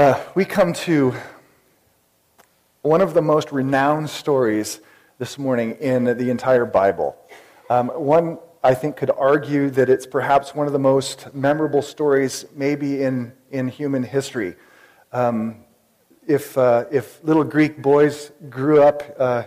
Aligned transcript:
Uh, 0.00 0.18
we 0.34 0.46
come 0.46 0.72
to 0.72 1.14
one 2.80 3.02
of 3.02 3.12
the 3.12 3.20
most 3.20 3.52
renowned 3.52 4.08
stories 4.08 4.80
this 5.18 5.36
morning 5.36 5.72
in 5.72 6.04
the 6.04 6.30
entire 6.30 6.64
Bible. 6.64 7.14
Um, 7.68 7.88
one, 7.88 8.38
I 8.64 8.72
think, 8.72 8.96
could 8.96 9.10
argue 9.10 9.68
that 9.68 9.90
it's 9.90 10.06
perhaps 10.06 10.54
one 10.54 10.66
of 10.66 10.72
the 10.72 10.78
most 10.78 11.34
memorable 11.34 11.82
stories, 11.82 12.46
maybe 12.56 13.02
in, 13.02 13.34
in 13.50 13.68
human 13.68 14.02
history. 14.02 14.56
Um, 15.12 15.64
if, 16.26 16.56
uh, 16.56 16.86
if 16.90 17.22
little 17.22 17.44
Greek 17.44 17.82
boys 17.82 18.32
grew 18.48 18.82
up 18.82 19.02
uh, 19.18 19.42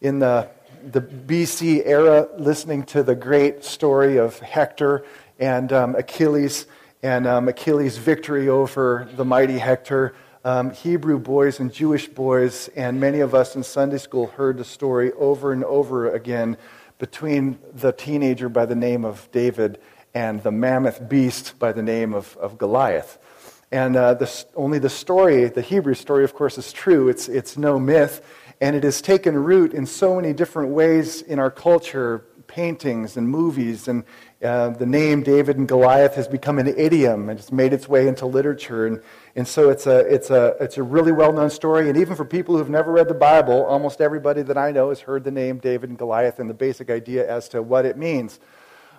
in 0.00 0.20
the, 0.20 0.48
the 0.84 1.00
BC 1.00 1.82
era 1.84 2.28
listening 2.38 2.84
to 2.84 3.02
the 3.02 3.16
great 3.16 3.64
story 3.64 4.18
of 4.18 4.38
Hector 4.38 5.04
and 5.40 5.72
um, 5.72 5.96
Achilles, 5.96 6.66
and 7.02 7.26
um, 7.26 7.48
Achilles' 7.48 7.98
victory 7.98 8.48
over 8.48 9.08
the 9.16 9.24
mighty 9.24 9.58
Hector. 9.58 10.14
Um, 10.44 10.70
Hebrew 10.70 11.18
boys 11.18 11.60
and 11.60 11.72
Jewish 11.72 12.06
boys, 12.08 12.68
and 12.76 13.00
many 13.00 13.20
of 13.20 13.34
us 13.34 13.56
in 13.56 13.62
Sunday 13.62 13.98
school 13.98 14.28
heard 14.28 14.58
the 14.58 14.64
story 14.64 15.12
over 15.12 15.52
and 15.52 15.64
over 15.64 16.14
again 16.14 16.56
between 16.98 17.58
the 17.74 17.92
teenager 17.92 18.48
by 18.48 18.64
the 18.64 18.74
name 18.74 19.04
of 19.04 19.28
David 19.32 19.78
and 20.14 20.42
the 20.42 20.50
mammoth 20.50 21.08
beast 21.08 21.58
by 21.58 21.72
the 21.72 21.82
name 21.82 22.14
of, 22.14 22.36
of 22.38 22.58
Goliath. 22.58 23.18
And 23.70 23.96
uh, 23.96 24.14
this, 24.14 24.46
only 24.54 24.78
the 24.78 24.88
story, 24.88 25.46
the 25.46 25.60
Hebrew 25.60 25.94
story, 25.94 26.24
of 26.24 26.34
course, 26.34 26.56
is 26.56 26.72
true. 26.72 27.08
It's, 27.08 27.28
it's 27.28 27.56
no 27.58 27.78
myth. 27.78 28.24
And 28.60 28.74
it 28.74 28.84
has 28.84 29.02
taken 29.02 29.36
root 29.36 29.74
in 29.74 29.84
so 29.84 30.16
many 30.16 30.32
different 30.32 30.70
ways 30.70 31.20
in 31.20 31.38
our 31.38 31.50
culture 31.50 32.24
paintings 32.46 33.16
and 33.16 33.28
movies 33.28 33.88
and 33.88 34.04
uh, 34.42 34.68
the 34.70 34.84
name 34.84 35.22
David 35.22 35.56
and 35.56 35.66
Goliath 35.66 36.14
has 36.14 36.28
become 36.28 36.58
an 36.58 36.66
idiom 36.68 37.30
and 37.30 37.38
it's 37.38 37.50
made 37.50 37.72
its 37.72 37.88
way 37.88 38.06
into 38.06 38.26
literature. 38.26 38.86
And, 38.86 39.00
and 39.34 39.48
so 39.48 39.70
it's 39.70 39.86
a, 39.86 40.00
it's, 40.00 40.28
a, 40.30 40.54
it's 40.60 40.76
a 40.76 40.82
really 40.82 41.12
well 41.12 41.32
known 41.32 41.48
story. 41.48 41.88
And 41.88 41.96
even 41.96 42.16
for 42.16 42.24
people 42.24 42.56
who've 42.56 42.68
never 42.68 42.92
read 42.92 43.08
the 43.08 43.14
Bible, 43.14 43.64
almost 43.64 44.00
everybody 44.00 44.42
that 44.42 44.58
I 44.58 44.72
know 44.72 44.90
has 44.90 45.00
heard 45.00 45.24
the 45.24 45.30
name 45.30 45.58
David 45.58 45.88
and 45.88 45.98
Goliath 45.98 46.38
and 46.38 46.50
the 46.50 46.54
basic 46.54 46.90
idea 46.90 47.28
as 47.30 47.48
to 47.50 47.62
what 47.62 47.86
it 47.86 47.96
means. 47.96 48.38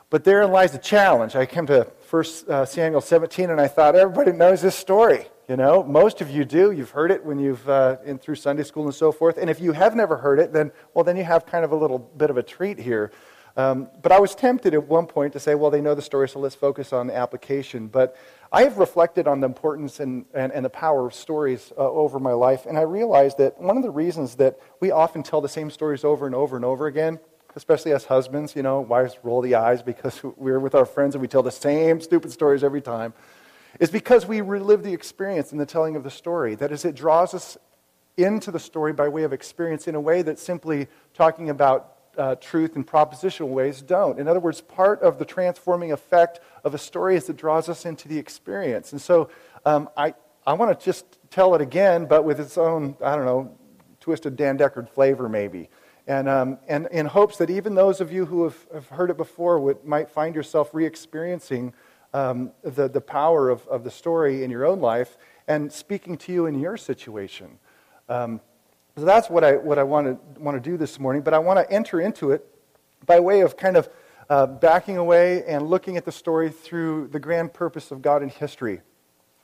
But 0.09 0.23
therein 0.23 0.51
lies 0.51 0.71
the 0.71 0.79
challenge. 0.79 1.35
I 1.35 1.45
came 1.45 1.67
to 1.67 1.85
1 2.09 2.23
uh, 2.47 2.65
Samuel 2.65 3.01
17 3.01 3.49
and 3.51 3.61
I 3.61 3.67
thought, 3.67 3.95
everybody 3.95 4.31
knows 4.31 4.61
this 4.61 4.75
story. 4.75 5.27
You 5.47 5.55
know, 5.55 5.81
most 5.81 6.19
of 6.19 6.29
you 6.29 6.43
do. 6.43 6.71
You've 6.71 6.89
heard 6.89 7.09
it 7.09 7.23
when 7.23 7.39
you've 7.39 7.69
uh, 7.69 7.97
in 8.03 8.17
through 8.17 8.35
Sunday 8.35 8.63
school 8.63 8.83
and 8.83 8.93
so 8.93 9.13
forth. 9.13 9.37
And 9.37 9.49
if 9.49 9.61
you 9.61 9.71
have 9.71 9.95
never 9.95 10.17
heard 10.17 10.39
it, 10.39 10.51
then 10.51 10.73
well, 10.93 11.05
then 11.05 11.15
you 11.15 11.23
have 11.23 11.45
kind 11.45 11.63
of 11.63 11.71
a 11.71 11.75
little 11.75 11.99
bit 11.99 12.29
of 12.29 12.35
a 12.35 12.43
treat 12.43 12.77
here. 12.77 13.11
Um, 13.57 13.89
but 14.03 14.11
I 14.11 14.19
was 14.19 14.35
tempted 14.35 14.75
at 14.75 14.87
one 14.87 15.07
point 15.07 15.33
to 15.33 15.39
say, 15.39 15.55
well, 15.55 15.71
they 15.71 15.81
know 15.81 15.95
the 15.95 16.01
story, 16.01 16.29
so 16.29 16.39
let's 16.39 16.53
focus 16.53 16.93
on 16.93 17.07
the 17.07 17.15
application. 17.15 17.87
But 17.87 18.15
I 18.51 18.61
have 18.61 18.77
reflected 18.77 19.27
on 19.27 19.39
the 19.39 19.47
importance 19.47 19.99
and, 19.99 20.25
and, 20.35 20.53
and 20.53 20.63
the 20.63 20.69
power 20.69 21.07
of 21.07 21.15
stories 21.15 21.73
uh, 21.75 21.89
over 21.89 22.19
my 22.19 22.33
life, 22.33 22.67
and 22.67 22.77
I 22.77 22.83
realized 22.83 23.39
that 23.39 23.59
one 23.59 23.75
of 23.75 23.81
the 23.81 23.89
reasons 23.89 24.35
that 24.35 24.59
we 24.79 24.91
often 24.91 25.23
tell 25.23 25.41
the 25.41 25.49
same 25.49 25.71
stories 25.71 26.03
over 26.03 26.27
and 26.27 26.35
over 26.35 26.55
and 26.55 26.63
over 26.63 26.85
again, 26.85 27.19
especially 27.55 27.93
as 27.93 28.05
husbands, 28.05 28.55
you 28.55 28.61
know, 28.61 28.81
wives 28.81 29.17
roll 29.23 29.41
the 29.41 29.55
eyes 29.55 29.81
because 29.81 30.21
we're 30.37 30.59
with 30.59 30.75
our 30.75 30.85
friends 30.85 31.15
and 31.15 31.21
we 31.23 31.27
tell 31.27 31.43
the 31.43 31.51
same 31.51 31.99
stupid 31.99 32.31
stories 32.31 32.63
every 32.63 32.81
time, 32.81 33.11
is 33.79 33.89
because 33.89 34.27
we 34.27 34.39
relive 34.39 34.83
the 34.83 34.93
experience 34.93 35.51
in 35.51 35.57
the 35.57 35.65
telling 35.65 35.95
of 35.95 36.03
the 36.03 36.11
story. 36.11 36.53
That 36.53 36.71
is, 36.71 36.85
it 36.85 36.93
draws 36.93 37.33
us 37.33 37.57
into 38.17 38.51
the 38.51 38.59
story 38.59 38.93
by 38.93 39.07
way 39.07 39.23
of 39.23 39.33
experience 39.33 39.87
in 39.87 39.95
a 39.95 40.01
way 40.01 40.21
that 40.21 40.37
simply 40.37 40.87
talking 41.15 41.49
about 41.49 41.96
uh, 42.17 42.35
truth 42.35 42.75
in 42.75 42.83
propositional 42.83 43.49
ways 43.49 43.81
don't. 43.81 44.19
In 44.19 44.27
other 44.27 44.39
words, 44.39 44.61
part 44.61 45.01
of 45.01 45.19
the 45.19 45.25
transforming 45.25 45.91
effect 45.91 46.39
of 46.63 46.73
a 46.73 46.77
story 46.77 47.15
is 47.15 47.25
that 47.25 47.33
it 47.33 47.39
draws 47.39 47.69
us 47.69 47.85
into 47.85 48.07
the 48.07 48.17
experience. 48.17 48.91
And 48.91 49.01
so 49.01 49.29
um, 49.65 49.89
I, 49.95 50.13
I 50.45 50.53
want 50.53 50.77
to 50.77 50.85
just 50.85 51.05
tell 51.29 51.55
it 51.55 51.61
again, 51.61 52.05
but 52.05 52.23
with 52.23 52.39
its 52.39 52.57
own, 52.57 52.95
I 53.03 53.15
don't 53.15 53.25
know, 53.25 53.57
twisted 53.99 54.35
Dan 54.35 54.57
Deckard 54.57 54.89
flavor 54.89 55.29
maybe. 55.29 55.69
And, 56.07 56.29
um, 56.29 56.57
and 56.67 56.87
in 56.91 57.05
hopes 57.05 57.37
that 57.37 57.49
even 57.49 57.75
those 57.75 57.99
of 57.99 58.11
you 58.11 58.25
who 58.25 58.45
have, 58.45 58.67
have 58.73 58.87
heard 58.87 59.09
it 59.09 59.17
before 59.17 59.59
would, 59.59 59.83
might 59.83 60.09
find 60.09 60.33
yourself 60.33 60.69
re 60.73 60.85
experiencing 60.85 61.73
um, 62.13 62.51
the, 62.63 62.87
the 62.87 63.01
power 63.01 63.49
of, 63.49 63.67
of 63.67 63.83
the 63.83 63.91
story 63.91 64.43
in 64.43 64.49
your 64.49 64.65
own 64.65 64.79
life 64.79 65.17
and 65.47 65.71
speaking 65.71 66.17
to 66.17 66.31
you 66.31 66.45
in 66.45 66.59
your 66.59 66.77
situation. 66.77 67.59
Um, 68.09 68.39
so 68.97 69.05
that's 69.05 69.29
what 69.29 69.43
I, 69.43 69.57
what 69.57 69.77
I 69.77 69.83
want, 69.83 70.07
to, 70.07 70.41
want 70.41 70.61
to 70.61 70.69
do 70.69 70.75
this 70.75 70.99
morning, 70.99 71.21
but 71.21 71.35
I 71.35 71.37
want 71.37 71.59
to 71.59 71.71
enter 71.71 72.01
into 72.01 72.31
it 72.31 72.43
by 73.05 73.19
way 73.19 73.41
of 73.41 73.55
kind 73.55 73.77
of 73.77 73.89
uh, 74.27 74.47
backing 74.47 74.97
away 74.97 75.43
and 75.45 75.67
looking 75.67 75.97
at 75.97 76.05
the 76.05 76.11
story 76.11 76.49
through 76.49 77.07
the 77.09 77.19
grand 77.19 77.53
purpose 77.53 77.91
of 77.91 78.01
God 78.01 78.23
in 78.23 78.29
history. 78.29 78.81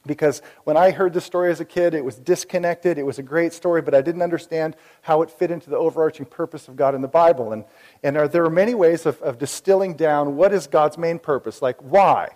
Because 0.07 0.41
when 0.63 0.75
I 0.75 0.89
heard 0.89 1.13
this 1.13 1.23
story 1.23 1.51
as 1.51 1.59
a 1.59 1.65
kid, 1.65 1.93
it 1.93 2.03
was 2.03 2.17
disconnected. 2.17 2.97
It 2.97 3.03
was 3.03 3.19
a 3.19 3.23
great 3.23 3.53
story, 3.53 3.83
but 3.83 3.93
I 3.93 4.01
didn't 4.01 4.23
understand 4.23 4.75
how 5.03 5.21
it 5.21 5.29
fit 5.29 5.51
into 5.51 5.69
the 5.69 5.77
overarching 5.77 6.25
purpose 6.25 6.67
of 6.67 6.75
God 6.75 6.95
in 6.95 7.01
the 7.01 7.07
Bible. 7.07 7.53
And, 7.53 7.63
and 8.01 8.17
are, 8.17 8.27
there 8.27 8.43
are 8.43 8.49
many 8.49 8.73
ways 8.73 9.05
of, 9.05 9.21
of 9.21 9.37
distilling 9.37 9.95
down 9.95 10.35
what 10.35 10.51
is 10.51 10.65
God's 10.65 10.97
main 10.97 11.19
purpose, 11.19 11.61
like 11.61 11.77
why? 11.79 12.29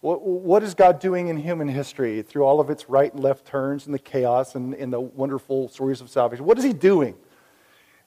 What, 0.00 0.22
what 0.22 0.62
is 0.62 0.74
God 0.74 0.98
doing 0.98 1.28
in 1.28 1.36
human 1.36 1.68
history 1.68 2.22
through 2.22 2.44
all 2.44 2.58
of 2.58 2.70
its 2.70 2.88
right 2.88 3.12
and 3.12 3.22
left 3.22 3.44
turns 3.44 3.84
and 3.84 3.94
the 3.94 3.98
chaos 3.98 4.54
and, 4.54 4.74
and 4.74 4.92
the 4.92 5.00
wonderful 5.00 5.68
stories 5.68 6.00
of 6.00 6.08
salvation? 6.08 6.46
What 6.46 6.56
is 6.56 6.64
He 6.64 6.72
doing? 6.72 7.16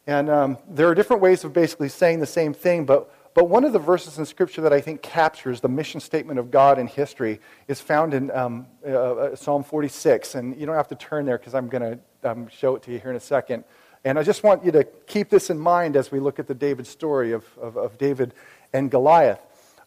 And 0.08 0.30
um, 0.30 0.58
there 0.68 0.88
are 0.90 0.96
different 0.96 1.22
ways 1.22 1.44
of 1.44 1.54
basically 1.54 1.90
saying 1.90 2.20
the 2.20 2.26
same 2.26 2.54
thing, 2.54 2.86
but, 2.86 3.14
but 3.36 3.48
one 3.48 3.64
of 3.64 3.74
the 3.74 3.80
verses 3.80 4.18
in 4.18 4.26
Scripture 4.26 4.62
that 4.62 4.74
I 4.74 4.82
think 4.82 5.02
captures 5.04 5.62
the 5.62 5.70
mission 5.70 6.02
statement 6.02 6.40
of 6.40 6.50
God 6.50 6.80
in 6.80 6.88
history 6.88 7.40
is 7.68 7.80
found 7.80 8.14
in 8.14 8.32
um, 8.32 8.66
uh, 8.86 8.90
uh 8.90 9.36
Psalm 9.36 9.64
46. 9.64 10.36
And 10.36 10.60
you 10.60 10.66
don't 10.66 10.76
have 10.76 10.90
to 10.90 10.96
turn 10.96 11.26
there 11.26 11.38
because 11.38 11.54
I'm 11.54 11.70
going 11.70 12.00
to 12.24 12.30
um, 12.30 12.48
show 12.48 12.76
it 12.76 12.84
to 12.84 12.92
you 12.92 13.00
here 13.00 13.12
in 13.12 13.16
a 13.18 13.22
second. 13.22 13.64
And 14.04 14.20
I 14.20 14.24
just 14.24 14.44
want 14.44 14.66
you 14.66 14.72
to 14.72 14.84
keep 14.84 15.30
this 15.30 15.50
in 15.50 15.60
mind 15.60 15.96
as 15.96 16.12
we 16.12 16.20
look 16.20 16.40
at 16.40 16.48
the 16.48 16.56
David 16.56 16.88
story 16.88 17.32
of, 17.32 17.46
of, 17.58 17.78
of 17.78 17.98
David 17.98 18.34
and 18.74 18.92
Goliath. 18.92 19.40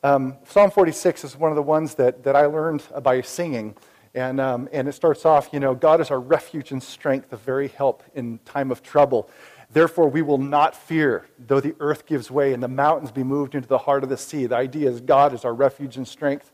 Um, 0.02 0.36
Psalm 0.44 0.70
46 0.70 1.24
is 1.24 1.36
one 1.36 1.50
of 1.50 1.56
the 1.56 1.62
ones 1.62 1.94
that, 1.94 2.24
that 2.24 2.36
I 2.36 2.46
learned 2.46 2.82
by 3.02 3.20
singing. 3.22 3.76
And, 4.14 4.40
um, 4.40 4.68
and 4.72 4.88
it 4.88 4.92
starts 4.92 5.26
off, 5.26 5.50
you 5.52 5.60
know, 5.60 5.74
God 5.74 6.00
is 6.00 6.10
our 6.10 6.20
refuge 6.20 6.72
and 6.72 6.82
strength, 6.82 7.32
a 7.32 7.36
very 7.36 7.68
help 7.68 8.02
in 8.14 8.38
time 8.44 8.70
of 8.70 8.82
trouble. 8.82 9.28
Therefore, 9.70 10.08
we 10.08 10.22
will 10.22 10.38
not 10.38 10.76
fear, 10.76 11.26
though 11.38 11.60
the 11.60 11.74
earth 11.80 12.06
gives 12.06 12.30
way 12.30 12.52
and 12.52 12.62
the 12.62 12.68
mountains 12.68 13.10
be 13.10 13.24
moved 13.24 13.54
into 13.54 13.68
the 13.68 13.78
heart 13.78 14.04
of 14.04 14.08
the 14.08 14.16
sea. 14.16 14.46
The 14.46 14.56
idea 14.56 14.88
is 14.88 15.00
God 15.00 15.34
is 15.34 15.44
our 15.44 15.52
refuge 15.52 15.96
and 15.96 16.06
strength. 16.06 16.52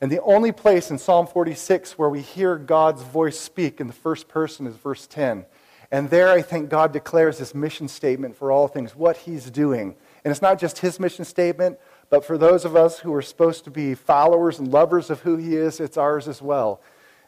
And 0.00 0.10
the 0.10 0.22
only 0.22 0.52
place 0.52 0.90
in 0.90 0.98
Psalm 0.98 1.26
46 1.26 1.98
where 1.98 2.08
we 2.08 2.20
hear 2.20 2.56
God's 2.56 3.02
voice 3.02 3.38
speak 3.38 3.80
in 3.80 3.86
the 3.86 3.92
first 3.92 4.28
person 4.28 4.66
is 4.66 4.76
verse 4.76 5.06
10. 5.06 5.46
And 5.90 6.08
there, 6.10 6.28
I 6.28 6.42
think 6.42 6.70
God 6.70 6.92
declares 6.92 7.38
his 7.38 7.54
mission 7.54 7.88
statement 7.88 8.36
for 8.36 8.52
all 8.52 8.68
things, 8.68 8.94
what 8.94 9.16
he's 9.16 9.50
doing. 9.50 9.96
And 10.24 10.30
it's 10.30 10.42
not 10.42 10.58
just 10.58 10.78
his 10.78 11.00
mission 11.00 11.24
statement, 11.24 11.78
but 12.10 12.24
for 12.24 12.36
those 12.36 12.64
of 12.64 12.76
us 12.76 12.98
who 12.98 13.14
are 13.14 13.22
supposed 13.22 13.64
to 13.64 13.70
be 13.70 13.94
followers 13.94 14.58
and 14.58 14.68
lovers 14.68 15.08
of 15.10 15.20
who 15.20 15.36
He 15.36 15.56
is, 15.56 15.80
it's 15.80 15.96
ours 15.96 16.28
as 16.28 16.42
well. 16.42 16.80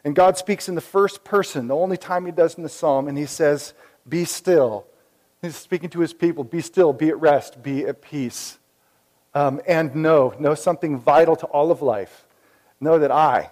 And 0.03 0.15
God 0.15 0.37
speaks 0.37 0.67
in 0.67 0.75
the 0.75 0.81
first 0.81 1.23
person, 1.23 1.67
the 1.67 1.75
only 1.75 1.97
time 1.97 2.25
He 2.25 2.31
does 2.33 2.55
in 2.55 2.63
the 2.63 2.69
psalm, 2.69 3.07
and 3.07 3.17
He 3.17 3.25
says, 3.25 3.73
Be 4.07 4.25
still. 4.25 4.85
He's 5.41 5.55
speaking 5.55 5.89
to 5.91 6.01
His 6.01 6.13
people 6.13 6.43
be 6.43 6.61
still, 6.61 6.93
be 6.93 7.09
at 7.09 7.19
rest, 7.19 7.63
be 7.63 7.85
at 7.85 8.01
peace. 8.01 8.59
Um, 9.33 9.61
and 9.67 9.95
know, 9.95 10.35
know 10.37 10.53
something 10.53 10.99
vital 10.99 11.35
to 11.37 11.47
all 11.47 11.71
of 11.71 11.81
life. 11.81 12.27
Know 12.79 12.99
that 12.99 13.11
I, 13.11 13.49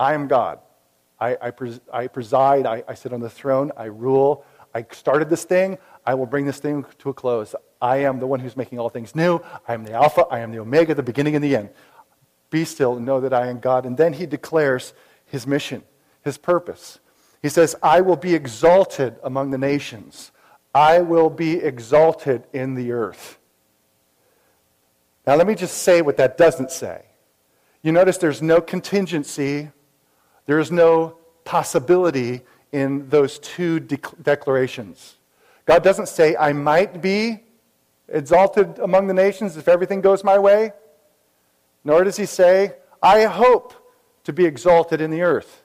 I 0.00 0.14
am 0.14 0.26
God. 0.26 0.58
I, 1.20 1.36
I, 1.40 1.50
pres- 1.50 1.80
I 1.92 2.08
preside, 2.08 2.66
I, 2.66 2.82
I 2.88 2.94
sit 2.94 3.12
on 3.12 3.20
the 3.20 3.30
throne, 3.30 3.70
I 3.76 3.84
rule. 3.84 4.44
I 4.74 4.84
started 4.90 5.30
this 5.30 5.44
thing, 5.44 5.78
I 6.04 6.14
will 6.14 6.26
bring 6.26 6.46
this 6.46 6.58
thing 6.58 6.84
to 6.98 7.10
a 7.10 7.14
close. 7.14 7.54
I 7.82 7.98
am 7.98 8.20
the 8.20 8.28
one 8.28 8.38
who's 8.38 8.56
making 8.56 8.78
all 8.78 8.88
things 8.88 9.16
new. 9.16 9.40
I 9.66 9.74
am 9.74 9.84
the 9.84 9.92
Alpha, 9.92 10.24
I 10.30 10.38
am 10.38 10.52
the 10.52 10.60
Omega, 10.60 10.94
the 10.94 11.02
beginning 11.02 11.34
and 11.34 11.44
the 11.44 11.56
end. 11.56 11.70
Be 12.48 12.64
still 12.64 12.96
and 12.96 13.04
know 13.04 13.20
that 13.20 13.34
I 13.34 13.48
am 13.48 13.58
God. 13.58 13.84
And 13.84 13.96
then 13.96 14.12
he 14.12 14.24
declares 14.24 14.94
his 15.26 15.48
mission, 15.48 15.82
his 16.22 16.38
purpose. 16.38 17.00
He 17.42 17.48
says, 17.48 17.74
I 17.82 18.00
will 18.00 18.16
be 18.16 18.34
exalted 18.34 19.16
among 19.24 19.50
the 19.50 19.58
nations, 19.58 20.30
I 20.72 21.00
will 21.00 21.28
be 21.28 21.54
exalted 21.54 22.44
in 22.52 22.76
the 22.76 22.92
earth. 22.92 23.38
Now, 25.26 25.34
let 25.36 25.46
me 25.46 25.54
just 25.54 25.78
say 25.78 26.02
what 26.02 26.16
that 26.16 26.38
doesn't 26.38 26.70
say. 26.70 27.02
You 27.82 27.92
notice 27.92 28.16
there's 28.16 28.42
no 28.42 28.60
contingency, 28.60 29.70
there 30.46 30.60
is 30.60 30.70
no 30.70 31.16
possibility 31.44 32.42
in 32.70 33.08
those 33.08 33.38
two 33.40 33.80
de- 33.80 33.98
declarations. 34.22 35.16
God 35.64 35.82
doesn't 35.82 36.08
say, 36.08 36.36
I 36.36 36.52
might 36.52 37.02
be 37.02 37.42
exalted 38.08 38.78
among 38.78 39.06
the 39.06 39.14
nations 39.14 39.56
if 39.56 39.68
everything 39.68 40.00
goes 40.00 40.24
my 40.24 40.38
way. 40.38 40.72
Nor 41.84 42.04
does 42.04 42.16
he 42.16 42.26
say, 42.26 42.76
I 43.02 43.24
hope 43.24 43.74
to 44.24 44.32
be 44.32 44.44
exalted 44.44 45.00
in 45.00 45.10
the 45.10 45.22
earth. 45.22 45.64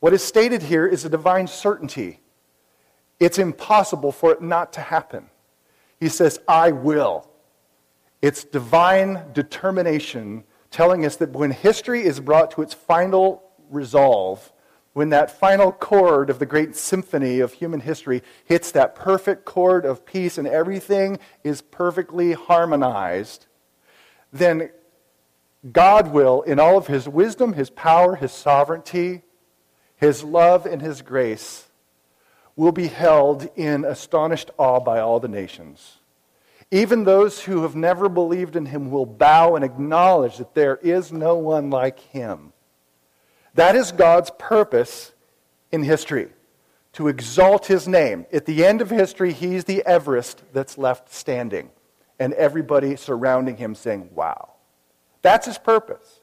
What 0.00 0.12
is 0.12 0.22
stated 0.22 0.62
here 0.62 0.86
is 0.86 1.04
a 1.04 1.08
divine 1.08 1.46
certainty. 1.46 2.20
It's 3.20 3.38
impossible 3.38 4.10
for 4.10 4.32
it 4.32 4.42
not 4.42 4.72
to 4.72 4.80
happen. 4.80 5.26
He 6.00 6.08
says, 6.08 6.40
I 6.48 6.72
will. 6.72 7.28
It's 8.20 8.44
divine 8.44 9.22
determination 9.32 10.44
telling 10.70 11.04
us 11.04 11.16
that 11.16 11.30
when 11.30 11.50
history 11.50 12.02
is 12.02 12.18
brought 12.18 12.50
to 12.52 12.62
its 12.62 12.74
final 12.74 13.42
resolve, 13.70 14.52
when 14.92 15.08
that 15.08 15.38
final 15.38 15.72
chord 15.72 16.28
of 16.28 16.38
the 16.38 16.46
great 16.46 16.76
symphony 16.76 17.40
of 17.40 17.54
human 17.54 17.80
history 17.80 18.22
hits 18.44 18.72
that 18.72 18.94
perfect 18.94 19.44
chord 19.44 19.86
of 19.86 20.04
peace 20.04 20.36
and 20.36 20.46
everything 20.46 21.18
is 21.42 21.62
perfectly 21.62 22.32
harmonized, 22.32 23.46
then 24.32 24.70
God 25.70 26.12
will, 26.12 26.42
in 26.42 26.58
all 26.58 26.76
of 26.76 26.88
his 26.88 27.08
wisdom, 27.08 27.52
his 27.52 27.70
power, 27.70 28.16
his 28.16 28.32
sovereignty, 28.32 29.22
his 29.96 30.24
love, 30.24 30.66
and 30.66 30.82
his 30.82 31.02
grace, 31.02 31.68
will 32.56 32.72
be 32.72 32.88
held 32.88 33.48
in 33.56 33.84
astonished 33.84 34.50
awe 34.58 34.80
by 34.80 35.00
all 35.00 35.20
the 35.20 35.28
nations. 35.28 35.98
Even 36.70 37.04
those 37.04 37.42
who 37.42 37.62
have 37.62 37.76
never 37.76 38.08
believed 38.08 38.56
in 38.56 38.66
him 38.66 38.90
will 38.90 39.06
bow 39.06 39.54
and 39.54 39.64
acknowledge 39.64 40.38
that 40.38 40.54
there 40.54 40.76
is 40.76 41.12
no 41.12 41.36
one 41.36 41.70
like 41.70 42.00
him. 42.00 42.52
That 43.54 43.76
is 43.76 43.92
God's 43.92 44.30
purpose 44.38 45.12
in 45.70 45.82
history, 45.82 46.28
to 46.94 47.08
exalt 47.08 47.66
his 47.66 47.88
name. 47.88 48.26
At 48.32 48.46
the 48.46 48.64
end 48.64 48.80
of 48.80 48.90
history, 48.90 49.32
he's 49.32 49.64
the 49.64 49.84
Everest 49.84 50.42
that's 50.52 50.78
left 50.78 51.12
standing, 51.12 51.70
and 52.18 52.32
everybody 52.34 52.96
surrounding 52.96 53.56
him 53.56 53.74
saying, 53.74 54.10
Wow. 54.14 54.50
That's 55.22 55.46
his 55.46 55.58
purpose. 55.58 56.20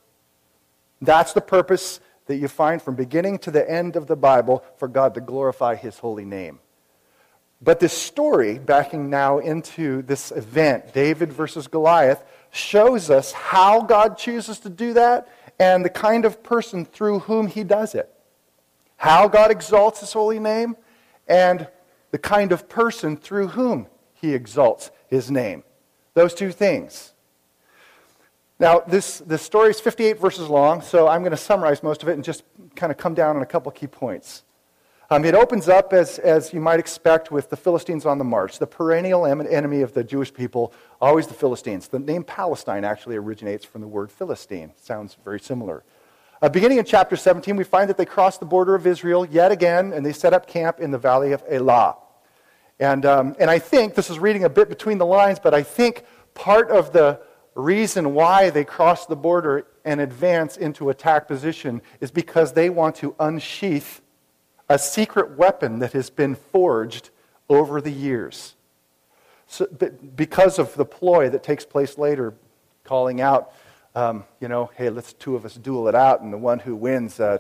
That's 1.01 1.33
the 1.33 1.41
purpose 1.41 2.01
that 2.25 2.35
you 2.35 2.47
find 2.47 2.81
from 2.81 2.95
beginning 2.95 3.39
to 3.39 3.51
the 3.51 3.69
end 3.69 3.95
of 3.95 4.07
the 4.07 4.15
Bible 4.15 4.63
for 4.77 4.87
God 4.87 5.13
to 5.15 5.21
glorify 5.21 5.75
his 5.75 5.97
holy 5.97 6.25
name. 6.25 6.59
But 7.61 7.79
this 7.79 7.93
story, 7.93 8.59
backing 8.59 9.09
now 9.09 9.39
into 9.39 10.01
this 10.03 10.31
event, 10.31 10.93
David 10.93 11.33
versus 11.33 11.67
Goliath, 11.67 12.23
shows 12.51 13.09
us 13.09 13.31
how 13.31 13.81
God 13.81 14.17
chooses 14.17 14.59
to 14.59 14.69
do 14.69 14.93
that 14.93 15.27
and 15.59 15.83
the 15.83 15.89
kind 15.89 16.25
of 16.25 16.41
person 16.41 16.85
through 16.85 17.19
whom 17.19 17.47
he 17.47 17.63
does 17.63 17.93
it. 17.93 18.11
How 18.97 19.27
God 19.27 19.51
exalts 19.51 19.99
his 19.99 20.13
holy 20.13 20.39
name 20.39 20.75
and 21.27 21.67
the 22.11 22.17
kind 22.17 22.51
of 22.51 22.67
person 22.69 23.17
through 23.17 23.49
whom 23.49 23.87
he 24.13 24.33
exalts 24.33 24.91
his 25.07 25.29
name. 25.29 25.63
Those 26.13 26.33
two 26.33 26.51
things. 26.51 27.13
Now, 28.59 28.81
this, 28.81 29.19
this 29.19 29.41
story 29.41 29.69
is 29.69 29.79
58 29.79 30.19
verses 30.19 30.49
long, 30.49 30.81
so 30.81 31.07
I'm 31.07 31.21
going 31.21 31.31
to 31.31 31.37
summarize 31.37 31.81
most 31.81 32.03
of 32.03 32.09
it 32.09 32.13
and 32.13 32.23
just 32.23 32.43
kind 32.75 32.91
of 32.91 32.97
come 32.97 33.13
down 33.13 33.37
on 33.37 33.41
a 33.41 33.45
couple 33.45 33.71
key 33.71 33.87
points. 33.87 34.43
Um, 35.11 35.25
it 35.25 35.33
opens 35.33 35.67
up, 35.67 35.91
as, 35.91 36.19
as 36.19 36.53
you 36.53 36.61
might 36.61 36.79
expect, 36.79 37.31
with 37.31 37.49
the 37.49 37.57
Philistines 37.57 38.05
on 38.05 38.19
the 38.19 38.23
march, 38.23 38.59
the 38.59 38.67
perennial 38.67 39.25
enemy 39.25 39.81
of 39.81 39.95
the 39.95 40.03
Jewish 40.03 40.31
people, 40.31 40.71
always 41.01 41.25
the 41.25 41.33
Philistines. 41.33 41.87
The 41.87 41.97
name 41.97 42.23
Palestine 42.23 42.85
actually 42.85 43.15
originates 43.15 43.65
from 43.65 43.81
the 43.81 43.87
word 43.87 44.11
Philistine. 44.11 44.71
Sounds 44.75 45.17
very 45.25 45.39
similar. 45.39 45.83
Uh, 46.43 46.49
beginning 46.49 46.77
in 46.77 46.85
chapter 46.85 47.15
17, 47.15 47.55
we 47.55 47.63
find 47.63 47.89
that 47.89 47.97
they 47.97 48.05
cross 48.05 48.37
the 48.37 48.45
border 48.45 48.75
of 48.75 48.85
Israel 48.85 49.25
yet 49.25 49.51
again, 49.51 49.93
and 49.93 50.05
they 50.05 50.13
set 50.13 50.31
up 50.31 50.45
camp 50.45 50.79
in 50.79 50.91
the 50.91 50.99
valley 50.99 51.31
of 51.31 51.43
Elah. 51.49 51.97
And, 52.79 53.03
um, 53.03 53.35
and 53.39 53.49
I 53.49 53.57
think, 53.57 53.95
this 53.95 54.11
is 54.11 54.19
reading 54.19 54.43
a 54.43 54.49
bit 54.49 54.69
between 54.69 54.99
the 54.99 55.07
lines, 55.07 55.39
but 55.39 55.55
I 55.55 55.63
think 55.63 56.05
part 56.35 56.69
of 56.69 56.93
the 56.93 57.19
reason 57.55 58.13
why 58.13 58.51
they 58.51 58.63
cross 58.63 59.07
the 59.07 59.15
border 59.15 59.65
and 59.83 60.01
advance 60.01 60.55
into 60.55 60.91
attack 60.91 61.27
position 61.27 61.81
is 61.99 62.11
because 62.11 62.53
they 62.53 62.69
want 62.69 62.95
to 62.97 63.15
unsheath 63.19 64.03
a 64.69 64.77
secret 64.77 65.37
weapon 65.37 65.79
that 65.79 65.93
has 65.93 66.09
been 66.09 66.35
forged 66.35 67.09
over 67.49 67.81
the 67.81 67.91
years. 67.91 68.55
So, 69.47 69.65
because 70.15 70.59
of 70.59 70.75
the 70.75 70.85
ploy 70.85 71.29
that 71.29 71.41
takes 71.41 71.65
place 71.65 71.97
later, 71.97 72.35
calling 72.83 73.19
out, 73.19 73.51
um, 73.95 74.23
you 74.39 74.47
know, 74.47 74.69
hey, 74.75 74.89
let's 74.89 75.13
two 75.13 75.35
of 75.35 75.43
us 75.43 75.55
duel 75.55 75.87
it 75.87 75.95
out, 75.95 76.21
and 76.21 76.31
the 76.31 76.37
one 76.37 76.59
who 76.59 76.75
wins 76.75 77.19
uh, 77.19 77.39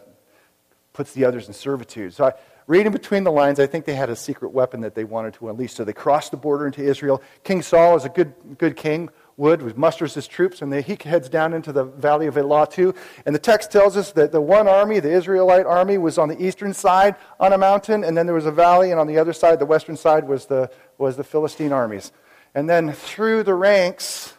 puts 0.91 1.13
the 1.13 1.25
others 1.25 1.47
in 1.47 1.53
servitude. 1.53 2.13
So, 2.13 2.25
I, 2.25 2.33
reading 2.65 2.91
between 2.91 3.23
the 3.23 3.31
lines, 3.31 3.59
I 3.59 3.67
think 3.67 3.85
they 3.85 3.95
had 3.95 4.09
a 4.09 4.15
secret 4.15 4.49
weapon 4.49 4.81
that 4.81 4.95
they 4.95 5.03
wanted 5.03 5.33
to 5.35 5.49
unleash. 5.49 5.73
So 5.73 5.83
they 5.83 5.93
crossed 5.93 6.31
the 6.31 6.37
border 6.37 6.65
into 6.67 6.81
Israel. 6.83 7.21
King 7.43 7.61
Saul 7.61 7.95
is 7.95 8.05
a 8.05 8.09
good, 8.09 8.33
good 8.57 8.77
king, 8.77 9.09
Wood 9.39 9.77
musters 9.77 10.13
his 10.13 10.27
troops, 10.27 10.61
and 10.61 10.71
they, 10.71 10.81
he 10.81 10.97
heads 11.01 11.29
down 11.29 11.53
into 11.53 11.71
the 11.71 11.85
valley 11.85 12.27
of 12.27 12.37
Elah 12.37 12.67
too. 12.69 12.93
And 13.25 13.33
the 13.33 13.39
text 13.39 13.71
tells 13.71 13.95
us 13.95 14.11
that 14.11 14.33
the 14.33 14.41
one 14.41 14.67
army, 14.67 14.99
the 14.99 15.13
Israelite 15.13 15.65
army, 15.65 15.97
was 15.97 16.17
on 16.17 16.27
the 16.27 16.45
eastern 16.45 16.73
side 16.73 17.15
on 17.39 17.53
a 17.53 17.57
mountain, 17.57 18.03
and 18.03 18.17
then 18.17 18.25
there 18.25 18.35
was 18.35 18.45
a 18.45 18.51
valley, 18.51 18.91
and 18.91 18.99
on 18.99 19.07
the 19.07 19.17
other 19.17 19.31
side, 19.31 19.57
the 19.57 19.65
western 19.65 19.95
side, 19.95 20.27
was 20.27 20.47
the, 20.47 20.69
was 20.97 21.15
the 21.15 21.23
Philistine 21.23 21.71
armies. 21.71 22.11
And 22.53 22.69
then 22.69 22.91
through 22.91 23.43
the 23.43 23.53
ranks, 23.53 24.33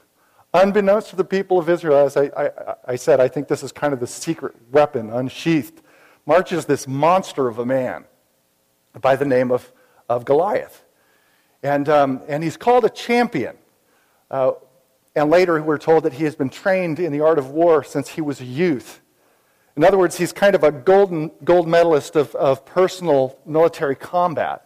unbeknownst 0.53 1.09
to 1.11 1.17
the 1.17 1.25
people 1.25 1.59
of 1.59 1.71
Israel, 1.71 2.05
as 2.05 2.19
I, 2.19 2.25
I, 2.37 2.51
I 2.89 2.97
said, 2.97 3.21
I 3.21 3.29
think 3.29 3.49
this 3.49 3.63
is 3.63 3.73
kind 3.73 3.95
of 3.95 4.01
the 4.01 4.07
secret 4.07 4.55
weapon 4.71 5.09
unsheathed, 5.09 5.81
marches 6.27 6.67
this 6.67 6.87
monster 6.87 7.49
of 7.49 7.59
a 7.59 7.65
man 7.65 8.05
by 9.01 9.17
the 9.17 9.25
name 9.25 9.51
of, 9.51 9.73
of 10.11 10.27
Goliath. 10.27 10.85
And, 11.63 11.89
um, 11.89 12.21
and 12.29 12.45
he's 12.45 12.59
called 12.59 12.85
a 12.85 12.91
champion. 12.91 13.57
Uh, 14.31 14.53
and 15.21 15.31
later, 15.31 15.61
we're 15.63 15.79
told 15.79 16.05
that 16.05 16.15
he 16.15 16.25
has 16.25 16.35
been 16.35 16.49
trained 16.49 16.99
in 16.99 17.13
the 17.13 17.21
art 17.21 17.39
of 17.39 17.51
war 17.51 17.85
since 17.85 18.09
he 18.09 18.23
was 18.23 18.41
a 18.41 18.45
youth. 18.45 19.01
In 19.77 19.85
other 19.85 19.99
words, 19.99 20.17
he's 20.17 20.33
kind 20.33 20.55
of 20.55 20.65
a 20.65 20.73
golden, 20.73 21.31
gold 21.45 21.69
medalist 21.69 22.17
of, 22.17 22.35
of 22.35 22.65
personal 22.65 23.39
military 23.45 23.95
combat. 23.95 24.65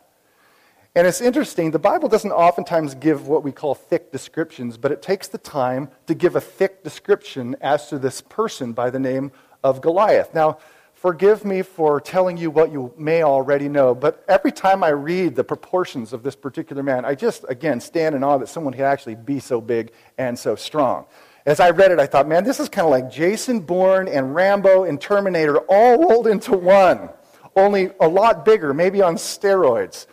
And 0.94 1.08
it's 1.08 1.20
interesting, 1.20 1.72
the 1.72 1.80
Bible 1.80 2.08
doesn't 2.08 2.30
oftentimes 2.30 2.94
give 2.94 3.26
what 3.26 3.42
we 3.42 3.50
call 3.50 3.74
thick 3.74 4.12
descriptions, 4.12 4.76
but 4.76 4.92
it 4.92 5.02
takes 5.02 5.26
the 5.26 5.38
time 5.38 5.88
to 6.06 6.14
give 6.14 6.36
a 6.36 6.40
thick 6.40 6.84
description 6.84 7.56
as 7.60 7.88
to 7.88 7.98
this 7.98 8.20
person 8.20 8.72
by 8.72 8.90
the 8.90 9.00
name 9.00 9.32
of 9.64 9.80
Goliath. 9.80 10.32
Now, 10.34 10.58
Forgive 11.04 11.44
me 11.44 11.60
for 11.60 12.00
telling 12.00 12.38
you 12.38 12.50
what 12.50 12.72
you 12.72 12.94
may 12.96 13.22
already 13.22 13.68
know, 13.68 13.94
but 13.94 14.24
every 14.26 14.50
time 14.50 14.82
I 14.82 14.88
read 14.88 15.36
the 15.36 15.44
proportions 15.44 16.14
of 16.14 16.22
this 16.22 16.34
particular 16.34 16.82
man, 16.82 17.04
I 17.04 17.14
just, 17.14 17.44
again, 17.46 17.78
stand 17.78 18.14
in 18.14 18.24
awe 18.24 18.38
that 18.38 18.46
someone 18.48 18.72
could 18.72 18.86
actually 18.86 19.16
be 19.16 19.38
so 19.38 19.60
big 19.60 19.92
and 20.16 20.38
so 20.38 20.56
strong. 20.56 21.04
As 21.44 21.60
I 21.60 21.72
read 21.72 21.90
it, 21.90 21.98
I 21.98 22.06
thought, 22.06 22.26
man, 22.26 22.42
this 22.42 22.58
is 22.58 22.70
kind 22.70 22.86
of 22.86 22.90
like 22.90 23.10
Jason 23.10 23.60
Bourne 23.60 24.08
and 24.08 24.34
Rambo 24.34 24.84
and 24.84 24.98
Terminator 24.98 25.58
all 25.68 26.08
rolled 26.08 26.26
into 26.26 26.56
one, 26.56 27.10
only 27.54 27.90
a 28.00 28.08
lot 28.08 28.46
bigger, 28.46 28.72
maybe 28.72 29.02
on 29.02 29.16
steroids. 29.16 30.06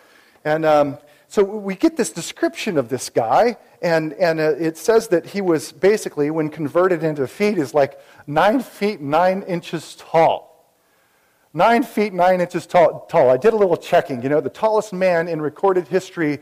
And 0.44 0.66
um, 0.66 0.98
so 1.30 1.42
we 1.42 1.76
get 1.76 1.96
this 1.96 2.10
description 2.12 2.78
of 2.78 2.90
this 2.90 3.10
guy, 3.10 3.56
and, 3.82 4.12
and 4.12 4.42
uh, 4.42 4.56
it 4.60 4.78
says 4.78 5.08
that 5.08 5.28
he 5.28 5.40
was 5.40 5.72
basically, 5.72 6.32
when 6.32 6.50
converted 6.50 7.02
into 7.02 7.26
feet, 7.28 7.58
is 7.58 7.74
like 7.74 7.98
nine 8.28 8.60
feet 8.60 9.00
nine 9.00 9.44
inches 9.44 9.96
tall. 9.96 10.51
Nine 11.54 11.84
feet, 11.84 12.14
nine 12.14 12.40
inches 12.40 12.66
tall, 12.66 13.06
tall. 13.08 13.30
I 13.30 13.36
did 13.36 13.54
a 13.54 13.58
little 13.58 13.76
checking. 13.76 14.22
You 14.24 14.30
know, 14.30 14.40
the 14.40 14.50
tallest 14.50 14.94
man 14.94 15.28
in 15.28 15.42
recorded 15.42 15.88
history 15.88 16.40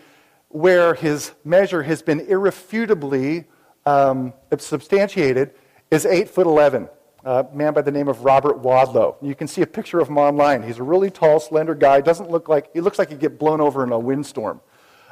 where 0.50 0.94
his 0.94 1.32
measure 1.44 1.82
has 1.84 2.02
been 2.02 2.20
irrefutably 2.22 3.46
um, 3.88 4.34
substantiated 4.58 5.52
is 5.90 6.06
8 6.06 6.30
foot 6.30 6.46
11. 6.46 6.90
A 7.26 7.46
man 7.54 7.74
by 7.74 7.82
the 7.82 7.92
name 7.92 8.08
of 8.08 8.24
Robert 8.24 8.62
Wadlow. 8.62 9.16
You 9.22 9.36
can 9.36 9.48
see 9.48 9.62
a 9.62 9.68
picture 9.68 10.00
of 10.00 10.08
him 10.08 10.18
online. 10.18 10.64
He's 10.64 10.78
a 10.78 10.84
really 10.84 11.10
tall, 11.10 11.40
slender 11.40 11.76
guy. 11.76 12.02
Doesn't 12.02 12.30
look 12.30 12.48
like 12.48 12.70
he 12.74 12.80
looks 12.80 13.00
like 13.00 13.10
he'd 13.10 13.20
get 13.20 13.40
blown 13.40 13.60
over 13.60 13.84
in 13.84 13.92
a 13.92 14.00
windstorm. 14.00 14.62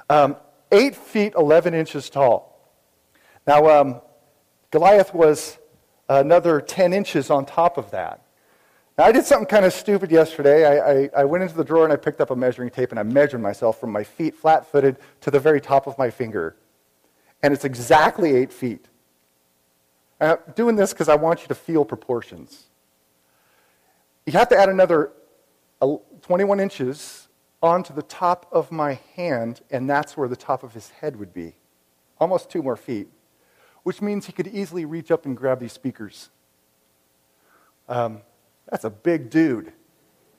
Um, 0.09 0.37
eight 0.71 0.95
feet 0.95 1.33
eleven 1.35 1.73
inches 1.73 2.09
tall. 2.09 2.71
Now, 3.45 3.67
um, 3.67 4.01
Goliath 4.71 5.13
was 5.13 5.57
another 6.07 6.61
ten 6.61 6.93
inches 6.93 7.29
on 7.29 7.45
top 7.45 7.77
of 7.77 7.91
that. 7.91 8.21
Now, 8.97 9.05
I 9.05 9.11
did 9.11 9.25
something 9.25 9.45
kind 9.45 9.63
of 9.63 9.73
stupid 9.73 10.09
yesterday. 10.09 10.65
I, 10.65 10.91
I, 10.91 11.09
I, 11.21 11.25
went 11.25 11.43
into 11.43 11.55
the 11.55 11.63
drawer 11.63 11.83
and 11.83 11.93
I 11.93 11.97
picked 11.97 12.19
up 12.19 12.31
a 12.31 12.35
measuring 12.35 12.71
tape 12.71 12.89
and 12.89 12.99
I 12.99 13.03
measured 13.03 13.41
myself 13.41 13.79
from 13.79 13.91
my 13.91 14.03
feet 14.03 14.35
flat 14.35 14.65
footed 14.65 14.97
to 15.21 15.29
the 15.29 15.39
very 15.39 15.61
top 15.61 15.85
of 15.85 15.95
my 15.99 16.09
finger. 16.09 16.55
And 17.43 17.53
it's 17.53 17.63
exactly 17.63 18.35
eight 18.35 18.51
feet. 18.51 18.87
I'm 20.19 20.37
doing 20.55 20.75
this 20.75 20.93
because 20.93 21.09
I 21.09 21.15
want 21.15 21.43
you 21.43 21.47
to 21.49 21.55
feel 21.55 21.85
proportions. 21.85 22.65
You 24.25 24.33
have 24.33 24.49
to 24.49 24.57
add 24.57 24.69
another 24.69 25.11
21 26.23 26.59
inches 26.59 27.27
onto 27.61 27.93
the 27.93 28.01
top 28.01 28.47
of 28.51 28.71
my 28.71 28.99
hand, 29.15 29.61
and 29.69 29.87
that's 29.87 30.17
where 30.17 30.27
the 30.27 30.35
top 30.35 30.63
of 30.63 30.73
his 30.73 30.89
head 30.89 31.17
would 31.17 31.33
be. 31.33 31.53
Almost 32.19 32.49
two 32.49 32.63
more 32.63 32.75
feet, 32.75 33.07
which 33.83 34.01
means 34.01 34.25
he 34.25 34.31
could 34.31 34.47
easily 34.47 34.85
reach 34.85 35.11
up 35.11 35.27
and 35.27 35.37
grab 35.37 35.59
these 35.59 35.73
speakers. 35.73 36.29
Um, 37.87 38.21
that's 38.69 38.83
a 38.83 38.89
big 38.89 39.29
dude. 39.29 39.73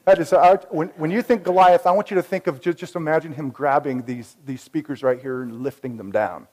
That 0.05 0.19
is, 0.21 0.33
when, 0.71 0.89
when 0.97 1.11
you 1.11 1.21
think 1.21 1.43
Goliath, 1.43 1.87
I 1.87 1.91
want 1.91 2.11
you 2.11 2.15
to 2.15 2.23
think 2.23 2.47
of 2.47 2.63
just, 2.63 2.79
just 2.79 2.97
imagine 2.97 3.33
him 3.33 3.51
grabbing 3.51 4.05
these, 4.05 4.37
these 4.47 4.63
speakers 4.63 5.03
right 5.03 5.21
here 5.21 5.43
and 5.43 5.63
lifting 5.63 5.99
them 5.99 6.11
down. 6.11 6.49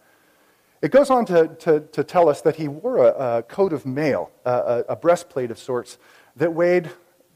It 0.82 0.92
goes 0.92 1.10
on 1.10 1.26
to, 1.28 1.48
to, 1.60 1.80
to 1.80 2.04
tell 2.04 2.28
us 2.28 2.42
that 2.42 2.58
he 2.58 2.68
wore 2.68 2.98
a, 2.98 3.38
a 3.38 3.44
coat 3.44 3.72
of 3.72 3.86
mail, 3.86 4.30
a, 4.44 4.84
a, 4.90 4.96
breastplate 4.96 5.52
of 5.52 5.58
sorts, 5.58 5.98
that 6.36 6.54
weighed, 6.54 6.92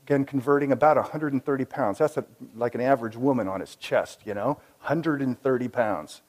again, 0.05 0.25
converting 0.25 0.73
about 0.73 0.97
130 0.97 1.65
pounds. 1.65 1.99
That's 1.99 2.17
a, 2.17 2.25
like 2.53 2.75
an 2.75 2.81
average 2.81 3.15
woman 3.15 3.47
on 3.47 3.61
his 3.61 3.77
chest, 3.77 4.19
you 4.25 4.33
know, 4.33 4.59
130 4.81 5.67
pounds. 5.69 6.21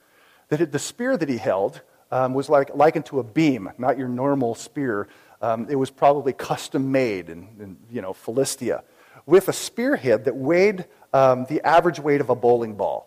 That 0.51 0.61
it, 0.61 0.73
the 0.73 0.79
spear 0.79 1.17
that 1.17 1.29
he 1.29 1.37
held 1.37 1.83
um, 2.13 2.33
was 2.33 2.49
like 2.49 2.75
likened 2.75 3.07
to 3.07 3.19
a 3.19 3.25
beam, 3.25 3.71
not 3.77 3.99
your 3.99 4.09
normal 4.09 4.55
spear, 4.55 5.09
Um, 5.43 5.67
it 5.71 5.77
was 5.77 5.91
probably 5.91 6.33
custom 6.33 6.93
made 6.93 7.31
in, 7.31 7.49
in, 7.59 7.77
you 7.91 8.03
know, 8.03 8.13
Philistia 8.13 8.85
with 9.27 9.49
a 9.49 9.53
spearhead 9.53 10.25
that 10.25 10.37
weighed 10.37 10.85
um, 11.13 11.47
the 11.49 11.61
average 11.63 12.01
weight 12.01 12.21
of 12.21 12.31
a 12.31 12.35
bowling 12.35 12.75
ball. 12.75 13.07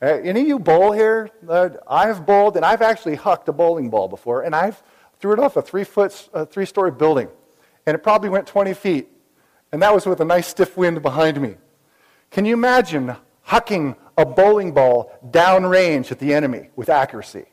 Uh, 0.00 0.06
any 0.06 0.40
of 0.40 0.48
you 0.48 0.58
bowl 0.58 0.92
here? 0.92 1.30
Uh, 1.48 1.70
I've 1.88 2.26
bowled, 2.26 2.56
and 2.56 2.64
I've 2.64 2.82
actually 2.82 3.14
hucked 3.14 3.48
a 3.48 3.52
bowling 3.52 3.90
ball 3.90 4.08
before, 4.08 4.42
and 4.42 4.54
I've 4.54 4.82
threw 5.20 5.32
it 5.32 5.38
off 5.38 5.56
a 5.56 5.62
three-foot, 5.62 6.28
uh, 6.34 6.44
three-story 6.44 6.90
building, 6.90 7.28
and 7.86 7.94
it 7.94 7.98
probably 7.98 8.28
went 8.28 8.44
20 8.48 8.74
feet, 8.74 9.08
and 9.70 9.80
that 9.80 9.94
was 9.94 10.04
with 10.04 10.20
a 10.20 10.24
nice 10.24 10.48
stiff 10.48 10.76
wind 10.76 11.00
behind 11.00 11.40
me. 11.40 11.54
Can 12.32 12.44
you 12.44 12.54
imagine 12.54 13.14
hucking 13.46 13.96
a 14.18 14.26
bowling 14.26 14.72
ball 14.72 15.16
downrange 15.30 16.10
at 16.10 16.18
the 16.18 16.34
enemy 16.34 16.70
with 16.74 16.88
accuracy? 16.88 17.44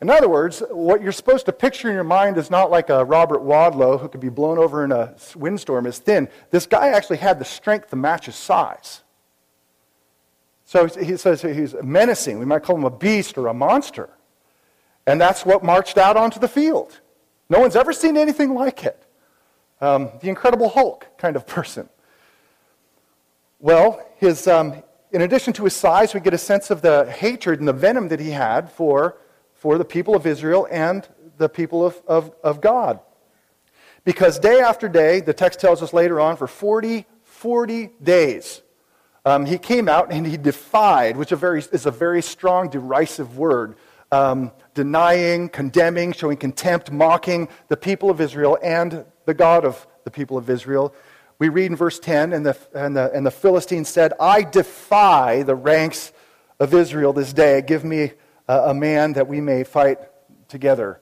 In 0.00 0.10
other 0.10 0.28
words, 0.28 0.62
what 0.70 1.02
you're 1.02 1.12
supposed 1.12 1.46
to 1.46 1.52
picture 1.52 1.88
in 1.88 1.94
your 1.94 2.04
mind 2.04 2.36
is 2.36 2.50
not 2.50 2.70
like 2.70 2.90
a 2.90 3.04
Robert 3.04 3.40
Wadlow 3.40 3.98
who 3.98 4.08
could 4.08 4.20
be 4.20 4.28
blown 4.28 4.58
over 4.58 4.84
in 4.84 4.92
a 4.92 5.14
windstorm 5.34 5.86
as 5.86 5.98
thin. 5.98 6.28
This 6.50 6.66
guy 6.66 6.88
actually 6.88 7.16
had 7.16 7.38
the 7.38 7.44
strength 7.46 7.90
to 7.90 7.96
match 7.96 8.26
his 8.26 8.36
size. 8.36 9.02
So 10.66 10.86
he 10.86 11.16
says 11.16 11.40
he's 11.42 11.74
menacing. 11.82 12.38
We 12.38 12.44
might 12.44 12.62
call 12.62 12.76
him 12.76 12.84
a 12.84 12.90
beast 12.90 13.38
or 13.38 13.46
a 13.46 13.54
monster. 13.54 14.10
And 15.06 15.20
that's 15.20 15.46
what 15.46 15.64
marched 15.64 15.96
out 15.96 16.16
onto 16.16 16.40
the 16.40 16.48
field. 16.48 17.00
No 17.48 17.60
one's 17.60 17.76
ever 17.76 17.92
seen 17.92 18.16
anything 18.16 18.52
like 18.54 18.84
it. 18.84 19.02
Um, 19.80 20.10
the 20.20 20.28
Incredible 20.28 20.68
Hulk 20.68 21.06
kind 21.16 21.36
of 21.36 21.46
person. 21.46 21.88
Well, 23.60 24.04
his, 24.18 24.46
um, 24.46 24.82
in 25.12 25.22
addition 25.22 25.52
to 25.54 25.64
his 25.64 25.74
size, 25.74 26.12
we 26.12 26.20
get 26.20 26.34
a 26.34 26.38
sense 26.38 26.70
of 26.70 26.82
the 26.82 27.10
hatred 27.10 27.60
and 27.60 27.68
the 27.68 27.72
venom 27.72 28.08
that 28.08 28.20
he 28.20 28.30
had 28.30 28.70
for 28.70 29.16
for 29.66 29.78
the 29.78 29.84
people 29.84 30.14
of 30.14 30.28
Israel 30.28 30.68
and 30.70 31.08
the 31.38 31.48
people 31.48 31.84
of, 31.84 32.00
of, 32.06 32.32
of 32.44 32.60
God. 32.60 33.00
Because 34.04 34.38
day 34.38 34.60
after 34.60 34.88
day, 34.88 35.18
the 35.18 35.34
text 35.34 35.58
tells 35.58 35.82
us 35.82 35.92
later 35.92 36.20
on, 36.20 36.36
for 36.36 36.46
40, 36.46 37.04
40 37.24 37.90
days, 38.00 38.62
um, 39.24 39.44
he 39.44 39.58
came 39.58 39.88
out 39.88 40.12
and 40.12 40.24
he 40.24 40.36
defied, 40.36 41.16
which 41.16 41.32
a 41.32 41.36
very, 41.36 41.64
is 41.72 41.84
a 41.84 41.90
very 41.90 42.22
strong, 42.22 42.68
derisive 42.68 43.36
word, 43.36 43.74
um, 44.12 44.52
denying, 44.74 45.48
condemning, 45.48 46.12
showing 46.12 46.36
contempt, 46.36 46.92
mocking 46.92 47.48
the 47.66 47.76
people 47.76 48.08
of 48.08 48.20
Israel 48.20 48.56
and 48.62 49.04
the 49.24 49.34
God 49.34 49.64
of 49.64 49.84
the 50.04 50.12
people 50.12 50.38
of 50.38 50.48
Israel. 50.48 50.94
We 51.40 51.48
read 51.48 51.72
in 51.72 51.76
verse 51.76 51.98
10, 51.98 52.32
and 52.32 52.46
the, 52.46 52.56
and 52.72 52.96
the, 52.96 53.10
and 53.12 53.26
the 53.26 53.32
Philistine 53.32 53.84
said, 53.84 54.12
I 54.20 54.42
defy 54.42 55.42
the 55.42 55.56
ranks 55.56 56.12
of 56.60 56.72
Israel 56.72 57.12
this 57.12 57.32
day. 57.32 57.62
Give 57.62 57.82
me 57.82 58.12
a 58.48 58.74
man 58.74 59.14
that 59.14 59.26
we 59.26 59.40
may 59.40 59.64
fight 59.64 59.98
together. 60.48 61.00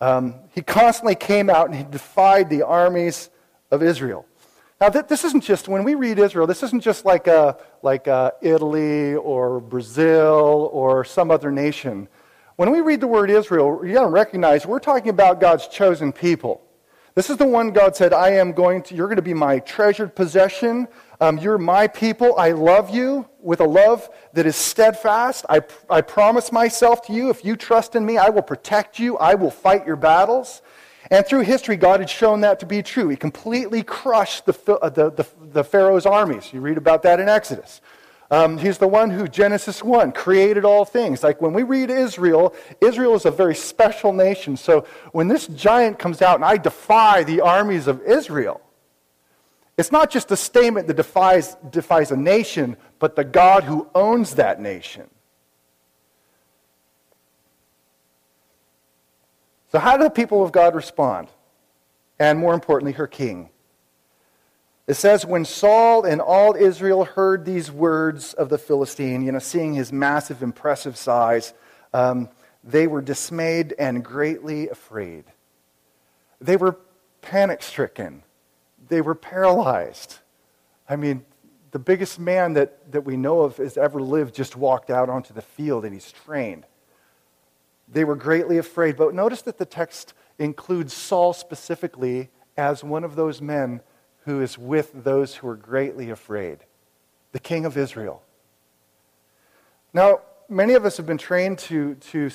Um, 0.00 0.34
he 0.54 0.62
constantly 0.62 1.16
came 1.16 1.50
out 1.50 1.66
and 1.66 1.74
he 1.74 1.84
defied 1.84 2.48
the 2.50 2.62
armies 2.62 3.30
of 3.70 3.82
Israel. 3.82 4.24
Now, 4.80 4.88
th- 4.88 5.06
this 5.08 5.24
isn't 5.24 5.42
just, 5.42 5.66
when 5.66 5.82
we 5.82 5.96
read 5.96 6.20
Israel, 6.20 6.46
this 6.46 6.62
isn't 6.62 6.82
just 6.82 7.04
like, 7.04 7.26
a, 7.26 7.56
like 7.82 8.06
a 8.06 8.32
Italy 8.40 9.16
or 9.16 9.60
Brazil 9.60 10.70
or 10.72 11.04
some 11.04 11.32
other 11.32 11.50
nation. 11.50 12.06
When 12.54 12.70
we 12.70 12.80
read 12.80 13.00
the 13.00 13.08
word 13.08 13.28
Israel, 13.30 13.84
you 13.84 13.94
got 13.94 14.02
to 14.02 14.08
recognize 14.08 14.66
we're 14.66 14.78
talking 14.78 15.10
about 15.10 15.40
God's 15.40 15.66
chosen 15.66 16.12
people. 16.12 16.62
This 17.16 17.30
is 17.30 17.36
the 17.36 17.46
one 17.46 17.72
God 17.72 17.96
said, 17.96 18.12
I 18.12 18.30
am 18.30 18.52
going 18.52 18.82
to, 18.84 18.94
you're 18.94 19.08
going 19.08 19.16
to 19.16 19.22
be 19.22 19.34
my 19.34 19.58
treasured 19.58 20.14
possession. 20.14 20.86
Um, 21.20 21.38
you're 21.38 21.58
my 21.58 21.88
people. 21.88 22.38
I 22.38 22.52
love 22.52 22.90
you 22.90 23.28
with 23.40 23.60
a 23.60 23.66
love 23.66 24.08
that 24.34 24.46
is 24.46 24.54
steadfast. 24.54 25.44
I, 25.48 25.62
I 25.90 26.00
promise 26.00 26.52
myself 26.52 27.02
to 27.06 27.12
you, 27.12 27.30
if 27.30 27.44
you 27.44 27.56
trust 27.56 27.96
in 27.96 28.06
me, 28.06 28.18
I 28.18 28.28
will 28.28 28.42
protect 28.42 28.98
you. 28.98 29.16
I 29.18 29.34
will 29.34 29.50
fight 29.50 29.86
your 29.86 29.96
battles. 29.96 30.62
And 31.10 31.26
through 31.26 31.40
history, 31.40 31.76
God 31.76 32.00
had 32.00 32.10
shown 32.10 32.42
that 32.42 32.60
to 32.60 32.66
be 32.66 32.82
true. 32.82 33.08
He 33.08 33.16
completely 33.16 33.82
crushed 33.82 34.46
the, 34.46 34.74
uh, 34.74 34.90
the, 34.90 35.10
the, 35.10 35.26
the 35.52 35.64
Pharaoh's 35.64 36.06
armies. 36.06 36.52
You 36.52 36.60
read 36.60 36.76
about 36.76 37.02
that 37.02 37.18
in 37.18 37.28
Exodus. 37.28 37.80
Um, 38.30 38.58
he's 38.58 38.76
the 38.76 38.86
one 38.86 39.10
who, 39.10 39.26
Genesis 39.26 39.82
1, 39.82 40.12
created 40.12 40.64
all 40.64 40.84
things. 40.84 41.22
Like 41.22 41.40
when 41.40 41.54
we 41.54 41.62
read 41.62 41.90
Israel, 41.90 42.54
Israel 42.80 43.14
is 43.14 43.24
a 43.24 43.30
very 43.30 43.54
special 43.54 44.12
nation. 44.12 44.56
So 44.56 44.86
when 45.12 45.28
this 45.28 45.46
giant 45.46 45.98
comes 45.98 46.20
out 46.20 46.36
and 46.36 46.44
I 46.44 46.58
defy 46.58 47.24
the 47.24 47.40
armies 47.40 47.86
of 47.86 48.02
Israel, 48.02 48.60
it's 49.78 49.92
not 49.92 50.10
just 50.10 50.32
a 50.32 50.36
statement 50.36 50.88
that 50.88 50.96
defies, 50.96 51.56
defies 51.70 52.10
a 52.10 52.16
nation, 52.16 52.76
but 52.98 53.14
the 53.14 53.22
God 53.22 53.62
who 53.62 53.88
owns 53.94 54.34
that 54.34 54.60
nation. 54.60 55.08
So, 59.70 59.78
how 59.78 59.96
do 59.96 60.02
the 60.02 60.10
people 60.10 60.42
of 60.42 60.50
God 60.50 60.74
respond? 60.74 61.28
And 62.18 62.40
more 62.40 62.54
importantly, 62.54 62.92
her 62.92 63.06
king. 63.06 63.50
It 64.88 64.94
says, 64.94 65.24
when 65.24 65.44
Saul 65.44 66.04
and 66.04 66.20
all 66.20 66.56
Israel 66.56 67.04
heard 67.04 67.44
these 67.44 67.70
words 67.70 68.32
of 68.32 68.48
the 68.48 68.58
Philistine, 68.58 69.22
you 69.22 69.30
know, 69.30 69.38
seeing 69.38 69.74
his 69.74 69.92
massive, 69.92 70.42
impressive 70.42 70.96
size, 70.96 71.52
um, 71.92 72.30
they 72.64 72.86
were 72.86 73.02
dismayed 73.02 73.74
and 73.78 74.02
greatly 74.02 74.70
afraid. 74.70 75.24
They 76.40 76.56
were 76.56 76.78
panic 77.20 77.62
stricken. 77.62 78.22
They 78.88 79.00
were 79.00 79.14
paralyzed. 79.14 80.18
I 80.88 80.96
mean, 80.96 81.24
the 81.70 81.78
biggest 81.78 82.18
man 82.18 82.54
that, 82.54 82.90
that 82.92 83.02
we 83.02 83.16
know 83.16 83.42
of 83.42 83.58
has 83.58 83.76
ever 83.76 84.00
lived 84.00 84.34
just 84.34 84.56
walked 84.56 84.90
out 84.90 85.08
onto 85.08 85.34
the 85.34 85.42
field 85.42 85.84
and 85.84 85.92
he's 85.92 86.10
trained. 86.10 86.64
They 87.90 88.04
were 88.04 88.16
greatly 88.16 88.58
afraid. 88.58 88.96
But 88.96 89.14
notice 89.14 89.42
that 89.42 89.58
the 89.58 89.66
text 89.66 90.14
includes 90.38 90.92
Saul 90.92 91.32
specifically 91.32 92.30
as 92.56 92.82
one 92.82 93.04
of 93.04 93.16
those 93.16 93.40
men 93.40 93.80
who 94.24 94.40
is 94.40 94.58
with 94.58 95.04
those 95.04 95.36
who 95.36 95.48
are 95.48 95.56
greatly 95.56 96.10
afraid, 96.10 96.58
the 97.32 97.38
king 97.38 97.64
of 97.64 97.76
Israel. 97.76 98.22
Now, 99.92 100.20
many 100.48 100.74
of 100.74 100.84
us 100.84 100.96
have 100.96 101.06
been 101.06 101.18
trained 101.18 101.58
to, 101.60 101.94
to 101.94 102.30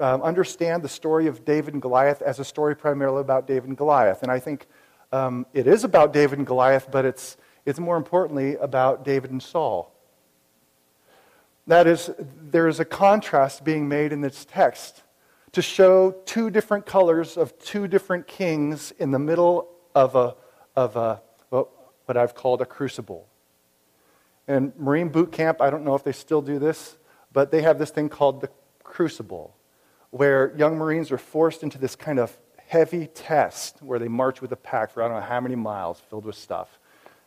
um, 0.00 0.22
understand 0.22 0.82
the 0.82 0.88
story 0.88 1.26
of 1.26 1.44
David 1.44 1.74
and 1.74 1.82
Goliath 1.82 2.22
as 2.22 2.38
a 2.38 2.44
story 2.44 2.74
primarily 2.74 3.20
about 3.20 3.46
David 3.46 3.68
and 3.68 3.76
Goliath. 3.76 4.22
And 4.22 4.30
I 4.30 4.38
think 4.38 4.66
um, 5.12 5.46
it 5.52 5.66
is 5.66 5.84
about 5.84 6.12
David 6.12 6.38
and 6.38 6.46
Goliath, 6.46 6.90
but 6.90 7.04
it's, 7.04 7.36
it's 7.64 7.78
more 7.78 7.96
importantly 7.96 8.56
about 8.56 9.04
David 9.04 9.30
and 9.30 9.42
Saul. 9.42 9.92
That 11.66 11.86
is, 11.86 12.10
there 12.18 12.68
is 12.68 12.80
a 12.80 12.84
contrast 12.84 13.64
being 13.64 13.88
made 13.88 14.12
in 14.12 14.20
this 14.20 14.44
text 14.44 15.02
to 15.52 15.62
show 15.62 16.12
two 16.26 16.50
different 16.50 16.86
colors 16.86 17.36
of 17.36 17.58
two 17.58 17.88
different 17.88 18.26
kings 18.26 18.92
in 18.98 19.10
the 19.10 19.18
middle 19.18 19.68
of 19.94 20.14
a, 20.14 20.34
of 20.76 20.96
a 20.96 21.22
what 22.06 22.16
I've 22.16 22.34
called 22.34 22.62
a 22.62 22.66
crucible. 22.66 23.28
And 24.48 24.72
Marine 24.78 25.08
boot 25.08 25.32
camp, 25.32 25.60
I 25.60 25.70
don't 25.70 25.84
know 25.84 25.94
if 25.94 26.04
they 26.04 26.12
still 26.12 26.40
do 26.40 26.58
this, 26.58 26.96
but 27.32 27.50
they 27.50 27.62
have 27.62 27.78
this 27.78 27.90
thing 27.90 28.08
called 28.08 28.40
the 28.40 28.48
crucible, 28.82 29.54
where 30.10 30.56
young 30.56 30.76
Marines 30.76 31.10
are 31.10 31.18
forced 31.18 31.62
into 31.62 31.78
this 31.78 31.96
kind 31.96 32.18
of 32.18 32.36
heavy 32.66 33.06
test 33.06 33.82
where 33.82 33.98
they 33.98 34.08
march 34.08 34.40
with 34.40 34.52
a 34.52 34.56
pack 34.56 34.90
for 34.90 35.02
I 35.02 35.08
don't 35.08 35.20
know 35.20 35.26
how 35.26 35.40
many 35.40 35.56
miles 35.56 36.00
filled 36.00 36.24
with 36.24 36.36
stuff 36.36 36.78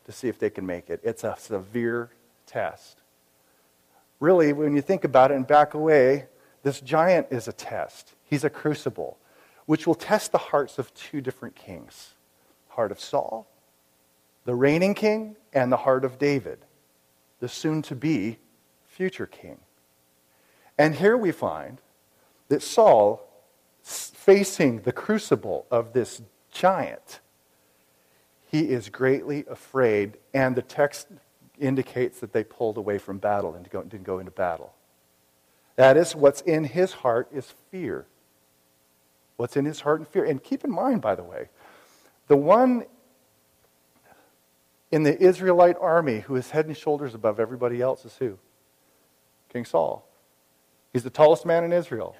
to 0.05 0.12
see 0.12 0.27
if 0.27 0.39
they 0.39 0.50
can 0.50 0.65
make 0.65 0.89
it. 0.89 1.00
It's 1.03 1.24
a 1.24 1.36
severe 1.38 2.10
test. 2.46 2.98
Really, 4.19 4.53
when 4.53 4.75
you 4.75 4.81
think 4.81 5.03
about 5.03 5.31
it 5.31 5.36
and 5.36 5.48
back 5.48 5.74
away, 5.74 6.25
this 6.63 6.81
giant 6.81 7.27
is 7.29 7.48
a 7.48 7.53
test. 7.53 8.13
He's 8.24 8.43
a 8.43 8.50
crucible, 8.50 9.17
which 9.65 9.88
will 9.88 9.96
test 9.96 10.31
the 10.31 10.38
hearts 10.38 10.77
of 10.77 10.93
two 10.93 11.22
different 11.22 11.55
kings 11.55 12.15
heart 12.69 12.91
of 12.91 13.00
Saul 13.00 13.46
the 14.46 14.55
reigning 14.55 14.96
king 14.96 15.36
and 15.53 15.72
the 15.72 15.77
heart 15.77 16.03
of 16.03 16.17
David, 16.17 16.58
the 17.39 17.48
soon 17.48 17.84
to 17.84 17.96
be 17.96 18.39
future 18.88 19.27
king. 19.27 19.60
And 20.75 20.96
here 20.96 21.15
we 21.15 21.31
find 21.31 21.79
that 22.48 22.63
Saul, 22.63 23.28
facing 24.29 24.81
the 24.81 24.91
crucible 24.91 25.65
of 25.71 25.91
this 25.93 26.21
giant, 26.51 27.19
he 28.45 28.69
is 28.69 28.88
greatly 28.88 29.43
afraid, 29.50 30.17
and 30.36 30.55
the 30.55 30.62
text 30.62 31.07
indicates 31.57 32.19
that 32.19 32.31
they 32.31 32.43
pulled 32.43 32.77
away 32.77 33.00
from 33.00 33.17
battle 33.17 33.55
and 33.55 33.67
didn't 33.67 34.03
go 34.03 34.19
into 34.19 34.29
battle. 34.29 34.71
That 35.77 35.98
is, 35.98 36.15
what's 36.15 36.41
in 36.41 36.63
his 36.63 36.93
heart 36.93 37.27
is 37.33 37.55
fear. 37.71 38.05
What's 39.38 39.57
in 39.57 39.65
his 39.65 39.81
heart 39.81 40.00
and 40.00 40.07
fear. 40.07 40.25
And 40.25 40.43
keep 40.43 40.63
in 40.63 40.69
mind, 40.69 41.01
by 41.01 41.15
the 41.15 41.24
way, 41.24 41.50
the 42.27 42.38
one 42.38 42.86
in 44.91 45.01
the 45.01 45.19
Israelite 45.19 45.77
army 45.81 46.19
who 46.19 46.36
is 46.36 46.51
head 46.51 46.67
and 46.67 46.77
shoulders 46.77 47.15
above 47.15 47.39
everybody 47.39 47.81
else 47.81 48.05
is 48.05 48.15
who? 48.17 48.38
King 49.51 49.65
Saul. 49.65 50.07
He's 50.93 51.03
the 51.03 51.09
tallest 51.09 51.48
man 51.48 51.63
in 51.63 51.74
Israel. 51.74 52.15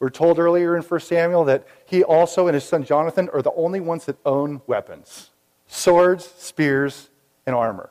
We're 0.00 0.10
told 0.10 0.38
earlier 0.38 0.76
in 0.76 0.82
1 0.82 1.00
Samuel 1.00 1.44
that 1.44 1.66
he 1.84 2.04
also 2.04 2.46
and 2.46 2.54
his 2.54 2.64
son 2.64 2.84
Jonathan 2.84 3.28
are 3.32 3.42
the 3.42 3.52
only 3.52 3.80
ones 3.80 4.04
that 4.06 4.16
own 4.24 4.62
weapons 4.66 5.30
swords, 5.70 6.24
spears, 6.38 7.10
and 7.46 7.54
armor. 7.54 7.90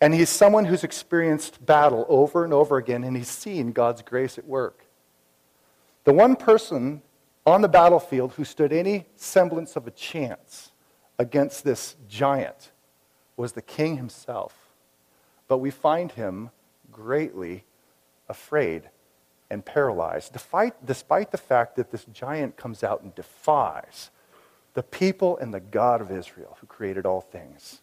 And 0.00 0.12
he's 0.12 0.28
someone 0.28 0.64
who's 0.64 0.82
experienced 0.84 1.64
battle 1.64 2.04
over 2.08 2.44
and 2.44 2.52
over 2.52 2.76
again, 2.76 3.04
and 3.04 3.16
he's 3.16 3.28
seen 3.28 3.72
God's 3.72 4.02
grace 4.02 4.36
at 4.36 4.46
work. 4.46 4.84
The 6.04 6.12
one 6.12 6.36
person 6.36 7.02
on 7.46 7.62
the 7.62 7.68
battlefield 7.68 8.32
who 8.32 8.44
stood 8.44 8.72
any 8.72 9.06
semblance 9.14 9.76
of 9.76 9.86
a 9.86 9.92
chance 9.92 10.72
against 11.18 11.64
this 11.64 11.96
giant 12.08 12.72
was 13.36 13.52
the 13.52 13.62
king 13.62 13.96
himself. 13.96 14.54
But 15.48 15.58
we 15.58 15.70
find 15.70 16.12
him 16.12 16.50
greatly 16.90 17.64
afraid 18.28 18.90
and 19.50 19.64
paralyzed, 19.64 20.32
despite, 20.32 20.84
despite 20.84 21.30
the 21.30 21.38
fact 21.38 21.76
that 21.76 21.90
this 21.90 22.04
giant 22.12 22.56
comes 22.56 22.82
out 22.82 23.02
and 23.02 23.14
defies 23.14 24.10
the 24.74 24.82
people 24.82 25.38
and 25.38 25.54
the 25.54 25.60
God 25.60 26.00
of 26.00 26.10
Israel 26.10 26.56
who 26.60 26.66
created 26.66 27.06
all 27.06 27.20
things. 27.20 27.80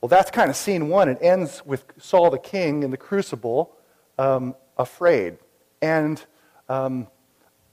Well, 0.00 0.08
that's 0.08 0.30
kind 0.30 0.50
of 0.50 0.56
scene 0.56 0.88
one. 0.88 1.08
It 1.08 1.18
ends 1.20 1.64
with 1.64 1.84
Saul 1.98 2.30
the 2.30 2.38
king 2.38 2.82
in 2.82 2.90
the 2.90 2.96
crucible, 2.96 3.74
um, 4.18 4.54
afraid 4.76 5.38
and 5.82 6.24
um, 6.68 7.06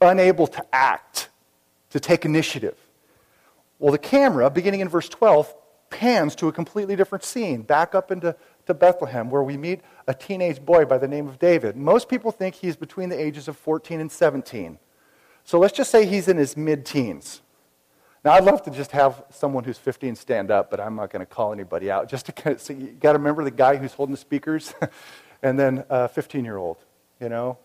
unable 0.02 0.48
to 0.48 0.66
act, 0.74 1.30
to 1.90 2.00
take 2.00 2.26
initiative. 2.26 2.78
Well, 3.80 3.92
the 3.92 3.98
camera, 3.98 4.50
beginning 4.50 4.80
in 4.80 4.90
verse 4.90 5.10
12, 5.10 5.54
pans 5.90 6.36
to 6.36 6.48
a 6.48 6.52
completely 6.52 6.96
different 6.96 7.24
scene, 7.24 7.62
back 7.62 7.94
up 7.96 8.12
into 8.12 8.36
to 8.66 8.74
Bethlehem, 8.74 9.30
where 9.30 9.44
we 9.44 9.58
meet 9.58 9.82
a 10.08 10.14
teenage 10.14 10.64
boy 10.64 10.86
by 10.86 10.98
the 10.98 11.08
name 11.08 11.28
of 11.28 11.40
David. 11.40 11.76
Most 11.76 12.08
people 12.08 12.32
think 12.32 12.56
he's 12.56 12.76
between 12.76 13.10
the 13.10 13.20
ages 13.20 13.48
of 13.48 13.58
14 13.58 14.00
and 14.00 14.12
17. 14.12 14.78
So 15.44 15.60
let's 15.60 15.74
just 15.74 15.92
say 15.92 16.06
he's 16.06 16.28
in 16.28 16.38
his 16.38 16.56
mid 16.56 16.86
teens. 16.86 17.42
Now, 18.24 18.32
I'd 18.32 18.46
love 18.46 18.62
to 18.64 18.72
just 18.72 18.92
have 18.92 19.26
someone 19.32 19.66
who's 19.66 19.78
15 19.78 20.16
stand 20.16 20.50
up, 20.50 20.72
but 20.72 20.80
I'm 20.80 20.96
not 20.96 21.10
going 21.12 21.20
to 21.20 21.26
call 21.26 21.52
anybody 21.52 21.92
out. 21.92 22.08
Just 22.08 22.26
to 22.28 22.32
kind 22.32 22.56
of, 22.56 22.62
so 22.62 22.72
you 22.72 22.88
got 22.88 23.12
to 23.12 23.18
remember 23.18 23.44
the 23.44 23.52
guy 23.52 23.76
who's 23.76 23.94
holding 23.94 24.14
the 24.14 24.20
speakers, 24.20 24.74
and 25.44 25.60
then 25.60 25.84
a 25.90 26.08
15 26.08 26.46
year 26.46 26.56
old. 26.56 26.78
You 27.20 27.28
know, 27.28 27.58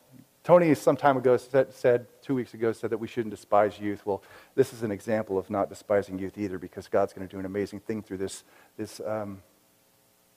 Tony 0.43 0.75
some 0.75 0.97
time 0.97 1.17
ago 1.17 1.37
said, 1.37 1.73
said, 1.73 2.07
two 2.23 2.35
weeks 2.35 2.55
ago, 2.55 2.73
said 2.73 2.90
that 2.90 2.99
we 2.99 3.07
shouldn't 3.07 3.33
despise 3.33 3.78
youth. 3.78 4.05
Well, 4.05 4.23
this 4.57 4.73
is 4.73 4.83
an 4.83 4.90
example 4.90 5.38
of 5.38 5.49
not 5.49 5.69
despising 5.69 6.19
youth 6.19 6.37
either, 6.37 6.59
because 6.59 6.88
God's 6.88 7.12
going 7.12 7.26
to 7.26 7.31
do 7.31 7.38
an 7.38 7.47
amazing 7.47 7.78
thing 7.81 8.02
through 8.02 8.19
this 8.19 8.43
this 8.76 9.00
um, 9.07 9.43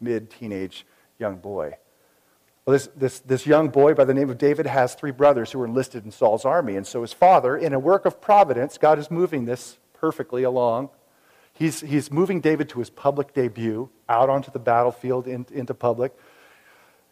mid 0.02 0.30
teenage 0.30 0.86
young 1.20 1.38
boy. 1.38 1.78
Well, 2.66 2.74
this, 2.74 2.90
this, 2.96 3.20
this 3.20 3.48
young 3.48 3.70
boy 3.70 3.96
by 3.96 4.06
the 4.06 4.14
name 4.14 4.30
of 4.30 4.38
David 4.38 4.68
has 4.68 4.94
three 4.94 5.12
brothers 5.12 5.52
who 5.52 5.60
were 5.60 5.66
enlisted 5.66 6.06
in 6.06 6.12
Saul's 6.12 6.46
army. 6.46 6.76
And 6.76 6.86
so 6.86 7.02
his 7.02 7.12
father, 7.12 7.58
in 7.58 7.74
a 7.74 7.80
work 7.80 8.06
of 8.06 8.22
providence, 8.22 8.78
God 8.78 9.00
is 9.00 9.10
moving 9.10 9.46
this 9.46 9.80
perfectly 9.94 10.44
along. 10.44 10.90
He's, 11.54 11.82
he's 11.82 12.12
moving 12.12 12.40
David 12.40 12.70
to 12.70 12.80
his 12.80 12.90
public 12.90 13.34
debut, 13.34 13.90
out 14.08 14.30
onto 14.30 14.52
the 14.52 14.60
battlefield, 14.60 15.28
in, 15.28 15.46
into 15.52 15.74
public. 15.74 16.14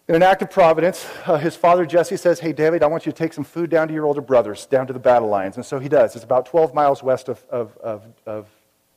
In 0.07 0.15
an 0.15 0.23
act 0.23 0.41
of 0.41 0.49
providence, 0.49 1.07
uh, 1.25 1.37
his 1.37 1.55
father 1.55 1.85
Jesse 1.85 2.17
says, 2.17 2.39
Hey, 2.39 2.51
David, 2.51 2.81
I 2.81 2.87
want 2.87 3.05
you 3.05 3.11
to 3.11 3.17
take 3.17 3.33
some 3.33 3.43
food 3.43 3.69
down 3.69 3.87
to 3.87 3.93
your 3.93 4.05
older 4.05 4.21
brothers, 4.21 4.65
down 4.65 4.87
to 4.87 4.93
the 4.93 4.99
battle 4.99 5.29
lines. 5.29 5.55
And 5.55 5.65
so 5.65 5.79
he 5.79 5.89
does. 5.89 6.15
It's 6.15 6.23
about 6.23 6.45
12 6.45 6.73
miles 6.73 7.03
west 7.03 7.27
of, 7.27 7.43
of, 7.49 7.77
of, 7.77 8.05
of, 8.25 8.47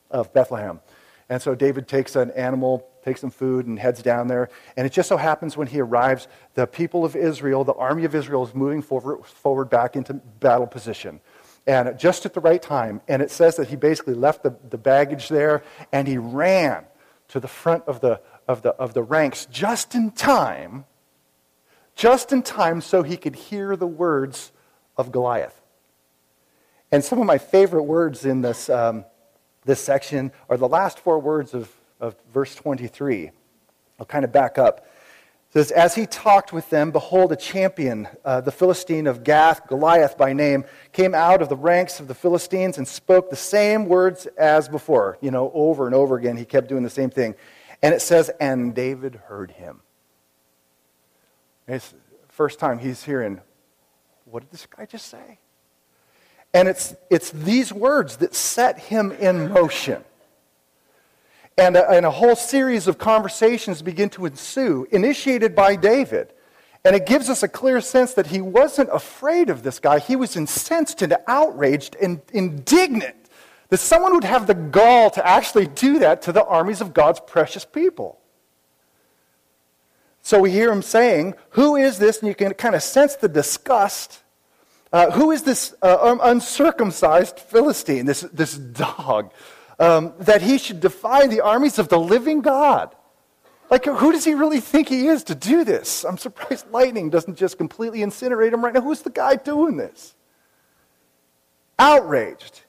of 0.09 0.33
Bethlehem. 0.33 0.79
And 1.29 1.41
so 1.41 1.55
David 1.55 1.87
takes 1.87 2.15
an 2.15 2.31
animal, 2.31 2.87
takes 3.03 3.21
some 3.21 3.31
food, 3.31 3.65
and 3.65 3.79
heads 3.79 4.01
down 4.01 4.27
there. 4.27 4.49
And 4.77 4.85
it 4.85 4.91
just 4.91 5.09
so 5.09 5.17
happens 5.17 5.55
when 5.55 5.67
he 5.67 5.79
arrives, 5.79 6.27
the 6.53 6.67
people 6.67 7.05
of 7.05 7.15
Israel, 7.15 7.63
the 7.63 7.73
army 7.73 8.05
of 8.05 8.13
Israel, 8.13 8.45
is 8.45 8.53
moving 8.53 8.81
forward, 8.81 9.25
forward 9.25 9.69
back 9.69 9.95
into 9.95 10.13
battle 10.13 10.67
position. 10.67 11.21
And 11.65 11.97
just 11.97 12.25
at 12.25 12.33
the 12.33 12.41
right 12.41 12.61
time. 12.61 13.01
And 13.07 13.21
it 13.21 13.31
says 13.31 13.55
that 13.55 13.69
he 13.69 13.75
basically 13.75 14.15
left 14.15 14.43
the, 14.43 14.55
the 14.69 14.77
baggage 14.77 15.29
there 15.29 15.63
and 15.91 16.07
he 16.07 16.17
ran 16.17 16.85
to 17.29 17.39
the 17.39 17.47
front 17.47 17.83
of 17.85 18.01
the, 18.01 18.19
of, 18.47 18.61
the, 18.61 18.71
of 18.71 18.93
the 18.93 19.01
ranks 19.01 19.45
just 19.45 19.95
in 19.95 20.11
time, 20.11 20.85
just 21.95 22.33
in 22.33 22.43
time 22.43 22.81
so 22.81 23.01
he 23.01 23.15
could 23.15 23.35
hear 23.35 23.75
the 23.75 23.87
words 23.87 24.51
of 24.97 25.11
Goliath. 25.11 25.59
And 26.91 27.03
some 27.03 27.19
of 27.19 27.25
my 27.25 27.37
favorite 27.37 27.83
words 27.83 28.25
in 28.25 28.41
this, 28.41 28.69
um, 28.69 29.05
this 29.65 29.83
section 29.83 30.31
are 30.49 30.57
the 30.57 30.67
last 30.67 30.99
four 30.99 31.19
words 31.19 31.53
of, 31.53 31.71
of 31.99 32.15
verse 32.33 32.55
23. 32.55 33.31
I'll 33.99 34.05
kind 34.05 34.25
of 34.25 34.31
back 34.31 34.57
up. 34.57 34.87
It 35.49 35.53
says, 35.53 35.71
As 35.71 35.95
he 35.95 36.05
talked 36.05 36.51
with 36.51 36.69
them, 36.69 36.91
behold, 36.91 37.31
a 37.31 37.35
champion, 37.35 38.07
uh, 38.25 38.41
the 38.41 38.51
Philistine 38.51 39.07
of 39.07 39.23
Gath, 39.23 39.67
Goliath 39.67 40.17
by 40.17 40.33
name, 40.33 40.65
came 40.91 41.13
out 41.13 41.41
of 41.41 41.49
the 41.49 41.55
ranks 41.55 41.99
of 41.99 42.07
the 42.07 42.15
Philistines 42.15 42.77
and 42.77 42.87
spoke 42.87 43.29
the 43.29 43.35
same 43.35 43.85
words 43.85 44.25
as 44.37 44.67
before. 44.67 45.17
You 45.21 45.31
know, 45.31 45.51
over 45.53 45.85
and 45.85 45.95
over 45.95 46.17
again, 46.17 46.37
he 46.37 46.45
kept 46.45 46.67
doing 46.67 46.83
the 46.83 46.89
same 46.89 47.09
thing. 47.09 47.35
And 47.81 47.93
it 47.93 48.01
says, 48.01 48.31
And 48.39 48.73
David 48.73 49.15
heard 49.27 49.51
him. 49.51 49.81
It's 51.67 51.93
first 52.29 52.59
time 52.59 52.79
he's 52.79 53.03
hearing, 53.03 53.39
What 54.25 54.41
did 54.41 54.51
this 54.51 54.65
guy 54.65 54.85
just 54.85 55.07
say? 55.07 55.39
And 56.53 56.67
it's, 56.67 56.95
it's 57.09 57.31
these 57.31 57.73
words 57.73 58.17
that 58.17 58.35
set 58.35 58.77
him 58.77 59.11
in 59.11 59.51
motion. 59.51 60.03
And 61.57 61.75
a, 61.75 61.89
and 61.89 62.05
a 62.05 62.11
whole 62.11 62.35
series 62.35 62.87
of 62.87 62.97
conversations 62.97 63.81
begin 63.81 64.09
to 64.11 64.25
ensue, 64.25 64.87
initiated 64.91 65.55
by 65.55 65.75
David. 65.75 66.33
And 66.85 66.95
it 66.95 67.05
gives 67.05 67.29
us 67.29 67.43
a 67.43 67.47
clear 67.47 67.79
sense 67.81 68.13
that 68.15 68.27
he 68.27 68.41
wasn't 68.41 68.89
afraid 68.91 69.49
of 69.49 69.63
this 69.63 69.79
guy. 69.79 69.99
He 69.99 70.15
was 70.15 70.35
incensed 70.35 71.01
and 71.01 71.15
outraged 71.27 71.95
and 72.01 72.21
indignant 72.33 73.15
that 73.69 73.77
someone 73.77 74.13
would 74.13 74.23
have 74.23 74.47
the 74.47 74.53
gall 74.53 75.09
to 75.11 75.25
actually 75.25 75.67
do 75.67 75.99
that 75.99 76.21
to 76.23 76.31
the 76.31 76.43
armies 76.43 76.81
of 76.81 76.93
God's 76.93 77.19
precious 77.19 77.65
people. 77.65 78.19
So 80.21 80.39
we 80.39 80.51
hear 80.51 80.71
him 80.71 80.81
saying, 80.81 81.35
Who 81.51 81.75
is 81.75 81.99
this? 81.99 82.19
And 82.19 82.27
you 82.27 82.35
can 82.35 82.53
kind 82.53 82.75
of 82.75 82.83
sense 82.83 83.15
the 83.15 83.27
disgust 83.27 84.22
uh, 84.93 85.09
who 85.09 85.31
is 85.31 85.41
this 85.41 85.73
uh, 85.81 86.17
uncircumcised 86.21 87.39
Philistine, 87.39 88.05
this, 88.05 88.21
this 88.21 88.55
dog, 88.55 89.33
um, 89.79 90.13
that 90.19 90.43
he 90.43 90.59
should 90.59 90.79
defy 90.79 91.25
the 91.25 91.41
armies 91.41 91.79
of 91.79 91.89
the 91.89 91.99
living 91.99 92.41
God? 92.41 92.95
Like, 93.71 93.85
who 93.85 94.11
does 94.11 94.23
he 94.23 94.35
really 94.35 94.59
think 94.59 94.87
he 94.87 95.07
is 95.07 95.23
to 95.25 95.35
do 95.35 95.63
this? 95.63 96.03
I'm 96.03 96.19
surprised 96.19 96.69
lightning 96.69 97.09
doesn't 97.09 97.39
just 97.39 97.57
completely 97.57 97.99
incinerate 98.01 98.53
him 98.53 98.63
right 98.63 98.71
now. 98.71 98.81
Who's 98.81 99.01
the 99.01 99.09
guy 99.09 99.35
doing 99.35 99.77
this? 99.77 100.13
Outraged, 101.79 102.61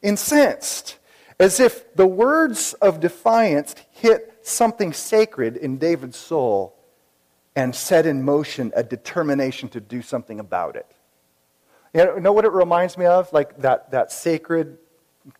incensed, 0.00 0.98
as 1.40 1.58
if 1.58 1.92
the 1.96 2.06
words 2.06 2.74
of 2.74 3.00
defiance 3.00 3.74
hit 3.90 4.38
something 4.42 4.92
sacred 4.92 5.56
in 5.56 5.78
David's 5.78 6.18
soul 6.18 6.76
and 7.56 7.74
set 7.74 8.06
in 8.06 8.22
motion 8.22 8.72
a 8.76 8.84
determination 8.84 9.68
to 9.70 9.80
do 9.80 10.02
something 10.02 10.38
about 10.38 10.76
it. 10.76 10.86
You 11.94 12.20
know 12.20 12.32
what 12.32 12.44
it 12.44 12.52
reminds 12.52 12.98
me 12.98 13.06
of? 13.06 13.32
Like 13.32 13.58
that, 13.58 13.92
that 13.92 14.10
sacred 14.10 14.78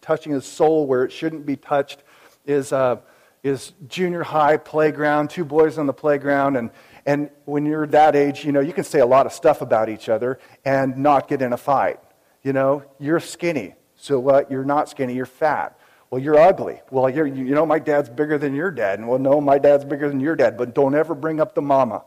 touching 0.01 0.33
his 0.33 0.47
soul 0.47 0.87
where 0.87 1.05
it 1.05 1.11
shouldn't 1.11 1.45
be 1.45 1.57
touched 1.57 2.05
is, 2.47 2.73
uh, 2.73 2.97
is 3.43 3.73
junior 3.89 4.23
high 4.23 4.57
playground, 4.57 5.31
two 5.31 5.45
boys 5.45 5.79
on 5.79 5.87
the 5.87 5.93
playground. 5.93 6.57
And, 6.57 6.71
and 7.07 7.31
when 7.45 7.67
you're 7.67 7.89
that 7.89 8.15
age, 8.15 8.45
you 8.45 8.53
know, 8.53 8.61
you 8.61 8.73
can 8.73 8.85
say 8.85 9.01
a 9.01 9.07
lot 9.07 9.27
of 9.27 9.33
stuff 9.33 9.63
about 9.63 9.89
each 9.89 10.09
other 10.09 10.39
and 10.65 10.97
not 10.97 11.27
get 11.27 11.43
in 11.43 11.53
a 11.53 11.57
fight. 11.57 11.99
You 12.45 12.53
know, 12.53 12.85
you're 13.01 13.21
skinny. 13.21 13.75
So 13.97 14.21
what? 14.21 14.49
You're 14.49 14.65
not 14.65 14.89
skinny, 14.89 15.15
you're 15.15 15.27
fat. 15.27 15.77
Well, 16.09 16.23
you're 16.23 16.39
ugly. 16.39 16.81
Well, 16.93 17.11
you're, 17.11 17.27
you 17.27 17.55
know, 17.55 17.67
my 17.67 17.81
dad's 17.81 18.09
bigger 18.09 18.39
than 18.39 18.55
your 18.55 18.71
dad. 18.71 19.01
And 19.01 19.09
well, 19.09 19.19
no, 19.19 19.41
my 19.41 19.59
dad's 19.59 19.85
bigger 19.85 20.09
than 20.09 20.21
your 20.21 20.37
dad. 20.37 20.57
But 20.57 20.73
don't 20.73 20.95
ever 20.95 21.17
bring 21.17 21.41
up 21.41 21.57
the 21.57 21.63
mama. 21.63 22.05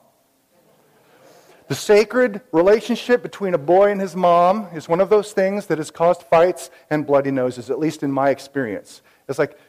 The 1.68 1.76
sacred 1.76 2.42
relationship 2.54 3.22
between 3.22 3.54
a 3.54 3.58
boy 3.58 3.92
and 3.92 4.00
his 4.00 4.16
mom 4.16 4.68
is 4.74 4.88
one 4.88 5.02
of 5.02 5.10
those 5.10 5.34
things 5.34 5.66
that 5.66 5.78
has 5.80 5.92
caused 5.92 6.24
fights 6.24 6.70
and 6.90 7.06
bloody 7.06 7.32
noses, 7.32 7.70
at 7.70 7.78
least 7.78 8.04
in 8.04 8.12
my 8.12 8.30
experience. 8.30 9.02
It's 9.28 9.38
like, 9.38 9.60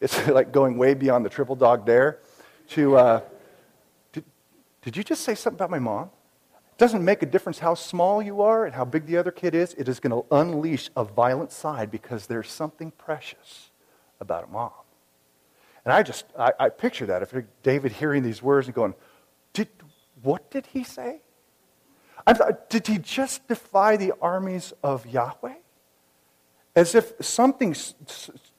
it's 0.00 0.26
like 0.28 0.52
going 0.52 0.76
way 0.78 0.94
beyond 0.94 1.24
the 1.24 1.30
triple 1.30 1.54
dog 1.54 1.86
dare 1.86 2.18
to, 2.70 2.96
uh, 2.96 3.20
did, 4.12 4.24
did 4.82 4.96
you 4.96 5.04
just 5.04 5.22
say 5.22 5.36
something 5.36 5.58
about 5.58 5.70
my 5.70 5.78
mom? 5.78 6.10
It 6.72 6.78
doesn't 6.78 7.04
make 7.04 7.22
a 7.22 7.26
difference 7.26 7.60
how 7.60 7.74
small 7.74 8.20
you 8.20 8.42
are 8.42 8.64
and 8.64 8.74
how 8.74 8.84
big 8.84 9.06
the 9.06 9.16
other 9.16 9.30
kid 9.30 9.54
is. 9.54 9.74
It 9.74 9.88
is 9.88 10.00
going 10.00 10.10
to 10.10 10.34
unleash 10.34 10.90
a 10.96 11.04
violent 11.04 11.52
side 11.52 11.92
because 11.92 12.26
there's 12.26 12.50
something 12.50 12.90
precious 12.90 13.70
about 14.18 14.44
a 14.44 14.46
mom. 14.48 14.72
And 15.84 15.92
I 15.92 16.02
just, 16.02 16.24
I, 16.36 16.52
I 16.58 16.68
picture 16.68 17.06
that. 17.06 17.22
If 17.22 17.32
David 17.62 17.92
hearing 17.92 18.24
these 18.24 18.42
words 18.42 18.66
and 18.66 18.74
going, 18.74 18.94
did, 19.52 19.68
what 20.22 20.50
did 20.50 20.66
he 20.66 20.84
say? 20.84 21.20
did 22.68 22.86
he 22.86 22.98
just 22.98 23.48
defy 23.48 23.96
the 23.96 24.12
armies 24.20 24.72
of 24.82 25.06
Yahweh? 25.06 25.54
As 26.76 26.94
if 26.94 27.12
something 27.20 27.74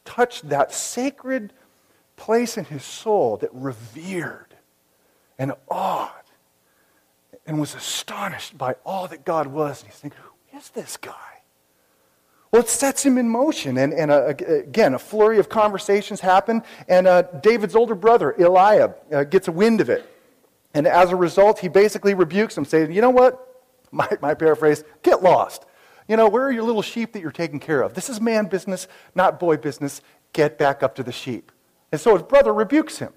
touched 0.05 0.49
that 0.49 0.73
sacred 0.73 1.53
place 2.15 2.57
in 2.57 2.65
his 2.65 2.83
soul 2.83 3.37
that 3.37 3.49
revered 3.53 4.55
and 5.39 5.53
awed 5.69 6.11
and 7.45 7.59
was 7.59 7.73
astonished 7.75 8.57
by 8.57 8.75
all 8.85 9.07
that 9.07 9.25
God 9.25 9.47
was. 9.47 9.81
And 9.81 9.91
he's 9.91 9.99
thinking, 9.99 10.19
who 10.21 10.57
is 10.57 10.69
this 10.69 10.97
guy? 10.97 11.13
Well, 12.51 12.61
it 12.61 12.69
sets 12.69 13.03
him 13.03 13.17
in 13.17 13.27
motion. 13.27 13.77
And, 13.79 13.93
and 13.93 14.11
uh, 14.11 14.27
again, 14.27 14.93
a 14.93 14.99
flurry 14.99 15.39
of 15.39 15.49
conversations 15.49 16.19
happen. 16.19 16.61
And 16.87 17.07
uh, 17.07 17.23
David's 17.23 17.75
older 17.75 17.95
brother, 17.95 18.35
Eliab, 18.39 18.95
uh, 19.11 19.23
gets 19.23 19.47
a 19.47 19.51
wind 19.51 19.81
of 19.81 19.89
it. 19.89 20.07
And 20.73 20.87
as 20.87 21.11
a 21.11 21.15
result, 21.15 21.59
he 21.59 21.67
basically 21.67 22.13
rebukes 22.13 22.57
him, 22.57 22.65
saying, 22.65 22.91
You 22.91 23.01
know 23.01 23.09
what? 23.09 23.49
My, 23.91 24.09
my 24.21 24.33
paraphrase, 24.33 24.83
get 25.03 25.21
lost. 25.21 25.65
You 26.07 26.13
You 26.13 26.17
know, 26.17 26.27
where 26.27 26.43
are 26.45 26.51
your 26.51 26.63
little 26.63 26.81
sheep 26.81 27.13
that 27.13 27.21
you're 27.21 27.29
taking 27.29 27.59
care 27.59 27.83
of? 27.83 27.93
This 27.93 28.09
is 28.09 28.19
man 28.19 28.47
business, 28.47 28.87
not 29.13 29.39
boy 29.39 29.57
business. 29.57 30.01
Get 30.33 30.57
back 30.57 30.81
up 30.81 30.95
to 30.95 31.03
the 31.03 31.11
sheep. 31.11 31.51
And 31.91 32.01
so 32.01 32.13
his 32.13 32.23
brother 32.23 32.51
rebukes 32.51 32.97
him. 32.97 33.13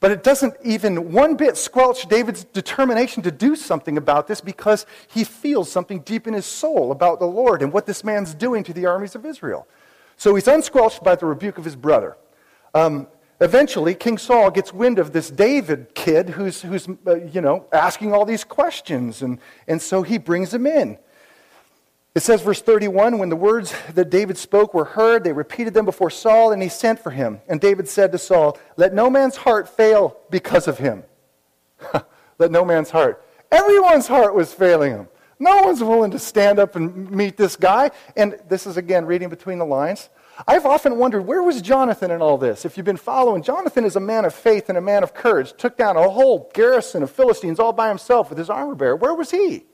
But 0.00 0.10
it 0.10 0.24
doesn't 0.24 0.54
even 0.64 1.12
one 1.12 1.36
bit 1.36 1.56
squelch 1.56 2.08
David's 2.08 2.42
determination 2.42 3.22
to 3.22 3.30
do 3.30 3.54
something 3.54 3.98
about 3.98 4.26
this 4.26 4.40
because 4.40 4.84
he 5.06 5.24
feels 5.24 5.70
something 5.70 6.00
deep 6.00 6.26
in 6.26 6.34
his 6.34 6.46
soul 6.46 6.90
about 6.90 7.20
the 7.20 7.26
Lord 7.26 7.62
and 7.62 7.72
what 7.72 7.86
this 7.86 8.02
man's 8.02 8.34
doing 8.34 8.64
to 8.64 8.72
the 8.72 8.86
armies 8.86 9.14
of 9.14 9.24
Israel. 9.24 9.68
So 10.16 10.34
he's 10.34 10.46
unsquelched 10.46 11.04
by 11.04 11.16
the 11.16 11.26
rebuke 11.26 11.58
of 11.58 11.64
his 11.64 11.76
brother. 11.76 12.16
Um, 12.74 13.08
eventually, 13.40 13.94
King 13.94 14.18
Saul 14.18 14.50
gets 14.50 14.72
wind 14.72 14.98
of 14.98 15.12
this 15.12 15.30
David 15.30 15.94
kid 15.94 16.30
who's, 16.30 16.62
who's 16.62 16.88
uh, 17.06 17.16
you 17.16 17.40
know, 17.40 17.66
asking 17.72 18.12
all 18.12 18.24
these 18.24 18.44
questions, 18.44 19.22
and, 19.22 19.38
and 19.66 19.80
so 19.80 20.02
he 20.02 20.18
brings 20.18 20.52
him 20.52 20.66
in. 20.66 20.98
It 22.14 22.22
says, 22.22 22.42
verse 22.42 22.60
31 22.60 23.18
When 23.18 23.28
the 23.28 23.36
words 23.36 23.72
that 23.94 24.10
David 24.10 24.36
spoke 24.36 24.74
were 24.74 24.84
heard, 24.84 25.24
they 25.24 25.32
repeated 25.32 25.74
them 25.74 25.84
before 25.84 26.10
Saul, 26.10 26.52
and 26.52 26.62
he 26.62 26.68
sent 26.68 26.98
for 26.98 27.10
him. 27.10 27.40
And 27.48 27.60
David 27.60 27.88
said 27.88 28.12
to 28.12 28.18
Saul, 28.18 28.58
Let 28.76 28.92
no 28.92 29.08
man's 29.08 29.36
heart 29.36 29.68
fail 29.68 30.16
because 30.30 30.66
of 30.66 30.78
him. 30.78 31.04
Let 32.38 32.50
no 32.50 32.64
man's 32.64 32.90
heart. 32.90 33.24
Everyone's 33.52 34.06
heart 34.06 34.34
was 34.34 34.52
failing 34.52 34.92
him. 34.92 35.08
No 35.38 35.62
one's 35.62 35.82
willing 35.82 36.10
to 36.10 36.18
stand 36.18 36.58
up 36.58 36.76
and 36.76 37.10
meet 37.10 37.36
this 37.36 37.56
guy. 37.56 37.90
And 38.16 38.38
this 38.48 38.66
is, 38.66 38.76
again, 38.76 39.06
reading 39.06 39.28
between 39.28 39.58
the 39.58 39.64
lines. 39.64 40.10
I've 40.46 40.66
often 40.66 40.96
wondered, 40.98 41.22
where 41.22 41.42
was 41.42 41.60
Jonathan 41.60 42.10
in 42.10 42.22
all 42.22 42.38
this? 42.38 42.64
If 42.64 42.76
you've 42.76 42.86
been 42.86 42.96
following, 42.96 43.42
Jonathan 43.42 43.84
is 43.84 43.96
a 43.96 44.00
man 44.00 44.24
of 44.24 44.34
faith 44.34 44.68
and 44.68 44.78
a 44.78 44.80
man 44.80 45.02
of 45.02 45.14
courage. 45.14 45.52
Took 45.56 45.76
down 45.76 45.96
a 45.96 46.08
whole 46.08 46.50
garrison 46.54 47.02
of 47.02 47.10
Philistines 47.10 47.58
all 47.58 47.72
by 47.72 47.88
himself 47.88 48.30
with 48.30 48.38
his 48.38 48.50
armor 48.50 48.74
bearer. 48.74 48.96
Where 48.96 49.14
was 49.14 49.30
he? 49.30 49.64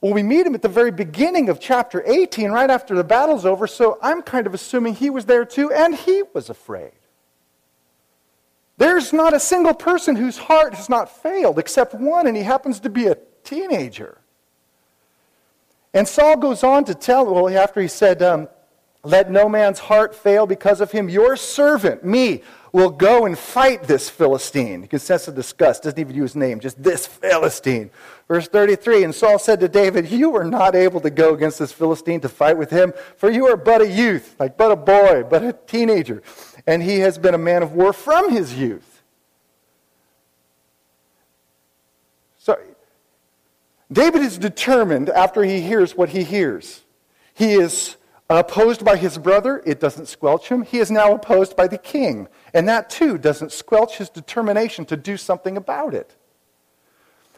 Well, 0.00 0.12
we 0.12 0.22
meet 0.22 0.46
him 0.46 0.54
at 0.54 0.60
the 0.60 0.68
very 0.68 0.90
beginning 0.90 1.48
of 1.48 1.60
chapter 1.60 2.02
18, 2.04 2.50
right 2.50 2.68
after 2.68 2.94
the 2.94 3.04
battle's 3.04 3.46
over, 3.46 3.66
so 3.66 3.98
I'm 4.02 4.20
kind 4.20 4.46
of 4.46 4.52
assuming 4.52 4.94
he 4.94 5.08
was 5.08 5.24
there 5.24 5.46
too, 5.46 5.72
and 5.72 5.94
he 5.94 6.22
was 6.34 6.50
afraid. 6.50 6.92
There's 8.76 9.12
not 9.12 9.32
a 9.32 9.40
single 9.40 9.72
person 9.72 10.16
whose 10.16 10.36
heart 10.36 10.74
has 10.74 10.90
not 10.90 11.22
failed 11.22 11.58
except 11.58 11.94
one, 11.94 12.26
and 12.26 12.36
he 12.36 12.42
happens 12.42 12.80
to 12.80 12.90
be 12.90 13.06
a 13.06 13.16
teenager. 13.44 14.18
And 15.94 16.08
Saul 16.08 16.36
goes 16.36 16.64
on 16.64 16.84
to 16.84 16.94
tell, 16.94 17.24
well, 17.24 17.48
after 17.56 17.80
he 17.80 17.88
said, 17.88 18.20
um, 18.20 18.48
Let 19.04 19.30
no 19.30 19.48
man's 19.48 19.78
heart 19.78 20.14
fail 20.14 20.46
because 20.46 20.80
of 20.80 20.90
him, 20.90 21.10
your 21.10 21.36
servant, 21.36 22.04
me, 22.04 22.42
will 22.72 22.90
go 22.90 23.26
and 23.26 23.38
fight 23.38 23.84
this 23.84 24.08
Philistine. 24.08 24.82
You 24.82 24.88
can 24.88 24.98
sense 24.98 25.26
the 25.26 25.32
disgust. 25.32 25.84
Doesn't 25.84 25.98
even 25.98 26.16
use 26.16 26.30
his 26.30 26.36
name, 26.36 26.58
just 26.58 26.82
this 26.82 27.06
Philistine. 27.06 27.90
Verse 28.26 28.48
33 28.48 29.04
And 29.04 29.14
Saul 29.14 29.38
said 29.38 29.60
to 29.60 29.68
David, 29.68 30.10
You 30.10 30.34
are 30.36 30.44
not 30.44 30.74
able 30.74 31.00
to 31.02 31.10
go 31.10 31.34
against 31.34 31.58
this 31.58 31.70
Philistine 31.70 32.20
to 32.22 32.28
fight 32.28 32.56
with 32.56 32.70
him, 32.70 32.92
for 33.16 33.30
you 33.30 33.46
are 33.46 33.56
but 33.56 33.82
a 33.82 33.88
youth, 33.88 34.34
like 34.40 34.56
but 34.56 34.72
a 34.72 34.76
boy, 34.76 35.22
but 35.22 35.44
a 35.44 35.52
teenager. 35.52 36.22
And 36.66 36.82
he 36.82 37.00
has 37.00 37.18
been 37.18 37.34
a 37.34 37.38
man 37.38 37.62
of 37.62 37.74
war 37.74 37.92
from 37.92 38.30
his 38.30 38.54
youth. 38.54 39.02
So, 42.38 42.58
David 43.92 44.22
is 44.22 44.38
determined 44.38 45.10
after 45.10 45.44
he 45.44 45.60
hears 45.60 45.94
what 45.94 46.08
he 46.08 46.24
hears. 46.24 46.82
He 47.34 47.52
is 47.52 47.96
opposed 48.40 48.84
by 48.84 48.96
his 48.96 49.18
brother, 49.18 49.62
it 49.66 49.80
doesn't 49.80 50.06
squelch 50.06 50.48
him. 50.48 50.62
He 50.62 50.78
is 50.78 50.90
now 50.90 51.14
opposed 51.14 51.56
by 51.56 51.66
the 51.66 51.78
king. 51.78 52.28
And 52.52 52.68
that 52.68 52.88
too 52.90 53.18
doesn't 53.18 53.52
squelch 53.52 53.98
his 53.98 54.08
determination 54.08 54.84
to 54.86 54.96
do 54.96 55.16
something 55.16 55.56
about 55.56 55.94
it. 55.94 56.16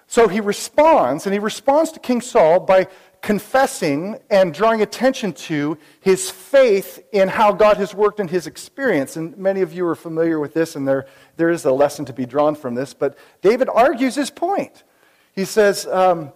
So 0.07 0.29
he 0.29 0.41
responds, 0.41 1.27
and 1.27 1.33
he 1.33 1.41
responds 1.41 1.91
to 1.93 2.01
King 2.01 2.21
Saul 2.21 2.61
by 2.61 2.87
confessing 3.23 4.21
and 4.31 4.55
drawing 4.55 4.83
attention 4.83 5.33
to 5.33 5.77
his 6.01 6.31
faith 6.31 7.05
in 7.13 7.29
how 7.29 7.53
God 7.53 7.77
has 7.79 7.93
worked 7.93 8.21
in 8.21 8.29
his 8.29 8.47
experience. 8.47 9.17
And 9.17 9.37
many 9.37 9.63
of 9.63 9.73
you 9.73 9.85
are 9.89 9.97
familiar 9.97 10.39
with 10.39 10.55
this, 10.55 10.77
and 10.77 10.87
there, 10.87 11.07
there 11.37 11.51
is 11.51 11.65
a 11.65 11.73
lesson 11.73 12.05
to 12.05 12.13
be 12.13 12.25
drawn 12.25 12.55
from 12.55 12.77
this. 12.77 12.95
But 12.95 13.19
David 13.43 13.69
argues 13.69 14.15
his 14.15 14.31
point. 14.31 14.85
He 15.33 15.45
says, 15.45 15.87
um, 15.89 16.33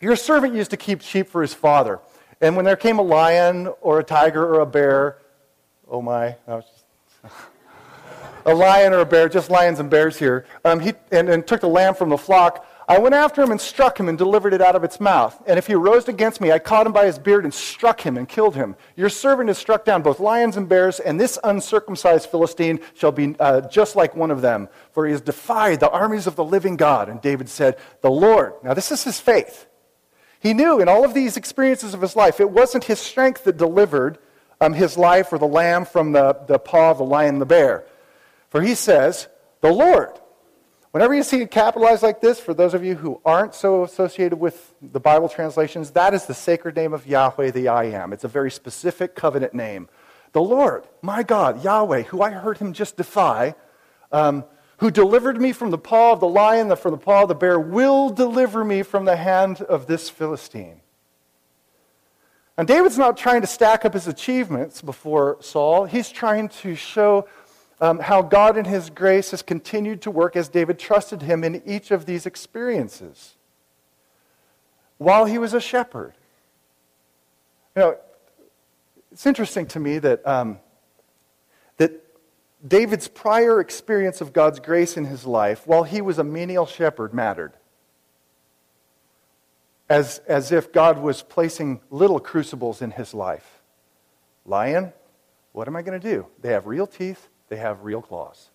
Your 0.00 0.16
servant 0.16 0.54
used 0.54 0.72
to 0.72 0.76
keep 0.76 1.00
sheep 1.00 1.28
for 1.28 1.40
his 1.40 1.54
father. 1.54 2.00
And 2.44 2.56
when 2.56 2.66
there 2.66 2.76
came 2.76 2.98
a 2.98 3.02
lion 3.02 3.68
or 3.80 4.00
a 4.00 4.04
tiger 4.04 4.44
or 4.44 4.60
a 4.60 4.66
bear, 4.66 5.16
oh 5.88 6.02
my, 6.02 6.36
a 8.44 8.54
lion 8.54 8.92
or 8.92 8.98
a 8.98 9.06
bear, 9.06 9.30
just 9.30 9.48
lions 9.48 9.80
and 9.80 9.88
bears 9.88 10.18
here, 10.18 10.44
um, 10.62 10.78
he, 10.78 10.92
and, 11.10 11.30
and 11.30 11.46
took 11.46 11.62
the 11.62 11.68
lamb 11.68 11.94
from 11.94 12.10
the 12.10 12.18
flock, 12.18 12.66
I 12.86 12.98
went 12.98 13.14
after 13.14 13.40
him 13.40 13.50
and 13.50 13.58
struck 13.58 13.98
him 13.98 14.10
and 14.10 14.18
delivered 14.18 14.52
it 14.52 14.60
out 14.60 14.76
of 14.76 14.84
its 14.84 15.00
mouth. 15.00 15.42
And 15.46 15.56
if 15.58 15.68
he 15.68 15.72
arose 15.72 16.06
against 16.06 16.42
me, 16.42 16.52
I 16.52 16.58
caught 16.58 16.86
him 16.86 16.92
by 16.92 17.06
his 17.06 17.18
beard 17.18 17.44
and 17.44 17.54
struck 17.54 18.02
him 18.02 18.18
and 18.18 18.28
killed 18.28 18.56
him. 18.56 18.76
Your 18.94 19.08
servant 19.08 19.48
has 19.48 19.56
struck 19.56 19.86
down 19.86 20.02
both 20.02 20.20
lions 20.20 20.58
and 20.58 20.68
bears, 20.68 21.00
and 21.00 21.18
this 21.18 21.38
uncircumcised 21.44 22.28
Philistine 22.28 22.78
shall 22.92 23.12
be 23.12 23.36
uh, 23.40 23.62
just 23.62 23.96
like 23.96 24.14
one 24.14 24.30
of 24.30 24.42
them, 24.42 24.68
for 24.92 25.06
he 25.06 25.12
has 25.12 25.22
defied 25.22 25.80
the 25.80 25.88
armies 25.88 26.26
of 26.26 26.36
the 26.36 26.44
living 26.44 26.76
God. 26.76 27.08
And 27.08 27.22
David 27.22 27.48
said, 27.48 27.78
The 28.02 28.10
Lord. 28.10 28.52
Now, 28.62 28.74
this 28.74 28.92
is 28.92 29.02
his 29.02 29.18
faith. 29.18 29.66
He 30.44 30.52
knew 30.52 30.78
in 30.78 30.90
all 30.90 31.06
of 31.06 31.14
these 31.14 31.38
experiences 31.38 31.94
of 31.94 32.02
his 32.02 32.14
life, 32.14 32.38
it 32.38 32.50
wasn't 32.50 32.84
his 32.84 33.00
strength 33.00 33.44
that 33.44 33.56
delivered 33.56 34.18
um, 34.60 34.74
his 34.74 34.98
life 34.98 35.32
or 35.32 35.38
the 35.38 35.46
lamb 35.46 35.86
from 35.86 36.12
the, 36.12 36.34
the 36.46 36.58
paw 36.58 36.90
of 36.90 36.98
the 36.98 37.04
lion 37.04 37.38
the 37.38 37.46
bear. 37.46 37.86
For 38.50 38.60
he 38.60 38.74
says, 38.74 39.26
the 39.62 39.72
Lord. 39.72 40.10
Whenever 40.90 41.14
you 41.14 41.22
see 41.22 41.40
it 41.40 41.50
capitalized 41.50 42.02
like 42.02 42.20
this, 42.20 42.38
for 42.38 42.52
those 42.52 42.74
of 42.74 42.84
you 42.84 42.94
who 42.94 43.22
aren't 43.24 43.54
so 43.54 43.84
associated 43.84 44.36
with 44.36 44.74
the 44.82 45.00
Bible 45.00 45.30
translations, 45.30 45.92
that 45.92 46.12
is 46.12 46.26
the 46.26 46.34
sacred 46.34 46.76
name 46.76 46.92
of 46.92 47.06
Yahweh, 47.06 47.50
the 47.50 47.68
I 47.68 47.84
am. 47.84 48.12
It's 48.12 48.24
a 48.24 48.28
very 48.28 48.50
specific 48.50 49.14
covenant 49.14 49.54
name. 49.54 49.88
The 50.32 50.42
Lord, 50.42 50.86
my 51.00 51.22
God, 51.22 51.64
Yahweh, 51.64 52.02
who 52.02 52.20
I 52.20 52.32
heard 52.32 52.58
him 52.58 52.74
just 52.74 52.98
defy, 52.98 53.54
um, 54.12 54.44
who 54.84 54.90
delivered 54.90 55.40
me 55.40 55.50
from 55.50 55.70
the 55.70 55.78
paw 55.78 56.12
of 56.12 56.20
the 56.20 56.28
lion, 56.28 56.70
and 56.70 56.78
from 56.78 56.90
the 56.90 56.98
paw 56.98 57.22
of 57.22 57.28
the 57.28 57.34
bear, 57.34 57.58
will 57.58 58.10
deliver 58.10 58.62
me 58.62 58.82
from 58.82 59.06
the 59.06 59.16
hand 59.16 59.62
of 59.62 59.86
this 59.86 60.10
Philistine. 60.10 60.82
And 62.58 62.68
David's 62.68 62.98
not 62.98 63.16
trying 63.16 63.40
to 63.40 63.46
stack 63.46 63.86
up 63.86 63.94
his 63.94 64.06
achievements 64.06 64.82
before 64.82 65.38
Saul. 65.40 65.86
He's 65.86 66.10
trying 66.10 66.50
to 66.50 66.74
show 66.74 67.26
um, 67.80 67.98
how 67.98 68.20
God 68.20 68.58
in 68.58 68.66
his 68.66 68.90
grace 68.90 69.30
has 69.30 69.40
continued 69.40 70.02
to 70.02 70.10
work 70.10 70.36
as 70.36 70.50
David 70.50 70.78
trusted 70.78 71.22
him 71.22 71.44
in 71.44 71.62
each 71.64 71.90
of 71.90 72.04
these 72.04 72.26
experiences 72.26 73.36
while 74.98 75.24
he 75.24 75.38
was 75.38 75.54
a 75.54 75.62
shepherd. 75.62 76.12
You 77.74 77.80
know, 77.80 77.96
it's 79.10 79.24
interesting 79.24 79.64
to 79.68 79.80
me 79.80 79.98
that, 80.00 80.26
um, 80.26 80.50
that 80.50 80.63
David's 82.66 83.08
prior 83.08 83.60
experience 83.60 84.20
of 84.20 84.32
God's 84.32 84.58
grace 84.58 84.96
in 84.96 85.04
his 85.04 85.26
life, 85.26 85.66
while 85.66 85.84
he 85.84 86.00
was 86.00 86.18
a 86.18 86.24
menial 86.24 86.66
shepherd, 86.66 87.12
mattered. 87.12 87.52
As, 89.88 90.20
as 90.26 90.50
if 90.50 90.72
God 90.72 90.98
was 90.98 91.22
placing 91.22 91.80
little 91.90 92.18
crucibles 92.18 92.80
in 92.80 92.92
his 92.92 93.12
life. 93.12 93.60
Lion, 94.46 94.92
what 95.52 95.68
am 95.68 95.76
I 95.76 95.82
going 95.82 96.00
to 96.00 96.10
do? 96.14 96.26
They 96.40 96.52
have 96.52 96.66
real 96.66 96.86
teeth, 96.86 97.28
they 97.48 97.56
have 97.56 97.84
real 97.84 98.00
claws. 98.00 98.50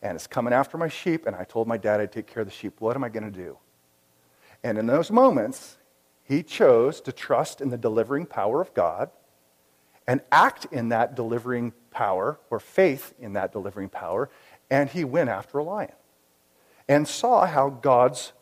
And 0.00 0.14
it's 0.14 0.26
coming 0.26 0.54
after 0.54 0.78
my 0.78 0.88
sheep, 0.88 1.26
and 1.26 1.34
I 1.34 1.44
told 1.44 1.66
my 1.66 1.76
dad 1.76 2.00
I'd 2.00 2.12
take 2.12 2.26
care 2.26 2.42
of 2.42 2.48
the 2.48 2.54
sheep. 2.54 2.80
What 2.80 2.96
am 2.96 3.04
I 3.04 3.08
going 3.08 3.30
to 3.30 3.36
do? 3.36 3.58
And 4.62 4.78
in 4.78 4.86
those 4.86 5.10
moments, 5.10 5.76
he 6.22 6.42
chose 6.42 7.00
to 7.02 7.12
trust 7.12 7.60
in 7.60 7.70
the 7.70 7.76
delivering 7.76 8.26
power 8.26 8.60
of 8.60 8.72
God 8.74 9.10
and 10.06 10.20
act 10.30 10.66
in 10.70 10.90
that 10.90 11.14
delivering 11.14 11.72
power 11.90 12.38
or 12.50 12.60
faith 12.60 13.14
in 13.18 13.32
that 13.34 13.52
delivering 13.52 13.88
power, 13.88 14.30
and 14.70 14.88
he 14.90 15.04
went 15.04 15.28
after 15.28 15.58
a 15.58 15.64
lion 15.64 15.92
and 16.88 17.06
saw 17.06 17.46
how 17.46 17.70
God's 17.70 18.32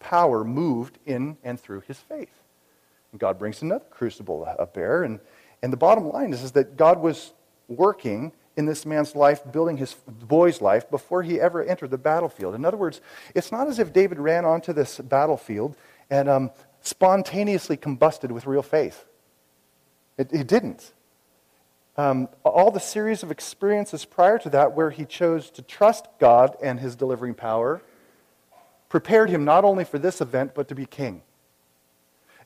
power 0.00 0.44
moved 0.44 0.98
in 1.06 1.36
and 1.42 1.58
through 1.58 1.80
his 1.80 1.98
faith. 1.98 2.42
And 3.12 3.20
God 3.20 3.38
brings 3.38 3.62
another 3.62 3.84
crucible, 3.90 4.44
a 4.58 4.66
bear, 4.66 5.02
and, 5.02 5.20
and 5.62 5.72
the 5.72 5.76
bottom 5.76 6.08
line 6.08 6.32
is, 6.32 6.42
is 6.42 6.52
that 6.52 6.76
God 6.76 7.00
was 7.00 7.32
working 7.68 8.32
in 8.56 8.66
this 8.66 8.84
man's 8.84 9.14
life, 9.14 9.40
building 9.52 9.76
his 9.76 9.94
boy's 9.94 10.60
life 10.60 10.90
before 10.90 11.22
he 11.22 11.40
ever 11.40 11.62
entered 11.62 11.90
the 11.90 11.98
battlefield. 11.98 12.54
In 12.54 12.64
other 12.64 12.76
words, 12.76 13.00
it's 13.34 13.52
not 13.52 13.68
as 13.68 13.78
if 13.78 13.92
David 13.92 14.18
ran 14.18 14.44
onto 14.44 14.72
this 14.72 14.98
battlefield 14.98 15.76
and 16.10 16.28
um, 16.28 16.50
spontaneously 16.80 17.76
combusted 17.76 18.32
with 18.32 18.46
real 18.46 18.62
faith. 18.62 19.04
It, 20.16 20.32
it 20.32 20.46
didn't 20.48 20.92
um, 21.98 22.28
all 22.44 22.70
the 22.70 22.80
series 22.80 23.24
of 23.24 23.30
experiences 23.30 24.04
prior 24.04 24.38
to 24.38 24.50
that 24.50 24.74
where 24.74 24.90
he 24.90 25.04
chose 25.04 25.50
to 25.50 25.62
trust 25.62 26.06
God 26.20 26.56
and 26.62 26.78
his 26.78 26.94
delivering 26.94 27.34
power 27.34 27.82
prepared 28.88 29.28
him 29.28 29.44
not 29.44 29.64
only 29.64 29.84
for 29.84 29.98
this 29.98 30.20
event, 30.20 30.54
but 30.54 30.68
to 30.68 30.74
be 30.74 30.86
king. 30.86 31.22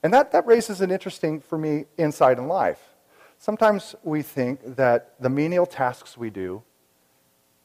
And 0.03 0.13
that, 0.13 0.33
that 0.33 0.47
raises 0.47 0.81
an 0.81 0.91
interesting, 0.91 1.41
for 1.41 1.57
me, 1.57 1.85
insight 1.97 2.39
in 2.39 2.49
life. 2.49 2.81
Sometimes 3.39 3.95
we 4.03 4.23
think 4.23 4.77
that 4.77 5.15
the 5.21 5.29
menial 5.29 5.67
tasks 5.67 6.17
we 6.17 6.31
do 6.31 6.63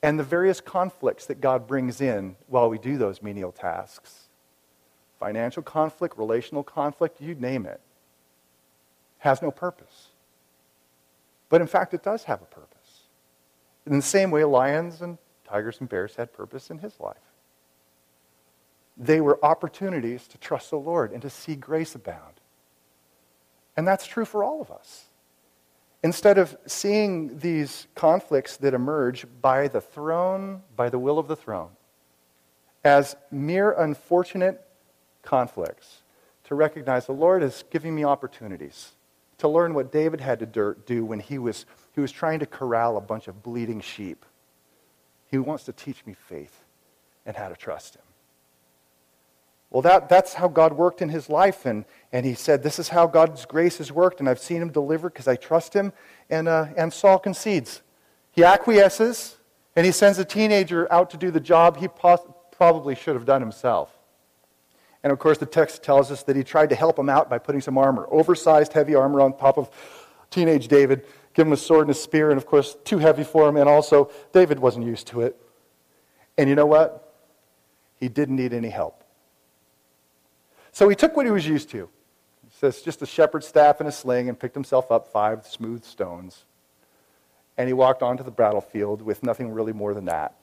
and 0.03 0.19
the 0.19 0.23
various 0.23 0.61
conflicts 0.61 1.25
that 1.25 1.41
God 1.41 1.67
brings 1.67 2.01
in 2.01 2.35
while 2.47 2.69
we 2.69 2.77
do 2.77 2.97
those 2.97 3.21
menial 3.21 3.51
tasks 3.51 4.25
financial 5.19 5.63
conflict, 5.63 6.15
relational 6.15 6.63
conflict, 6.63 7.19
you 7.19 7.33
name 7.33 7.65
it 7.65 7.81
has 9.19 9.41
no 9.41 9.49
purpose. 9.49 10.09
But 11.49 11.61
in 11.61 11.67
fact, 11.67 11.93
it 11.93 12.03
does 12.03 12.23
have 12.25 12.41
a 12.41 12.45
purpose. 12.45 13.03
In 13.85 13.95
the 13.95 14.01
same 14.01 14.31
way, 14.31 14.43
lions 14.43 15.01
and 15.01 15.17
tigers 15.47 15.79
and 15.79 15.87
bears 15.87 16.15
had 16.15 16.33
purpose 16.33 16.69
in 16.69 16.79
his 16.79 16.99
life. 16.99 17.15
They 18.97 19.21
were 19.21 19.43
opportunities 19.43 20.27
to 20.27 20.37
trust 20.37 20.71
the 20.71 20.77
Lord 20.77 21.11
and 21.11 21.21
to 21.21 21.29
see 21.29 21.55
grace 21.55 21.95
abound. 21.95 22.41
And 23.77 23.87
that's 23.87 24.05
true 24.05 24.25
for 24.25 24.43
all 24.43 24.59
of 24.59 24.71
us. 24.71 25.05
Instead 26.03 26.37
of 26.37 26.57
seeing 26.65 27.37
these 27.39 27.87
conflicts 27.95 28.57
that 28.57 28.73
emerge 28.73 29.25
by 29.41 29.67
the 29.67 29.81
throne, 29.81 30.63
by 30.75 30.89
the 30.89 30.99
will 30.99 31.19
of 31.19 31.27
the 31.27 31.35
throne, 31.35 31.69
as 32.83 33.15
mere 33.31 33.71
unfortunate 33.71 34.65
conflicts, 35.21 36.01
to 36.45 36.55
recognize 36.55 37.05
the 37.05 37.13
Lord 37.13 37.43
is 37.43 37.63
giving 37.69 37.93
me 37.93 38.03
opportunities 38.03 38.93
to 39.39 39.47
learn 39.47 39.73
what 39.73 39.91
David 39.91 40.19
had 40.19 40.39
to 40.39 40.75
do 40.85 41.05
when 41.05 41.19
he 41.19 41.37
was, 41.37 41.65
he 41.93 42.01
was 42.01 42.11
trying 42.11 42.39
to 42.39 42.45
corral 42.45 42.97
a 42.97 43.01
bunch 43.01 43.27
of 43.27 43.43
bleeding 43.43 43.81
sheep. 43.81 44.25
He 45.29 45.37
wants 45.37 45.65
to 45.65 45.73
teach 45.73 46.05
me 46.05 46.13
faith 46.13 46.63
and 47.25 47.35
how 47.35 47.49
to 47.49 47.55
trust 47.55 47.95
him. 47.95 48.01
Well, 49.69 49.81
that, 49.81 50.07
that's 50.07 50.33
how 50.33 50.47
God 50.47 50.73
worked 50.73 51.01
in 51.01 51.09
his 51.09 51.29
life. 51.29 51.65
And, 51.65 51.83
and 52.13 52.25
he 52.25 52.33
said, 52.33 52.63
This 52.63 52.79
is 52.79 52.89
how 52.89 53.05
God's 53.05 53.45
grace 53.45 53.79
has 53.79 53.91
worked, 53.91 54.19
and 54.19 54.29
I've 54.29 54.39
seen 54.39 54.61
him 54.61 54.71
deliver 54.71 55.09
because 55.09 55.27
I 55.27 55.35
trust 55.35 55.73
him. 55.73 55.91
And, 56.29 56.47
uh, 56.47 56.67
and 56.77 56.93
Saul 56.93 57.19
concedes. 57.19 57.81
He 58.31 58.43
acquiesces, 58.43 59.37
and 59.75 59.85
he 59.85 59.91
sends 59.91 60.19
a 60.19 60.25
teenager 60.25 60.91
out 60.91 61.09
to 61.09 61.17
do 61.17 61.31
the 61.31 61.39
job 61.39 61.77
he 61.77 61.87
pos- 61.87 62.25
probably 62.51 62.95
should 62.95 63.15
have 63.15 63.25
done 63.25 63.41
himself. 63.41 63.96
And 65.03 65.13
of 65.13 65.19
course, 65.19 65.37
the 65.37 65.45
text 65.45 65.83
tells 65.83 66.11
us 66.11 66.23
that 66.23 66.35
he 66.35 66.43
tried 66.43 66.69
to 66.69 66.75
help 66.75 66.97
him 66.97 67.09
out 67.09 67.29
by 67.29 67.37
putting 67.37 67.61
some 67.61 67.77
armor, 67.77 68.07
oversized, 68.11 68.73
heavy 68.73 68.95
armor 68.95 69.21
on 69.21 69.37
top 69.37 69.57
of 69.57 69.69
teenage 70.31 70.67
David, 70.67 71.05
give 71.33 71.47
him 71.47 71.53
a 71.53 71.57
sword 71.57 71.83
and 71.83 71.91
a 71.91 71.93
spear, 71.93 72.29
and 72.29 72.37
of 72.37 72.45
course, 72.45 72.75
too 72.83 72.97
heavy 72.97 73.23
for 73.23 73.47
him. 73.47 73.57
And 73.57 73.69
also, 73.69 74.11
David 74.33 74.59
wasn't 74.59 74.85
used 74.85 75.07
to 75.07 75.21
it. 75.21 75.39
And 76.37 76.49
you 76.49 76.55
know 76.55 76.65
what? 76.65 77.13
He 77.99 78.09
didn't 78.09 78.35
need 78.35 78.53
any 78.53 78.69
help. 78.69 79.03
So 80.71 80.89
he 80.89 80.95
took 80.95 81.15
what 81.15 81.25
he 81.25 81.31
was 81.31 81.47
used 81.47 81.69
to. 81.71 81.89
He 82.43 82.51
says, 82.59 82.81
just 82.81 83.01
a 83.01 83.05
shepherd's 83.05 83.47
staff 83.47 83.79
and 83.79 83.89
a 83.89 83.91
sling, 83.91 84.29
and 84.29 84.39
picked 84.39 84.55
himself 84.55 84.91
up 84.91 85.07
five 85.07 85.47
smooth 85.47 85.83
stones. 85.83 86.43
And 87.57 87.67
he 87.67 87.73
walked 87.73 88.03
onto 88.03 88.23
the 88.23 88.31
battlefield 88.31 89.01
with 89.01 89.23
nothing 89.23 89.51
really 89.51 89.73
more 89.73 89.93
than 89.93 90.05
that. 90.05 90.35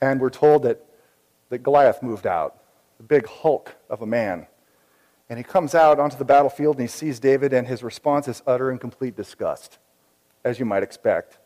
And 0.00 0.20
we're 0.20 0.30
told 0.30 0.62
that 0.62 0.85
that 1.48 1.58
Goliath 1.58 2.02
moved 2.02 2.26
out, 2.26 2.56
the 2.98 3.04
big 3.04 3.26
hulk 3.26 3.76
of 3.88 4.02
a 4.02 4.06
man. 4.06 4.46
And 5.28 5.38
he 5.38 5.42
comes 5.42 5.74
out 5.74 5.98
onto 5.98 6.16
the 6.16 6.24
battlefield 6.24 6.76
and 6.76 6.82
he 6.82 6.88
sees 6.88 7.18
David, 7.18 7.52
and 7.52 7.66
his 7.66 7.82
response 7.82 8.28
is 8.28 8.42
utter 8.46 8.70
and 8.70 8.80
complete 8.80 9.16
disgust, 9.16 9.78
as 10.44 10.58
you 10.58 10.64
might 10.64 10.82
expect. 10.82 11.38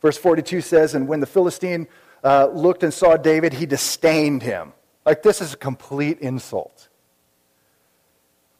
Verse 0.00 0.16
42 0.16 0.60
says, 0.60 0.94
And 0.94 1.08
when 1.08 1.20
the 1.20 1.26
Philistine 1.26 1.88
uh, 2.22 2.48
looked 2.52 2.82
and 2.82 2.92
saw 2.92 3.16
David, 3.16 3.54
he 3.54 3.66
disdained 3.66 4.42
him. 4.42 4.72
Like, 5.04 5.22
this 5.22 5.40
is 5.40 5.54
a 5.54 5.56
complete 5.56 6.18
insult. 6.20 6.88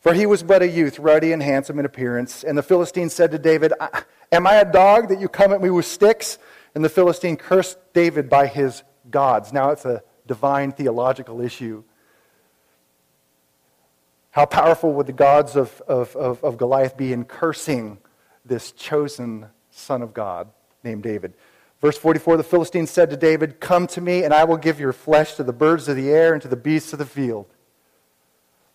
For 0.00 0.14
he 0.14 0.26
was 0.26 0.42
but 0.42 0.62
a 0.62 0.68
youth, 0.68 0.98
ruddy 0.98 1.32
and 1.32 1.42
handsome 1.42 1.78
in 1.78 1.84
appearance. 1.84 2.44
And 2.44 2.56
the 2.56 2.62
Philistine 2.62 3.10
said 3.10 3.32
to 3.32 3.38
David, 3.38 3.72
Am 4.30 4.46
I 4.46 4.56
a 4.56 4.70
dog 4.70 5.08
that 5.08 5.20
you 5.20 5.28
come 5.28 5.52
at 5.52 5.60
me 5.60 5.70
with 5.70 5.86
sticks? 5.86 6.38
And 6.74 6.84
the 6.84 6.88
Philistine 6.88 7.36
cursed 7.36 7.78
David 7.92 8.28
by 8.28 8.46
his 8.46 8.84
gods. 9.10 9.52
Now 9.52 9.70
it's 9.70 9.84
a 9.84 10.02
divine 10.28 10.70
theological 10.70 11.40
issue. 11.40 11.82
How 14.30 14.46
powerful 14.46 14.92
would 14.92 15.06
the 15.06 15.12
gods 15.12 15.56
of, 15.56 15.82
of, 15.88 16.14
of, 16.14 16.44
of 16.44 16.56
Goliath 16.58 16.96
be 16.96 17.12
in 17.12 17.24
cursing 17.24 17.98
this 18.44 18.70
chosen 18.70 19.46
son 19.72 20.02
of 20.02 20.14
God 20.14 20.48
named 20.84 21.02
David? 21.02 21.34
Verse 21.80 21.98
44 21.98 22.36
The 22.36 22.44
Philistines 22.44 22.90
said 22.90 23.10
to 23.10 23.16
David, 23.16 23.58
Come 23.58 23.88
to 23.88 24.00
me, 24.00 24.22
and 24.22 24.32
I 24.32 24.44
will 24.44 24.56
give 24.56 24.78
your 24.78 24.92
flesh 24.92 25.34
to 25.34 25.42
the 25.42 25.52
birds 25.52 25.88
of 25.88 25.96
the 25.96 26.10
air 26.10 26.32
and 26.34 26.42
to 26.42 26.48
the 26.48 26.56
beasts 26.56 26.92
of 26.92 27.00
the 27.00 27.06
field. 27.06 27.46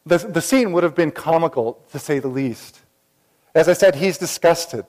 The, 0.06 0.18
the 0.18 0.42
scene 0.42 0.74
would 0.74 0.84
have 0.84 0.96
been 0.96 1.12
comical, 1.12 1.82
to 1.92 2.00
say 2.00 2.20
the 2.20 2.28
least. 2.28 2.82
As 3.56 3.70
I 3.70 3.74
said, 3.74 3.96
he's 3.96 4.18
disgusted. 4.18 4.86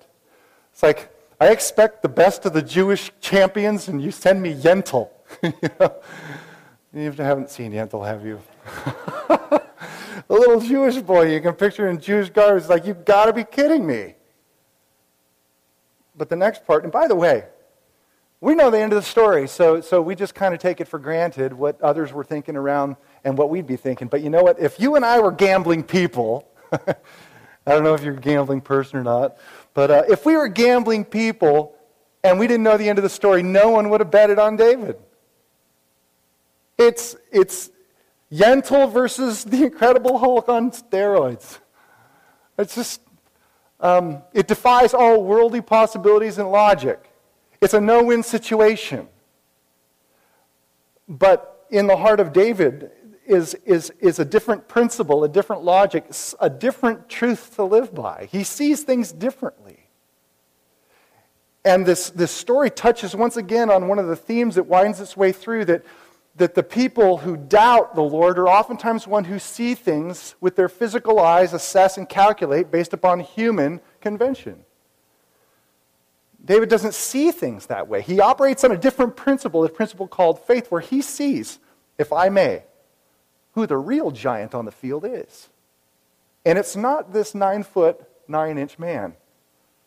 It's 0.72 0.82
like, 0.82 1.10
I 1.40 1.48
expect 1.48 2.02
the 2.02 2.08
best 2.08 2.46
of 2.46 2.52
the 2.52 2.62
Jewish 2.62 3.12
champions, 3.20 3.86
and 3.86 4.02
you 4.02 4.10
send 4.10 4.42
me 4.42 4.54
Yentl. 4.54 5.10
you 5.42 5.52
know? 5.78 5.94
You 6.94 7.10
haven't 7.10 7.50
seen 7.50 7.72
Yentl, 7.72 8.06
have 8.06 8.24
you? 8.24 8.40
a 9.28 9.60
little 10.28 10.60
Jewish 10.60 10.96
boy 10.98 11.32
you 11.32 11.40
can 11.40 11.54
picture 11.54 11.88
in 11.88 11.98
Jewish 11.98 12.30
garb. 12.30 12.56
It's 12.58 12.68
like, 12.68 12.86
you've 12.86 13.04
got 13.04 13.26
to 13.26 13.32
be 13.32 13.42
kidding 13.42 13.84
me. 13.84 14.14
But 16.16 16.28
the 16.28 16.36
next 16.36 16.64
part, 16.64 16.84
and 16.84 16.92
by 16.92 17.08
the 17.08 17.16
way, 17.16 17.46
we 18.40 18.54
know 18.54 18.70
the 18.70 18.78
end 18.78 18.92
of 18.92 18.96
the 18.96 19.08
story, 19.08 19.48
so, 19.48 19.80
so 19.80 20.00
we 20.00 20.14
just 20.14 20.36
kind 20.36 20.54
of 20.54 20.60
take 20.60 20.80
it 20.80 20.86
for 20.86 21.00
granted 21.00 21.52
what 21.52 21.80
others 21.82 22.12
were 22.12 22.22
thinking 22.22 22.56
around 22.56 22.94
and 23.24 23.36
what 23.36 23.50
we'd 23.50 23.66
be 23.66 23.76
thinking. 23.76 24.06
But 24.06 24.22
you 24.22 24.30
know 24.30 24.44
what? 24.44 24.60
If 24.60 24.78
you 24.78 24.94
and 24.94 25.04
I 25.04 25.18
were 25.18 25.32
gambling 25.32 25.82
people, 25.82 26.46
I 26.72 26.94
don't 27.66 27.82
know 27.82 27.94
if 27.94 28.04
you're 28.04 28.14
a 28.14 28.20
gambling 28.20 28.60
person 28.60 29.00
or 29.00 29.02
not, 29.02 29.36
but 29.72 29.90
uh, 29.90 30.02
if 30.08 30.24
we 30.24 30.36
were 30.36 30.46
gambling 30.46 31.06
people 31.06 31.74
and 32.22 32.38
we 32.38 32.46
didn't 32.46 32.62
know 32.62 32.76
the 32.76 32.88
end 32.88 32.98
of 32.98 33.02
the 33.02 33.08
story, 33.08 33.42
no 33.42 33.70
one 33.70 33.90
would 33.90 34.00
have 34.00 34.12
betted 34.12 34.38
on 34.38 34.56
David. 34.56 34.96
It's, 36.78 37.16
it's 37.30 37.70
Yentl 38.32 38.92
versus 38.92 39.44
the 39.44 39.64
Incredible 39.64 40.18
Hulk 40.18 40.48
on 40.48 40.70
steroids. 40.70 41.58
It's 42.58 42.74
just, 42.74 43.00
um, 43.80 44.22
it 44.32 44.48
defies 44.48 44.94
all 44.94 45.22
worldly 45.22 45.60
possibilities 45.60 46.38
and 46.38 46.50
logic. 46.50 47.10
It's 47.60 47.74
a 47.74 47.80
no 47.80 48.02
win 48.04 48.22
situation. 48.22 49.08
But 51.08 51.66
in 51.70 51.86
the 51.86 51.96
heart 51.96 52.20
of 52.20 52.32
David 52.32 52.90
is, 53.26 53.54
is, 53.64 53.90
is 54.00 54.18
a 54.18 54.24
different 54.24 54.68
principle, 54.68 55.24
a 55.24 55.28
different 55.28 55.62
logic, 55.62 56.06
a 56.40 56.50
different 56.50 57.08
truth 57.08 57.54
to 57.56 57.64
live 57.64 57.94
by. 57.94 58.28
He 58.30 58.44
sees 58.44 58.82
things 58.82 59.12
differently. 59.12 59.78
And 61.64 61.86
this, 61.86 62.10
this 62.10 62.30
story 62.30 62.70
touches 62.70 63.16
once 63.16 63.36
again 63.36 63.70
on 63.70 63.88
one 63.88 63.98
of 63.98 64.06
the 64.06 64.16
themes 64.16 64.56
that 64.56 64.64
winds 64.64 65.00
its 65.00 65.16
way 65.16 65.32
through 65.32 65.64
that 65.66 65.84
that 66.36 66.54
the 66.54 66.62
people 66.62 67.18
who 67.18 67.36
doubt 67.36 67.94
the 67.94 68.02
Lord 68.02 68.38
are 68.38 68.48
oftentimes 68.48 69.06
one 69.06 69.24
who 69.24 69.38
see 69.38 69.74
things 69.74 70.34
with 70.40 70.56
their 70.56 70.68
physical 70.68 71.20
eyes, 71.20 71.52
assess 71.52 71.96
and 71.96 72.08
calculate 72.08 72.70
based 72.70 72.92
upon 72.92 73.20
human 73.20 73.80
convention. 74.00 74.64
David 76.44 76.68
doesn't 76.68 76.94
see 76.94 77.30
things 77.30 77.66
that 77.66 77.88
way. 77.88 78.02
He 78.02 78.20
operates 78.20 78.64
on 78.64 78.72
a 78.72 78.76
different 78.76 79.16
principle, 79.16 79.64
a 79.64 79.68
principle 79.68 80.08
called 80.08 80.44
faith, 80.44 80.70
where 80.70 80.80
he 80.80 81.00
sees, 81.00 81.58
if 81.98 82.12
I 82.12 82.28
may, 82.28 82.64
who 83.52 83.66
the 83.66 83.78
real 83.78 84.10
giant 84.10 84.54
on 84.54 84.64
the 84.64 84.72
field 84.72 85.04
is. 85.06 85.48
And 86.44 86.58
it's 86.58 86.76
not 86.76 87.12
this 87.12 87.34
nine 87.34 87.62
foot, 87.62 88.00
nine 88.28 88.58
inch 88.58 88.78
man. 88.78 89.14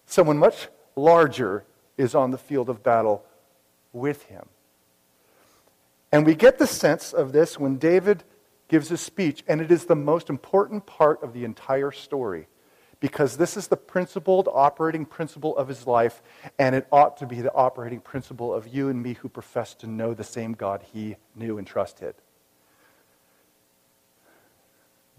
Someone 0.06 0.38
much 0.38 0.70
larger 0.96 1.66
is 1.98 2.16
on 2.16 2.32
the 2.32 2.38
field 2.38 2.70
of 2.70 2.82
battle 2.82 3.24
with 3.92 4.24
him. 4.24 4.48
And 6.12 6.26
we 6.26 6.36
get 6.36 6.58
the 6.58 6.68
sense 6.68 7.14
of 7.14 7.32
this 7.32 7.60
when 7.60 7.78
David 7.78 8.24
gives 8.68 8.90
his 8.90 9.02
speech, 9.02 9.44
and 9.48 9.62
it 9.62 9.72
is 9.72 9.86
the 9.86 9.96
most 9.96 10.30
important 10.30 10.86
part 10.86 11.22
of 11.24 11.34
the 11.34 11.44
entire 11.44 11.92
story 11.92 12.48
because 13.00 13.38
this 13.38 13.56
is 13.56 13.68
the 13.68 13.78
principled 13.78 14.50
operating 14.52 15.06
principle 15.06 15.56
of 15.58 15.68
his 15.68 15.86
life, 15.86 16.22
and 16.58 16.76
it 16.76 16.88
ought 16.92 17.18
to 17.18 17.26
be 17.26 17.42
the 17.42 17.54
operating 17.54 18.00
principle 18.00 18.54
of 18.54 18.68
you 18.68 18.90
and 18.90 19.02
me 19.02 19.14
who 19.14 19.30
profess 19.30 19.76
to 19.76 19.88
know 19.88 20.14
the 20.14 20.24
same 20.24 20.54
God 20.54 20.84
he 20.94 21.16
knew 21.36 21.58
and 21.58 21.68
trusted. 21.68 22.16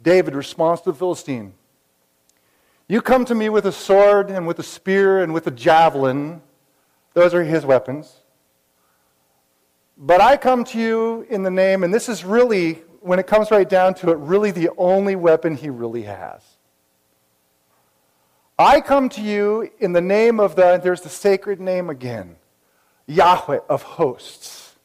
David 0.02 0.34
responds 0.34 0.80
to 0.82 0.92
the 0.92 0.98
Philistine 0.98 1.54
You 2.88 3.00
come 3.00 3.24
to 3.26 3.34
me 3.34 3.48
with 3.48 3.66
a 3.66 3.72
sword 3.72 4.30
and 4.30 4.46
with 4.46 4.58
a 4.58 4.64
spear 4.64 5.22
and 5.22 5.32
with 5.32 5.46
a 5.46 5.52
javelin. 5.52 6.42
Those 7.14 7.34
are 7.34 7.44
his 7.44 7.64
weapons. 7.64 8.16
But 10.00 10.20
I 10.20 10.36
come 10.36 10.62
to 10.64 10.78
you 10.78 11.26
in 11.28 11.42
the 11.42 11.50
name, 11.50 11.82
and 11.82 11.92
this 11.92 12.08
is 12.08 12.24
really, 12.24 12.74
when 13.00 13.18
it 13.18 13.26
comes 13.26 13.50
right 13.50 13.68
down 13.68 13.94
to 13.94 14.10
it, 14.10 14.18
really 14.18 14.52
the 14.52 14.70
only 14.78 15.16
weapon 15.16 15.56
he 15.56 15.70
really 15.70 16.02
has. 16.02 16.40
I 18.56 18.80
come 18.80 19.08
to 19.10 19.20
you 19.20 19.70
in 19.80 19.92
the 19.92 20.00
name 20.00 20.38
of 20.38 20.54
the, 20.54 20.80
there's 20.82 21.00
the 21.00 21.08
sacred 21.08 21.60
name 21.60 21.90
again, 21.90 22.36
Yahweh 23.06 23.58
of 23.68 23.82
hosts, 23.82 24.76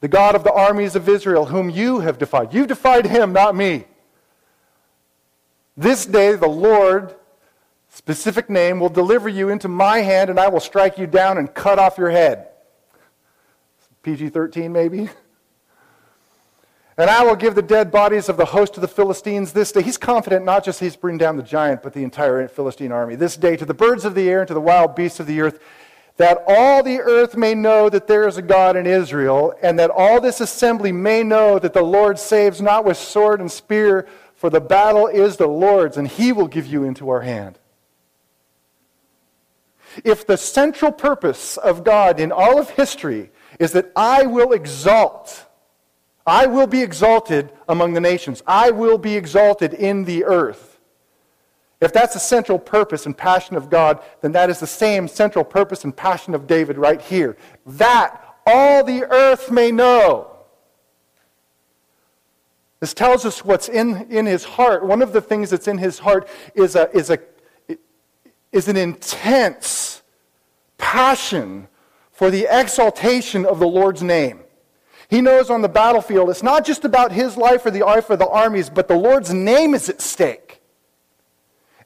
the 0.00 0.08
God 0.08 0.36
of 0.36 0.44
the 0.44 0.52
armies 0.52 0.94
of 0.94 1.08
Israel, 1.08 1.46
whom 1.46 1.68
you 1.68 2.00
have 2.00 2.18
defied. 2.18 2.54
You've 2.54 2.68
defied 2.68 3.06
him, 3.06 3.32
not 3.32 3.56
me. 3.56 3.86
This 5.76 6.06
day, 6.06 6.36
the 6.36 6.48
Lord, 6.48 7.16
specific 7.88 8.48
name, 8.48 8.78
will 8.78 8.88
deliver 8.88 9.28
you 9.28 9.48
into 9.48 9.66
my 9.66 9.98
hand, 9.98 10.30
and 10.30 10.38
I 10.38 10.48
will 10.48 10.60
strike 10.60 10.96
you 10.96 11.08
down 11.08 11.38
and 11.38 11.52
cut 11.52 11.80
off 11.80 11.98
your 11.98 12.10
head. 12.10 12.49
PG 14.02 14.30
13, 14.30 14.72
maybe? 14.72 15.10
And 16.96 17.08
I 17.08 17.24
will 17.24 17.36
give 17.36 17.54
the 17.54 17.62
dead 17.62 17.90
bodies 17.90 18.28
of 18.28 18.36
the 18.36 18.44
host 18.44 18.76
of 18.76 18.82
the 18.82 18.88
Philistines 18.88 19.52
this 19.52 19.72
day. 19.72 19.82
He's 19.82 19.96
confident 19.96 20.44
not 20.44 20.64
just 20.64 20.80
he's 20.80 20.96
bringing 20.96 21.18
down 21.18 21.36
the 21.36 21.42
giant, 21.42 21.82
but 21.82 21.94
the 21.94 22.04
entire 22.04 22.46
Philistine 22.48 22.92
army. 22.92 23.14
This 23.14 23.36
day 23.36 23.56
to 23.56 23.64
the 23.64 23.74
birds 23.74 24.04
of 24.04 24.14
the 24.14 24.28
air 24.28 24.40
and 24.40 24.48
to 24.48 24.54
the 24.54 24.60
wild 24.60 24.94
beasts 24.94 25.20
of 25.20 25.26
the 25.26 25.40
earth, 25.40 25.60
that 26.18 26.42
all 26.46 26.82
the 26.82 27.00
earth 27.00 27.36
may 27.36 27.54
know 27.54 27.88
that 27.88 28.06
there 28.06 28.28
is 28.28 28.36
a 28.36 28.42
God 28.42 28.76
in 28.76 28.86
Israel, 28.86 29.54
and 29.62 29.78
that 29.78 29.90
all 29.90 30.20
this 30.20 30.42
assembly 30.42 30.92
may 30.92 31.22
know 31.22 31.58
that 31.58 31.72
the 31.72 31.82
Lord 31.82 32.18
saves 32.18 32.60
not 32.60 32.84
with 32.84 32.98
sword 32.98 33.40
and 33.40 33.50
spear, 33.50 34.06
for 34.34 34.50
the 34.50 34.60
battle 34.60 35.06
is 35.06 35.38
the 35.38 35.46
Lord's, 35.46 35.96
and 35.96 36.06
he 36.06 36.32
will 36.32 36.48
give 36.48 36.66
you 36.66 36.84
into 36.84 37.08
our 37.08 37.22
hand. 37.22 37.58
If 40.04 40.26
the 40.26 40.36
central 40.36 40.92
purpose 40.92 41.56
of 41.56 41.84
God 41.84 42.20
in 42.20 42.30
all 42.30 42.58
of 42.58 42.70
history 42.70 43.30
is 43.60 43.72
that 43.72 43.92
I 43.94 44.24
will 44.24 44.52
exalt, 44.52 45.46
I 46.26 46.46
will 46.46 46.66
be 46.66 46.82
exalted 46.82 47.52
among 47.68 47.92
the 47.92 48.00
nations. 48.00 48.42
I 48.46 48.70
will 48.70 48.98
be 48.98 49.14
exalted 49.14 49.74
in 49.74 50.04
the 50.04 50.24
earth. 50.24 50.78
If 51.80 51.92
that's 51.92 52.14
the 52.14 52.20
central 52.20 52.58
purpose 52.58 53.06
and 53.06 53.16
passion 53.16 53.56
of 53.56 53.70
God, 53.70 54.02
then 54.22 54.32
that 54.32 54.50
is 54.50 54.60
the 54.60 54.66
same 54.66 55.06
central 55.08 55.44
purpose 55.44 55.84
and 55.84 55.94
passion 55.94 56.34
of 56.34 56.46
David 56.46 56.78
right 56.78 57.00
here. 57.00 57.36
That 57.66 58.34
all 58.46 58.82
the 58.82 59.04
earth 59.04 59.50
may 59.50 59.70
know. 59.70 60.30
This 62.80 62.94
tells 62.94 63.26
us 63.26 63.44
what's 63.44 63.68
in, 63.68 64.10
in 64.10 64.24
his 64.24 64.44
heart. 64.44 64.84
One 64.84 65.02
of 65.02 65.12
the 65.12 65.20
things 65.20 65.50
that's 65.50 65.68
in 65.68 65.76
his 65.76 65.98
heart 65.98 66.28
is, 66.54 66.76
a, 66.76 66.90
is, 66.96 67.10
a, 67.10 67.18
is 68.52 68.68
an 68.68 68.76
intense 68.76 70.02
passion 70.78 71.68
for 72.20 72.30
the 72.30 72.46
exaltation 72.50 73.46
of 73.46 73.58
the 73.58 73.66
Lord's 73.66 74.02
name. 74.02 74.40
He 75.08 75.22
knows 75.22 75.48
on 75.48 75.62
the 75.62 75.70
battlefield 75.70 76.28
it's 76.28 76.42
not 76.42 76.66
just 76.66 76.84
about 76.84 77.12
his 77.12 77.34
life 77.38 77.64
or 77.64 77.70
the 77.70 77.80
life 77.80 78.10
of 78.10 78.18
the 78.18 78.28
armies, 78.28 78.68
but 78.68 78.88
the 78.88 78.94
Lord's 78.94 79.32
name 79.32 79.72
is 79.72 79.88
at 79.88 80.02
stake. 80.02 80.60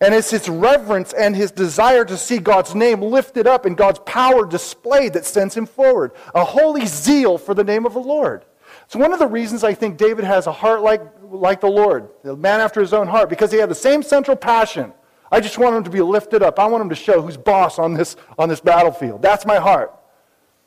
And 0.01 0.13
it's 0.13 0.33
his 0.33 0.49
reverence 0.49 1.13
and 1.13 1.37
his 1.37 1.53
desire 1.53 2.05
to 2.07 2.17
see 2.17 2.39
God's 2.39 2.75
name 2.75 3.01
lifted 3.01 3.47
up 3.47 3.65
and 3.65 3.77
God's 3.77 4.01
power 4.01 4.45
displayed 4.45 5.13
that 5.13 5.25
sends 5.25 5.57
him 5.57 5.67
forward. 5.67 6.11
A 6.35 6.45
holy 6.45 6.85
zeal 6.85 7.39
for 7.39 7.55
the 7.55 7.63
name 7.63 7.87
of 7.87 7.95
the 7.95 8.01
Lord. 8.01 8.45
It's 8.87 8.97
one 8.97 9.13
of 9.13 9.21
the 9.21 9.29
reasons 9.29 9.63
I 9.63 9.75
think 9.75 9.99
David 9.99 10.25
has 10.25 10.49
a 10.49 10.53
heart 10.53 10.83
like, 10.83 11.01
like 11.23 11.61
the 11.61 11.69
Lord, 11.71 12.09
the 12.25 12.35
man 12.35 12.61
after 12.61 12.81
his 12.81 12.93
own 12.93 13.07
heart, 13.07 13.29
because 13.29 13.53
he 13.53 13.59
had 13.59 13.71
the 13.71 13.75
same 13.77 14.03
central 14.03 14.37
passion. 14.37 14.95
I 15.31 15.39
just 15.39 15.59
want 15.59 15.77
him 15.77 15.85
to 15.85 15.91
be 15.91 16.01
lifted 16.01 16.43
up. 16.43 16.59
I 16.59 16.67
want 16.67 16.83
him 16.83 16.89
to 16.89 16.97
show 16.97 17.23
who's 17.23 17.37
boss 17.37 17.79
on 17.79 17.95
this, 17.95 18.17
on 18.37 18.49
this 18.49 18.59
battlefield. 18.59 19.23
That's 19.23 19.47
my 19.47 19.59
heart. 19.59 20.01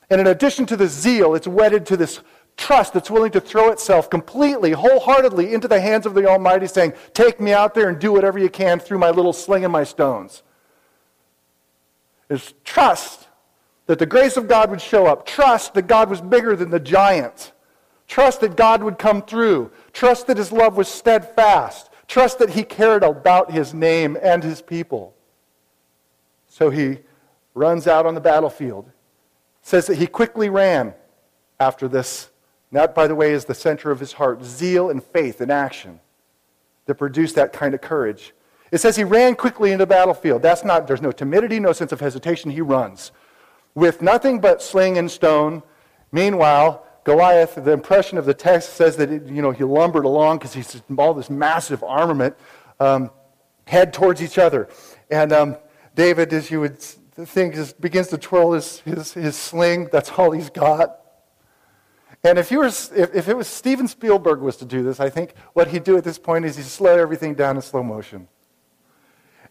And 0.10 0.22
in 0.22 0.28
addition 0.28 0.66
to 0.68 0.78
the 0.78 0.88
zeal, 0.88 1.36
it's 1.36 1.48
wedded 1.48 1.86
to 1.88 1.98
this 1.98 2.22
trust 2.56 2.94
that's 2.94 3.12
willing 3.12 3.32
to 3.32 3.42
throw 3.42 3.72
itself 3.72 4.10
completely, 4.10 4.72
wholeheartedly 4.72 5.54
into 5.54 5.68
the 5.68 5.80
hands 5.80 6.06
of 6.06 6.16
the 6.16 6.28
Almighty, 6.28 6.68
saying, 6.68 6.94
Take 7.14 7.40
me 7.40 7.54
out 7.54 7.74
there 7.74 7.90
and 7.90 8.00
do 8.00 8.12
whatever 8.12 8.40
you 8.40 8.50
can 8.50 8.80
through 8.80 8.98
my 8.98 9.12
little 9.12 9.34
sling 9.34 9.64
and 9.64 9.72
my 9.72 9.84
stones. 9.84 10.44
Is 12.30 12.54
trust 12.64 13.28
that 13.86 14.00
the 14.00 14.06
grace 14.06 14.36
of 14.38 14.48
God 14.48 14.70
would 14.70 14.82
show 14.82 15.06
up, 15.06 15.26
trust 15.26 15.74
that 15.76 15.88
God 15.88 16.10
was 16.10 16.20
bigger 16.20 16.56
than 16.56 16.72
the 16.72 16.80
giant, 16.80 17.54
trust 18.08 18.42
that 18.42 18.58
God 18.58 18.84
would 18.84 18.98
come 18.98 19.22
through, 19.22 19.72
trust 19.94 20.28
that 20.28 20.38
his 20.38 20.52
love 20.52 20.76
was 20.76 20.88
steadfast, 20.88 21.90
trust 22.08 22.40
that 22.40 22.52
he 22.52 22.64
cared 22.64 23.04
about 23.04 23.52
his 23.52 23.74
name 23.74 24.18
and 24.22 24.44
his 24.44 24.62
people. 24.62 25.16
So 26.50 26.70
he 26.70 27.00
runs 27.54 27.88
out 27.88 28.06
on 28.06 28.16
the 28.16 28.22
battlefield. 28.22 28.90
Says 29.68 29.88
that 29.88 29.98
he 29.98 30.08
quickly 30.08 30.48
ran 30.48 30.94
after 31.60 31.90
this 31.90 32.30
that, 32.72 32.96
by 32.96 33.06
the 33.06 33.16
way, 33.16 33.34
is 33.34 33.44
the 33.44 33.54
center 33.54 33.92
of 33.92 34.00
his 34.00 34.14
heart 34.14 34.42
zeal 34.42 34.90
and 34.90 35.04
faith 35.04 35.42
in 35.42 35.52
action 35.52 36.00
that 36.86 36.96
produce 36.96 37.34
that 37.34 37.52
kind 37.52 37.74
of 37.74 37.82
courage. 37.82 38.34
It 38.72 38.78
says 38.78 38.96
he 38.96 39.04
ran 39.04 39.36
quickly 39.36 39.74
into 39.74 39.84
the 39.84 39.88
battlefield. 39.88 40.42
That's 40.42 40.64
not, 40.64 40.88
there's 40.88 41.02
no 41.02 41.12
timidity, 41.12 41.60
no 41.60 41.74
sense 41.74 41.92
of 41.92 42.00
hesitation. 42.00 42.50
He 42.50 42.62
runs 42.62 43.12
with 43.76 44.02
nothing 44.02 44.40
but 44.40 44.62
sling 44.62 44.98
and 44.98 45.12
stone. 45.12 45.62
Meanwhile, 46.14 46.86
Goliath, 47.04 47.56
the 47.56 47.74
impression 47.74 48.18
of 48.18 48.24
the 48.24 48.34
text 48.34 48.76
says 48.76 48.96
that 48.96 49.10
you 49.10 49.42
know, 49.42 49.52
he 49.52 49.66
lumbered 49.66 50.06
along 50.06 50.38
because 50.38 50.54
he's 50.54 50.82
all 50.98 51.14
this 51.14 51.30
massive 51.30 51.84
armament, 51.84 52.38
um, 52.80 53.12
head 53.66 53.92
towards 53.92 54.22
each 54.22 54.38
other. 54.38 54.70
And 55.12 55.34
um, 55.34 55.58
David, 55.94 56.32
as 56.32 56.50
you 56.50 56.62
would 56.62 56.82
think, 57.26 57.56
just 57.56 57.80
begins 57.82 58.08
to 58.10 58.18
twirl 58.18 58.54
his, 58.54 58.80
his, 58.82 59.14
his 59.14 59.36
sling. 59.36 59.90
That's 59.92 60.12
all 60.12 60.32
he's 60.32 60.50
got. 60.50 61.00
And 62.24 62.38
if, 62.38 62.52
you 62.52 62.60
were, 62.60 62.66
if, 62.66 62.92
if 62.94 63.28
it 63.28 63.38
was 63.38 63.48
Steven 63.48 63.88
Spielberg 63.88 64.42
was 64.42 64.58
to 64.58 64.66
do 64.66 64.84
this, 64.84 65.00
I 65.00 65.10
think 65.10 65.34
what 65.54 65.70
he'd 65.70 65.84
do 65.84 65.98
at 65.98 66.04
this 66.04 66.20
point 66.20 66.46
is 66.46 66.58
he'd 66.58 66.64
slow 66.64 66.98
everything 66.98 67.36
down 67.36 67.56
in 67.56 67.62
slow 67.62 67.84
motion. 67.84 68.28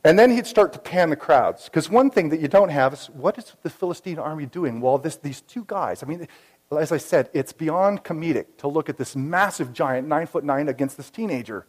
And 0.05 0.19
then 0.19 0.31
he'd 0.31 0.47
start 0.47 0.73
to 0.75 0.79
pan 0.79 1.11
the 1.11 1.17
crowds. 1.17 1.65
Because 1.65 1.91
one 1.91 2.11
thing 2.11 2.29
that 2.29 2.41
you 2.41 2.49
don't 2.49 2.69
have 2.69 2.93
is 2.93 3.07
what 3.07 3.39
is 3.39 3.53
the 3.63 3.71
Philistine 3.71 4.19
army 4.19 4.47
doing? 4.47 4.81
Well, 4.81 4.99
this, 4.99 5.17
these 5.17 5.41
two 5.41 5.65
guys, 5.67 6.03
I 6.03 6.07
mean, 6.07 6.29
as 6.71 6.93
I 6.93 6.99
said, 6.99 7.31
it's 7.33 7.53
beyond 7.53 8.05
comedic 8.05 8.59
to 8.59 8.69
look 8.69 8.89
at 8.89 8.99
this 8.99 9.17
massive 9.17 9.73
giant, 9.73 10.07
nine 10.07 10.27
foot 10.27 10.45
nine, 10.45 10.69
against 10.69 10.97
this 10.97 11.11
teenager 11.11 11.67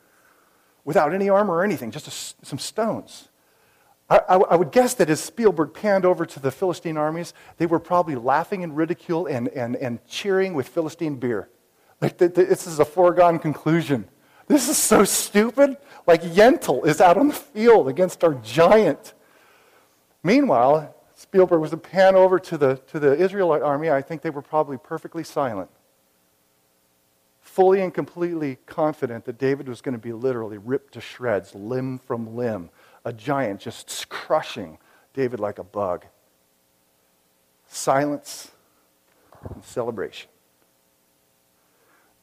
without 0.83 1.13
any 1.13 1.29
armor 1.29 1.55
or 1.55 1.63
anything, 1.63 1.91
just 1.91 2.07
a, 2.07 2.45
some 2.45 2.59
stones. 2.59 3.29
I, 4.09 4.17
I, 4.29 4.35
I, 4.35 4.55
would 4.55 4.71
guess 4.71 4.93
that 4.95 5.09
as 5.09 5.19
Spielberg 5.19 5.73
panned 5.73 6.05
over 6.05 6.25
to 6.25 6.39
the 6.39 6.51
Philistine 6.51 6.97
armies, 6.97 7.33
they 7.57 7.65
were 7.65 7.79
probably 7.79 8.15
laughing 8.15 8.61
in 8.61 8.73
ridicule 8.73 9.25
and, 9.25 9.49
and, 9.49 9.75
and 9.75 10.05
cheering 10.07 10.53
with 10.53 10.69
Philistine 10.69 11.15
beer. 11.15 11.49
Like, 11.99 12.17
the, 12.17 12.29
the, 12.29 12.45
this 12.45 12.67
is 12.67 12.79
a 12.79 12.85
foregone 12.85 13.39
conclusion. 13.39 14.07
This 14.47 14.69
is 14.69 14.77
so 14.77 15.03
stupid. 15.03 15.77
Like, 16.05 16.21
Yentl 16.21 16.85
is 16.85 17.01
out 17.01 17.17
on 17.17 17.27
the 17.27 17.33
field 17.33 17.89
against 17.89 18.23
our 18.23 18.35
giant. 18.35 19.13
Meanwhile, 20.23 20.95
Spielberg 21.15 21.59
was 21.59 21.71
to 21.71 21.77
pan 21.77 22.15
over 22.15 22.39
to 22.39 22.57
the, 22.57 22.75
to 22.87 22.99
the 22.99 23.13
Israelite 23.13 23.61
army. 23.61 23.89
I 23.89 24.01
think 24.01 24.21
they 24.21 24.29
were 24.29 24.41
probably 24.41 24.77
perfectly 24.77 25.25
silent, 25.25 25.69
fully 27.41 27.81
and 27.81 27.93
completely 27.93 28.57
confident 28.67 29.25
that 29.25 29.37
David 29.37 29.67
was 29.67 29.81
going 29.81 29.93
to 29.93 30.01
be 30.01 30.13
literally 30.13 30.57
ripped 30.57 30.93
to 30.93 31.01
shreds, 31.01 31.53
limb 31.53 31.99
from 31.99 32.37
limb 32.37 32.69
a 33.07 33.13
giant 33.13 33.61
just 33.61 34.09
crushing 34.09 34.77
David 35.13 35.39
like 35.39 35.59
a 35.59 35.63
bug. 35.63 36.05
Silence 37.65 38.51
and 39.53 39.63
celebration. 39.63 40.29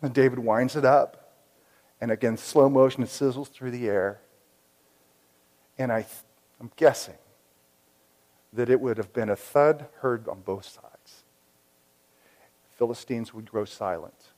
And 0.03 0.13
David 0.13 0.39
winds 0.39 0.77
it 0.77 0.85
up, 0.85 1.33
and 2.03 2.11
again, 2.11 2.37
slow 2.37 2.69
motion, 2.69 3.03
it 3.03 3.09
sizzles 3.09 3.51
through 3.51 3.71
the 3.71 3.89
air. 3.89 4.21
And 5.79 5.91
I, 5.91 6.05
I'm 6.61 6.71
guessing 6.77 7.17
that 8.53 8.69
it 8.69 8.79
would 8.79 8.99
have 8.99 9.15
been 9.15 9.31
a 9.31 9.37
thud 9.37 9.87
heard 10.01 10.29
on 10.29 10.43
both 10.43 10.67
sides. 10.67 11.25
Philistines 12.77 13.33
would 13.33 13.51
grow 13.51 13.65
silent. 13.65 14.33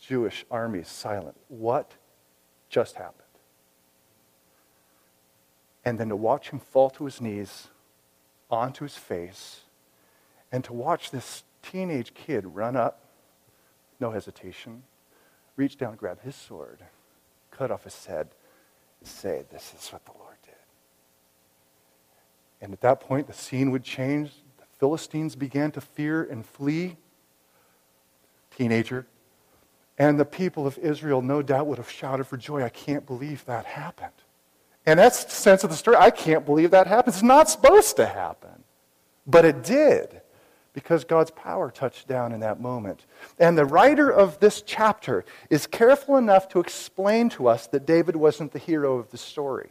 Jewish 0.00 0.46
armies 0.50 0.88
silent. 0.88 1.36
What 1.48 1.92
just 2.70 2.96
happened? 2.96 3.25
And 5.86 5.98
then 5.98 6.08
to 6.08 6.16
watch 6.16 6.50
him 6.50 6.58
fall 6.58 6.90
to 6.90 7.04
his 7.04 7.20
knees 7.20 7.68
onto 8.50 8.84
his 8.84 8.96
face, 8.96 9.60
and 10.50 10.64
to 10.64 10.72
watch 10.72 11.12
this 11.12 11.44
teenage 11.62 12.12
kid 12.12 12.44
run 12.44 12.76
up, 12.76 13.04
no 14.00 14.10
hesitation, 14.10 14.82
reach 15.54 15.78
down, 15.78 15.94
grab 15.94 16.20
his 16.22 16.34
sword, 16.34 16.80
cut 17.52 17.70
off 17.70 17.84
his 17.84 18.04
head, 18.04 18.28
and 19.00 19.08
say, 19.08 19.44
This 19.52 19.72
is 19.78 19.88
what 19.90 20.04
the 20.04 20.12
Lord 20.18 20.36
did. 20.44 20.54
And 22.60 22.72
at 22.72 22.80
that 22.80 22.98
point, 22.98 23.28
the 23.28 23.32
scene 23.32 23.70
would 23.70 23.84
change. 23.84 24.32
The 24.58 24.66
Philistines 24.78 25.36
began 25.36 25.70
to 25.70 25.80
fear 25.80 26.24
and 26.24 26.44
flee. 26.44 26.96
Teenager. 28.56 29.06
And 29.98 30.18
the 30.18 30.24
people 30.24 30.66
of 30.66 30.78
Israel, 30.78 31.22
no 31.22 31.42
doubt, 31.42 31.68
would 31.68 31.78
have 31.78 31.90
shouted 31.90 32.24
for 32.24 32.36
joy. 32.36 32.62
I 32.64 32.70
can't 32.70 33.06
believe 33.06 33.44
that 33.44 33.66
happened. 33.66 34.12
And 34.86 35.00
that's 35.00 35.24
the 35.24 35.32
sense 35.32 35.64
of 35.64 35.70
the 35.70 35.76
story. 35.76 35.96
I 35.96 36.10
can't 36.10 36.46
believe 36.46 36.70
that 36.70 36.86
happened. 36.86 37.14
It's 37.14 37.22
not 37.22 37.50
supposed 37.50 37.96
to 37.96 38.06
happen. 38.06 38.62
But 39.26 39.44
it 39.44 39.64
did 39.64 40.20
because 40.72 41.04
God's 41.04 41.32
power 41.32 41.70
touched 41.70 42.06
down 42.06 42.32
in 42.32 42.40
that 42.40 42.60
moment. 42.60 43.06
And 43.38 43.58
the 43.58 43.64
writer 43.64 44.10
of 44.10 44.38
this 44.40 44.62
chapter 44.62 45.24
is 45.50 45.66
careful 45.66 46.16
enough 46.16 46.48
to 46.50 46.60
explain 46.60 47.30
to 47.30 47.48
us 47.48 47.66
that 47.68 47.86
David 47.86 48.14
wasn't 48.14 48.52
the 48.52 48.58
hero 48.58 48.98
of 48.98 49.10
the 49.10 49.18
story. 49.18 49.70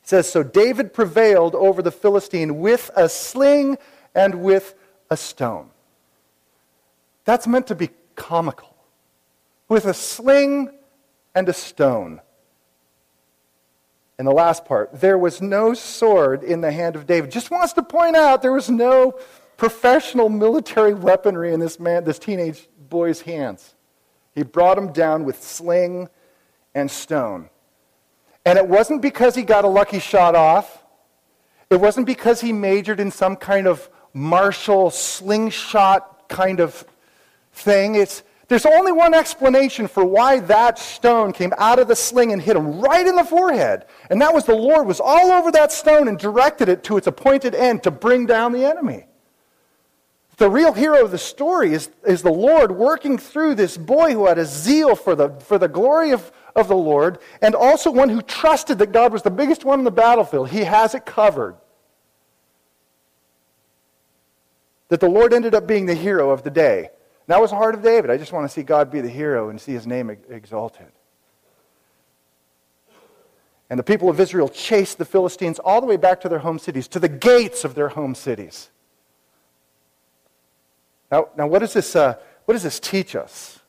He 0.00 0.08
says, 0.08 0.32
So 0.32 0.42
David 0.42 0.92
prevailed 0.92 1.54
over 1.54 1.82
the 1.82 1.92
Philistine 1.92 2.58
with 2.58 2.90
a 2.96 3.08
sling 3.08 3.78
and 4.14 4.42
with 4.42 4.74
a 5.10 5.16
stone. 5.16 5.70
That's 7.24 7.46
meant 7.46 7.68
to 7.68 7.74
be 7.74 7.90
comical. 8.16 8.74
With 9.68 9.84
a 9.84 9.94
sling 9.94 10.70
and 11.34 11.48
a 11.48 11.52
stone. 11.52 12.20
And 14.20 14.26
the 14.26 14.32
last 14.32 14.66
part, 14.66 15.00
there 15.00 15.16
was 15.16 15.40
no 15.40 15.72
sword 15.72 16.42
in 16.42 16.60
the 16.60 16.70
hand 16.70 16.94
of 16.94 17.06
David. 17.06 17.30
Just 17.30 17.50
wants 17.50 17.72
to 17.72 17.82
point 17.82 18.16
out 18.16 18.42
there 18.42 18.52
was 18.52 18.68
no 18.68 19.18
professional 19.56 20.28
military 20.28 20.92
weaponry 20.92 21.54
in 21.54 21.60
this 21.60 21.80
man, 21.80 22.04
this 22.04 22.18
teenage 22.18 22.68
boy's 22.90 23.22
hands. 23.22 23.74
He 24.34 24.42
brought 24.42 24.76
him 24.76 24.92
down 24.92 25.24
with 25.24 25.42
sling 25.42 26.10
and 26.74 26.90
stone. 26.90 27.48
And 28.44 28.58
it 28.58 28.68
wasn't 28.68 29.00
because 29.00 29.34
he 29.34 29.42
got 29.42 29.64
a 29.64 29.68
lucky 29.68 30.00
shot 30.00 30.34
off. 30.34 30.84
It 31.70 31.80
wasn't 31.80 32.04
because 32.06 32.42
he 32.42 32.52
majored 32.52 33.00
in 33.00 33.10
some 33.10 33.36
kind 33.36 33.66
of 33.66 33.88
martial 34.12 34.90
slingshot 34.90 36.28
kind 36.28 36.60
of 36.60 36.84
thing. 37.54 37.94
It's, 37.94 38.22
there's 38.50 38.66
only 38.66 38.90
one 38.90 39.14
explanation 39.14 39.86
for 39.86 40.04
why 40.04 40.40
that 40.40 40.76
stone 40.76 41.32
came 41.32 41.54
out 41.56 41.78
of 41.78 41.86
the 41.86 41.94
sling 41.94 42.32
and 42.32 42.42
hit 42.42 42.56
him 42.56 42.80
right 42.80 43.06
in 43.06 43.14
the 43.14 43.22
forehead. 43.22 43.86
And 44.10 44.20
that 44.22 44.34
was 44.34 44.44
the 44.44 44.56
Lord 44.56 44.88
was 44.88 44.98
all 44.98 45.30
over 45.30 45.52
that 45.52 45.70
stone 45.70 46.08
and 46.08 46.18
directed 46.18 46.68
it 46.68 46.82
to 46.84 46.96
its 46.96 47.06
appointed 47.06 47.54
end 47.54 47.84
to 47.84 47.92
bring 47.92 48.26
down 48.26 48.50
the 48.50 48.64
enemy. 48.64 49.06
The 50.36 50.50
real 50.50 50.72
hero 50.72 51.04
of 51.04 51.12
the 51.12 51.18
story 51.18 51.72
is, 51.72 51.90
is 52.04 52.22
the 52.22 52.32
Lord 52.32 52.72
working 52.72 53.18
through 53.18 53.54
this 53.54 53.76
boy 53.76 54.14
who 54.14 54.26
had 54.26 54.36
a 54.36 54.44
zeal 54.44 54.96
for 54.96 55.14
the, 55.14 55.30
for 55.38 55.56
the 55.56 55.68
glory 55.68 56.10
of, 56.10 56.32
of 56.56 56.66
the 56.66 56.74
Lord 56.74 57.20
and 57.40 57.54
also 57.54 57.92
one 57.92 58.08
who 58.08 58.20
trusted 58.20 58.80
that 58.80 58.90
God 58.90 59.12
was 59.12 59.22
the 59.22 59.30
biggest 59.30 59.64
one 59.64 59.78
in 59.78 59.84
the 59.84 59.92
battlefield. 59.92 60.48
He 60.48 60.64
has 60.64 60.96
it 60.96 61.06
covered. 61.06 61.54
That 64.88 64.98
the 64.98 65.08
Lord 65.08 65.32
ended 65.32 65.54
up 65.54 65.68
being 65.68 65.86
the 65.86 65.94
hero 65.94 66.30
of 66.30 66.42
the 66.42 66.50
day. 66.50 66.90
That 67.30 67.40
was 67.40 67.50
the 67.50 67.56
heart 67.56 67.76
of 67.76 67.82
David. 67.82 68.10
I 68.10 68.16
just 68.16 68.32
want 68.32 68.44
to 68.44 68.52
see 68.52 68.64
God 68.64 68.90
be 68.90 69.00
the 69.00 69.08
hero 69.08 69.50
and 69.50 69.60
see 69.60 69.72
his 69.72 69.86
name 69.86 70.10
exalted. 70.30 70.88
And 73.70 73.78
the 73.78 73.84
people 73.84 74.10
of 74.10 74.18
Israel 74.18 74.48
chased 74.48 74.98
the 74.98 75.04
Philistines 75.04 75.60
all 75.60 75.80
the 75.80 75.86
way 75.86 75.96
back 75.96 76.20
to 76.22 76.28
their 76.28 76.40
home 76.40 76.58
cities, 76.58 76.88
to 76.88 76.98
the 76.98 77.08
gates 77.08 77.64
of 77.64 77.76
their 77.76 77.90
home 77.90 78.16
cities. 78.16 78.70
Now, 81.12 81.28
now 81.36 81.46
what, 81.46 81.60
does 81.60 81.72
this, 81.72 81.94
uh, 81.94 82.14
what 82.46 82.54
does 82.54 82.64
this 82.64 82.80
teach 82.80 83.14
us? 83.14 83.60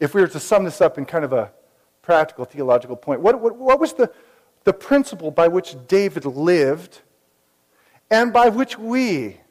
If 0.00 0.14
we 0.14 0.22
were 0.22 0.28
to 0.28 0.40
sum 0.40 0.64
this 0.64 0.80
up 0.80 0.96
in 0.96 1.04
kind 1.04 1.26
of 1.26 1.34
a 1.34 1.52
practical 2.00 2.46
theological 2.46 2.96
point, 2.96 3.20
what, 3.20 3.38
what, 3.38 3.54
what 3.54 3.80
was 3.80 3.92
the, 3.92 4.10
the 4.64 4.72
principle 4.72 5.30
by 5.30 5.46
which 5.46 5.76
David 5.88 6.24
lived 6.24 7.02
and 8.10 8.32
by 8.32 8.48
which 8.48 8.78
we, 8.78 9.41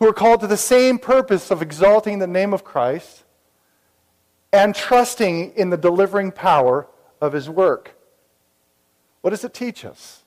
who 0.00 0.08
are 0.08 0.14
called 0.14 0.40
to 0.40 0.46
the 0.46 0.56
same 0.56 0.98
purpose 0.98 1.50
of 1.50 1.60
exalting 1.60 2.18
the 2.18 2.26
name 2.26 2.54
of 2.54 2.64
Christ 2.64 3.24
and 4.50 4.74
trusting 4.74 5.52
in 5.52 5.68
the 5.70 5.76
delivering 5.76 6.32
power 6.32 6.88
of 7.20 7.34
his 7.34 7.48
work, 7.48 7.94
what 9.20 9.30
does 9.30 9.44
it 9.44 9.52
teach 9.52 9.84
us? 9.84 10.24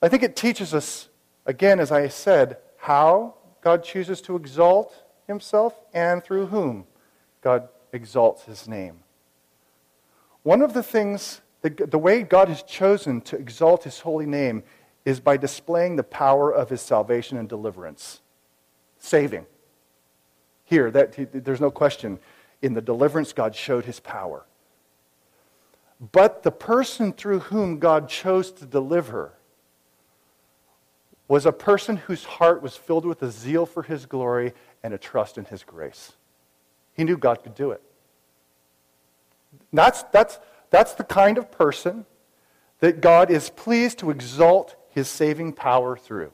I 0.00 0.08
think 0.08 0.22
it 0.22 0.34
teaches 0.34 0.72
us, 0.72 1.08
again, 1.44 1.78
as 1.78 1.92
I 1.92 2.08
said, 2.08 2.56
how 2.78 3.34
God 3.60 3.84
chooses 3.84 4.22
to 4.22 4.34
exalt 4.34 4.94
himself 5.26 5.74
and 5.92 6.24
through 6.24 6.46
whom 6.46 6.86
God 7.42 7.68
exalts 7.92 8.44
his 8.44 8.66
name. 8.66 9.00
One 10.42 10.62
of 10.62 10.72
the 10.72 10.82
things, 10.82 11.42
the, 11.60 11.70
the 11.70 11.98
way 11.98 12.22
God 12.22 12.48
has 12.48 12.62
chosen 12.62 13.20
to 13.22 13.36
exalt 13.36 13.84
his 13.84 14.00
holy 14.00 14.26
name 14.26 14.62
is 15.06 15.20
by 15.20 15.36
displaying 15.36 15.94
the 15.96 16.02
power 16.02 16.52
of 16.52 16.68
his 16.68 16.82
salvation 16.82 17.38
and 17.38 17.48
deliverance, 17.48 18.20
saving. 18.98 19.46
Here, 20.64 20.90
that, 20.90 21.44
there's 21.44 21.60
no 21.60 21.70
question. 21.70 22.18
In 22.60 22.74
the 22.74 22.80
deliverance, 22.82 23.32
God 23.32 23.54
showed 23.54 23.84
his 23.84 24.00
power. 24.00 24.44
But 26.12 26.42
the 26.42 26.50
person 26.50 27.12
through 27.12 27.38
whom 27.38 27.78
God 27.78 28.08
chose 28.08 28.50
to 28.52 28.66
deliver 28.66 29.32
was 31.28 31.46
a 31.46 31.52
person 31.52 31.96
whose 31.96 32.24
heart 32.24 32.60
was 32.60 32.76
filled 32.76 33.06
with 33.06 33.22
a 33.22 33.30
zeal 33.30 33.64
for 33.64 33.84
his 33.84 34.06
glory 34.06 34.54
and 34.82 34.92
a 34.92 34.98
trust 34.98 35.38
in 35.38 35.44
his 35.44 35.62
grace. 35.62 36.14
He 36.94 37.04
knew 37.04 37.16
God 37.16 37.44
could 37.44 37.54
do 37.54 37.70
it. 37.70 37.82
That's, 39.72 40.02
that's, 40.04 40.40
that's 40.70 40.94
the 40.94 41.04
kind 41.04 41.38
of 41.38 41.52
person 41.52 42.06
that 42.80 43.00
God 43.00 43.30
is 43.30 43.50
pleased 43.50 43.98
to 44.00 44.10
exalt 44.10 44.74
his 44.96 45.08
saving 45.08 45.52
power 45.52 45.94
through. 45.94 46.32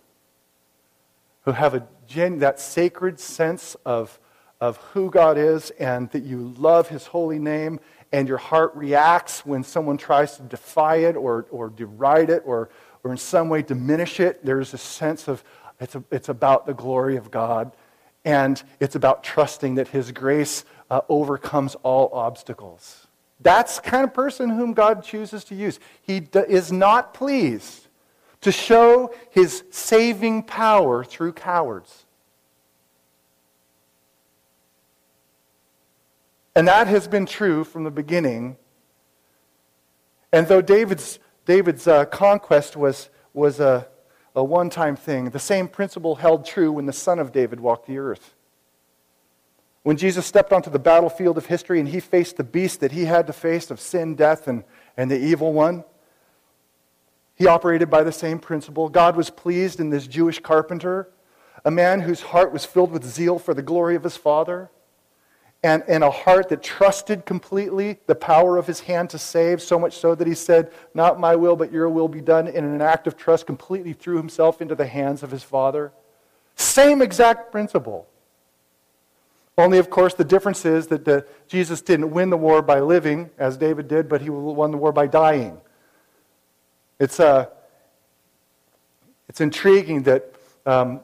Who 1.47 1.51
have 1.51 1.75
a 1.75 1.85
gen, 2.07 2.39
that 2.39 2.61
sacred 2.61 3.19
sense 3.19 3.75
of, 3.85 4.21
of 4.61 4.77
who 4.77 5.11
God 5.11 5.37
is 5.37 5.71
and 5.81 6.09
that 6.11 6.23
you 6.23 6.55
love 6.57 6.89
his 6.89 7.07
holy 7.09 7.41
name 7.41 7.81
and 8.13 8.29
your 8.29 8.39
heart 8.39 8.71
reacts 8.77 9.45
when 9.45 9.65
someone 9.65 9.97
tries 9.97 10.37
to 10.37 10.43
defy 10.45 10.99
it 10.99 11.17
or, 11.17 11.47
or 11.51 11.71
deride 11.71 12.31
it 12.31 12.45
or, 12.47 12.71
or 13.03 13.11
in 13.11 13.17
some 13.17 13.49
way 13.49 13.63
diminish 13.63 14.21
it. 14.21 14.45
There's 14.45 14.73
a 14.73 14.79
sense 14.79 15.27
of 15.27 15.43
it's, 15.81 15.97
a, 15.97 16.05
it's 16.13 16.29
about 16.29 16.65
the 16.65 16.75
glory 16.75 17.17
of 17.17 17.33
God, 17.33 17.73
and 18.25 18.63
it's 18.79 18.95
about 18.95 19.25
trusting 19.25 19.75
that 19.75 19.89
His 19.89 20.13
grace 20.13 20.65
uh, 20.89 21.01
overcomes 21.09 21.75
all 21.83 22.09
obstacles. 22.13 23.09
That's 23.41 23.81
the 23.81 23.91
kind 23.91 24.05
of 24.05 24.15
person 24.15 24.51
whom 24.51 24.73
God 24.73 25.03
chooses 25.03 25.43
to 25.45 25.57
use. 25.57 25.81
He 26.03 26.21
d- 26.21 26.45
is 26.47 26.71
not 26.71 27.13
pleased 27.13 27.82
to 28.43 28.53
show 28.53 29.15
His 29.31 29.65
saving 29.71 30.45
power 30.45 31.03
through 31.03 31.33
cowards. 31.33 32.05
And 36.55 36.69
that 36.69 36.87
has 36.87 37.09
been 37.09 37.25
true 37.25 37.65
from 37.65 37.85
the 37.85 37.91
beginning. 37.91 38.57
And 40.33 40.47
though 40.47 40.61
David's 40.61 41.19
David's 41.45 41.89
uh, 41.89 42.05
conquest 42.05 42.77
was, 42.77 43.11
was 43.35 43.59
a, 43.59 43.89
a 44.35 44.45
one 44.45 44.71
time 44.71 44.97
thing. 44.97 45.31
The 45.31 45.39
same 45.39 45.69
principle 45.69 46.17
held 46.17 46.47
true 46.47 46.73
when 46.73 46.87
the 46.87 46.93
son 46.93 47.19
of 47.19 47.33
David 47.33 47.61
walked 47.61 47.87
the 47.87 47.99
earth. 47.99 48.35
When 49.83 49.97
Jesus 49.97 50.25
stepped 50.25 50.53
onto 50.53 50.71
the 50.71 50.79
battlefield 50.79 51.37
of 51.37 51.47
history 51.47 51.81
and 51.81 51.89
he 51.89 51.99
faced 51.99 52.37
the 52.37 52.45
beast 52.45 52.81
that 52.81 52.93
he 52.93 53.07
had 53.07 53.27
to 53.27 53.33
face 53.33 53.71
of 53.71 53.81
sin, 53.81 54.15
death, 54.15 54.47
and, 54.47 54.63
and 54.97 55.11
the 55.11 55.19
evil 55.19 55.53
one, 55.53 55.85
he 57.35 57.47
operated 57.47 57.91
by 57.91 58.03
the 58.03 58.13
same 58.13 58.39
principle. 58.39 58.89
God 58.89 59.17
was 59.17 59.31
pleased 59.31 59.81
in 59.81 59.91
this 59.91 60.07
Jewish 60.07 60.39
carpenter, 60.39 61.09
a 61.65 61.71
man 61.71 62.01
whose 62.01 62.23
heart 62.23 62.53
was 62.53 62.65
filled 62.65 62.93
with 62.93 63.05
zeal 63.05 63.39
for 63.39 63.55
the 63.55 63.63
glory 63.63 63.95
of 63.95 64.05
his 64.05 64.17
Father 64.17 64.71
and, 65.65 65.85
and 65.87 66.03
a 66.03 66.11
heart 66.11 66.49
that 66.49 66.63
trusted 66.63 67.25
completely 67.25 67.99
the 68.07 68.15
power 68.15 68.57
of 68.57 68.67
his 68.67 68.81
hand 68.81 69.11
to 69.11 69.19
save, 69.19 69.63
so 69.63 69.79
much 69.79 69.97
so 69.97 70.15
that 70.15 70.27
he 70.27 70.35
said, 70.35 70.73
Not 70.93 71.21
my 71.21 71.37
will, 71.37 71.55
but 71.55 71.73
your 71.73 71.89
will 71.89 72.09
be 72.09 72.21
done, 72.21 72.49
in 72.49 72.65
an 72.65 72.83
act 72.83 73.07
of 73.07 73.17
trust, 73.17 73.47
completely 73.47 73.93
threw 73.93 74.17
himself 74.17 74.61
into 74.61 74.75
the 74.75 74.87
hands 74.87 75.23
of 75.23 75.31
his 75.31 75.45
Father. 75.45 75.93
Same 76.57 77.01
exact 77.01 77.53
principle. 77.53 78.09
Only, 79.57 79.79
of 79.79 79.89
course, 79.89 80.15
the 80.15 80.25
difference 80.25 80.65
is 80.65 80.89
that 80.89 81.05
the, 81.05 81.27
Jesus 81.47 81.81
didn't 81.81 82.11
win 82.11 82.31
the 82.31 82.37
war 82.37 82.61
by 82.63 82.81
living, 82.81 83.31
as 83.39 83.57
David 83.57 83.87
did, 83.87 84.09
but 84.09 84.23
he 84.23 84.31
won 84.31 84.73
the 84.73 84.79
war 84.79 84.93
by 84.93 85.07
dying. 85.07 85.61
It's, 87.03 87.19
uh, 87.19 87.47
it's 89.29 89.41
intriguing 89.41 90.05
that 90.05 90.37
um, 90.65 91.01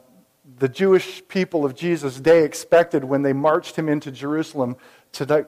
the 0.57 0.69
Jewish 0.69 1.21
people 1.27 1.65
of 1.65 1.75
Jesus' 1.75 2.21
day 2.21 2.45
expected 2.45 3.03
when 3.03 3.21
they 3.21 3.33
marched 3.33 3.75
him 3.75 3.89
into 3.89 4.09
Jerusalem 4.09 4.77
to, 5.11 5.45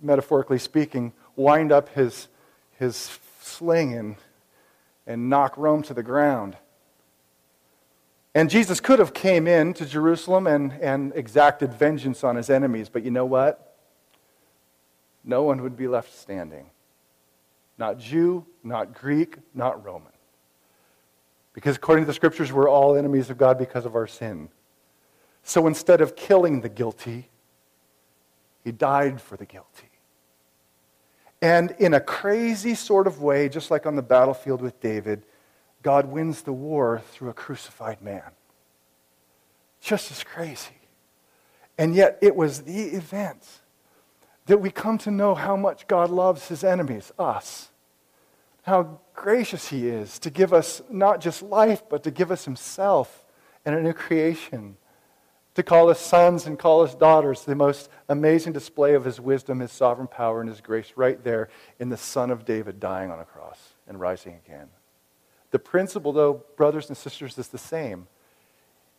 metaphorically 0.00 0.58
speaking, 0.58 1.12
wind 1.36 1.72
up 1.72 1.90
his, 1.90 2.28
his 2.78 3.18
sling 3.42 3.92
and, 3.92 4.16
and 5.06 5.28
knock 5.28 5.58
Rome 5.58 5.82
to 5.82 5.92
the 5.92 6.02
ground. 6.02 6.56
And 8.34 8.48
Jesus 8.48 8.80
could 8.80 8.98
have 8.98 9.12
came 9.12 9.46
in 9.46 9.74
to 9.74 9.84
Jerusalem 9.84 10.46
and, 10.46 10.72
and 10.80 11.12
exacted 11.14 11.74
vengeance 11.74 12.24
on 12.24 12.36
his 12.36 12.48
enemies, 12.48 12.88
but 12.88 13.02
you 13.02 13.10
know 13.10 13.26
what? 13.26 13.76
No 15.22 15.42
one 15.42 15.60
would 15.60 15.76
be 15.76 15.86
left 15.86 16.18
standing. 16.18 16.70
Not 17.76 17.98
Jew, 17.98 18.46
not 18.62 18.94
Greek, 18.94 19.36
not 19.54 19.84
Roman. 19.84 20.12
Because 21.52 21.76
according 21.76 22.04
to 22.04 22.06
the 22.06 22.14
scriptures, 22.14 22.52
we're 22.52 22.68
all 22.68 22.96
enemies 22.96 23.30
of 23.30 23.38
God 23.38 23.58
because 23.58 23.84
of 23.84 23.94
our 23.94 24.06
sin. 24.06 24.48
So 25.42 25.66
instead 25.66 26.00
of 26.00 26.16
killing 26.16 26.60
the 26.60 26.68
guilty, 26.68 27.28
he 28.64 28.72
died 28.72 29.20
for 29.20 29.36
the 29.36 29.46
guilty. 29.46 29.88
And 31.42 31.74
in 31.78 31.94
a 31.94 32.00
crazy 32.00 32.74
sort 32.74 33.06
of 33.06 33.22
way, 33.22 33.48
just 33.48 33.70
like 33.70 33.86
on 33.86 33.96
the 33.96 34.02
battlefield 34.02 34.60
with 34.60 34.78
David, 34.80 35.24
God 35.82 36.06
wins 36.06 36.42
the 36.42 36.52
war 36.52 37.02
through 37.12 37.30
a 37.30 37.34
crucified 37.34 38.02
man. 38.02 38.30
Just 39.80 40.10
as 40.10 40.22
crazy. 40.22 40.76
And 41.78 41.94
yet, 41.94 42.18
it 42.20 42.36
was 42.36 42.62
the 42.62 42.88
event 42.88 43.42
that 44.44 44.58
we 44.58 44.70
come 44.70 44.98
to 44.98 45.10
know 45.10 45.34
how 45.34 45.56
much 45.56 45.86
God 45.86 46.10
loves 46.10 46.48
his 46.48 46.62
enemies, 46.62 47.10
us 47.18 47.70
how 48.70 49.00
gracious 49.14 49.68
He 49.68 49.86
is 49.88 50.18
to 50.20 50.30
give 50.30 50.54
us 50.54 50.80
not 50.88 51.20
just 51.20 51.42
life, 51.42 51.82
but 51.88 52.02
to 52.04 52.10
give 52.10 52.30
us 52.30 52.44
Himself 52.44 53.26
and 53.64 53.74
a 53.74 53.82
new 53.82 53.92
creation. 53.92 54.76
To 55.56 55.62
call 55.62 55.90
us 55.90 56.00
sons 56.00 56.46
and 56.46 56.58
call 56.58 56.82
us 56.82 56.94
daughters, 56.94 57.44
the 57.44 57.56
most 57.56 57.90
amazing 58.08 58.52
display 58.52 58.94
of 58.94 59.04
His 59.04 59.20
wisdom, 59.20 59.58
His 59.58 59.72
sovereign 59.72 60.08
power, 60.08 60.40
and 60.40 60.48
His 60.48 60.60
grace 60.60 60.92
right 60.96 61.22
there 61.22 61.50
in 61.78 61.88
the 61.88 61.96
Son 61.96 62.30
of 62.30 62.44
David 62.44 62.80
dying 62.80 63.10
on 63.10 63.18
a 63.18 63.24
cross 63.24 63.58
and 63.86 64.00
rising 64.00 64.40
again. 64.46 64.68
The 65.50 65.58
principle, 65.58 66.12
though, 66.12 66.44
brothers 66.56 66.88
and 66.88 66.96
sisters, 66.96 67.36
is 67.36 67.48
the 67.48 67.58
same. 67.58 68.06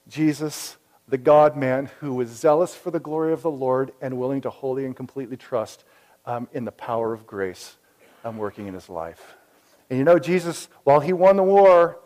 Jesus, 0.08 0.78
the 1.08 1.18
God 1.18 1.56
man 1.56 1.90
who 2.02 2.14
was 2.14 2.30
zealous 2.30 2.76
for 2.76 2.92
the 2.92 3.00
glory 3.00 3.32
of 3.32 3.42
the 3.42 3.50
Lord 3.50 3.94
and 4.02 4.18
willing 4.18 4.42
to 4.42 4.50
wholly 4.50 4.86
and 4.86 4.96
completely 4.96 5.38
trust 5.38 5.86
um, 6.26 6.50
in 6.52 6.66
the 6.66 6.72
power 6.72 7.14
of 7.14 7.26
grace 7.26 7.78
um, 8.24 8.38
working 8.38 8.68
in 8.68 8.74
his 8.74 8.90
life. 8.90 9.36
And 9.92 9.98
you 9.98 10.06
know, 10.06 10.20
Jesus, 10.20 10.70
while 10.86 11.02
he 11.02 11.12
won 11.12 11.36
the 11.36 11.44
war, 11.44 12.00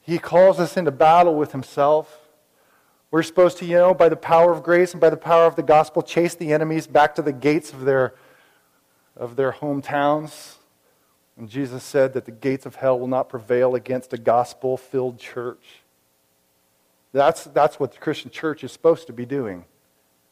he 0.00 0.18
calls 0.18 0.58
us 0.58 0.76
into 0.76 0.90
battle 0.90 1.36
with 1.36 1.52
himself. 1.52 2.28
We're 3.12 3.22
supposed 3.22 3.58
to, 3.58 3.64
you 3.64 3.76
know, 3.76 3.94
by 3.94 4.08
the 4.08 4.16
power 4.16 4.50
of 4.50 4.64
grace 4.64 4.90
and 4.90 5.00
by 5.00 5.08
the 5.08 5.16
power 5.16 5.46
of 5.46 5.54
the 5.54 5.62
gospel, 5.62 6.02
chase 6.02 6.34
the 6.34 6.52
enemies 6.52 6.88
back 6.88 7.14
to 7.14 7.22
the 7.22 7.32
gates 7.32 7.72
of 7.72 7.84
their, 7.84 8.14
of 9.16 9.36
their 9.36 9.52
hometowns. 9.52 10.56
And 11.36 11.48
Jesus 11.48 11.84
said 11.84 12.12
that 12.14 12.24
the 12.24 12.32
gates 12.32 12.66
of 12.66 12.74
hell 12.74 12.98
will 12.98 13.06
not 13.06 13.28
prevail 13.28 13.76
against 13.76 14.12
a 14.12 14.18
gospel 14.18 14.76
filled 14.76 15.20
church. 15.20 15.82
That's, 17.12 17.44
that's 17.44 17.78
what 17.78 17.92
the 17.92 17.98
Christian 17.98 18.32
church 18.32 18.64
is 18.64 18.72
supposed 18.72 19.06
to 19.06 19.12
be 19.12 19.24
doing, 19.24 19.64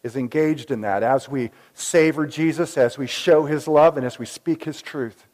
is 0.03 0.17
engaged 0.17 0.73
in 0.73 0.81
that 0.81 1.05
as 1.05 1.29
we 1.29 1.53
savor 1.73 2.27
Jesus, 2.27 2.77
as 2.77 2.99
we 2.99 3.07
show 3.07 3.45
his 3.45 3.69
love, 3.69 3.97
and 3.97 4.05
as 4.05 4.19
we 4.19 4.27
speak 4.27 4.65
his 4.65 4.83
truth 4.83 5.26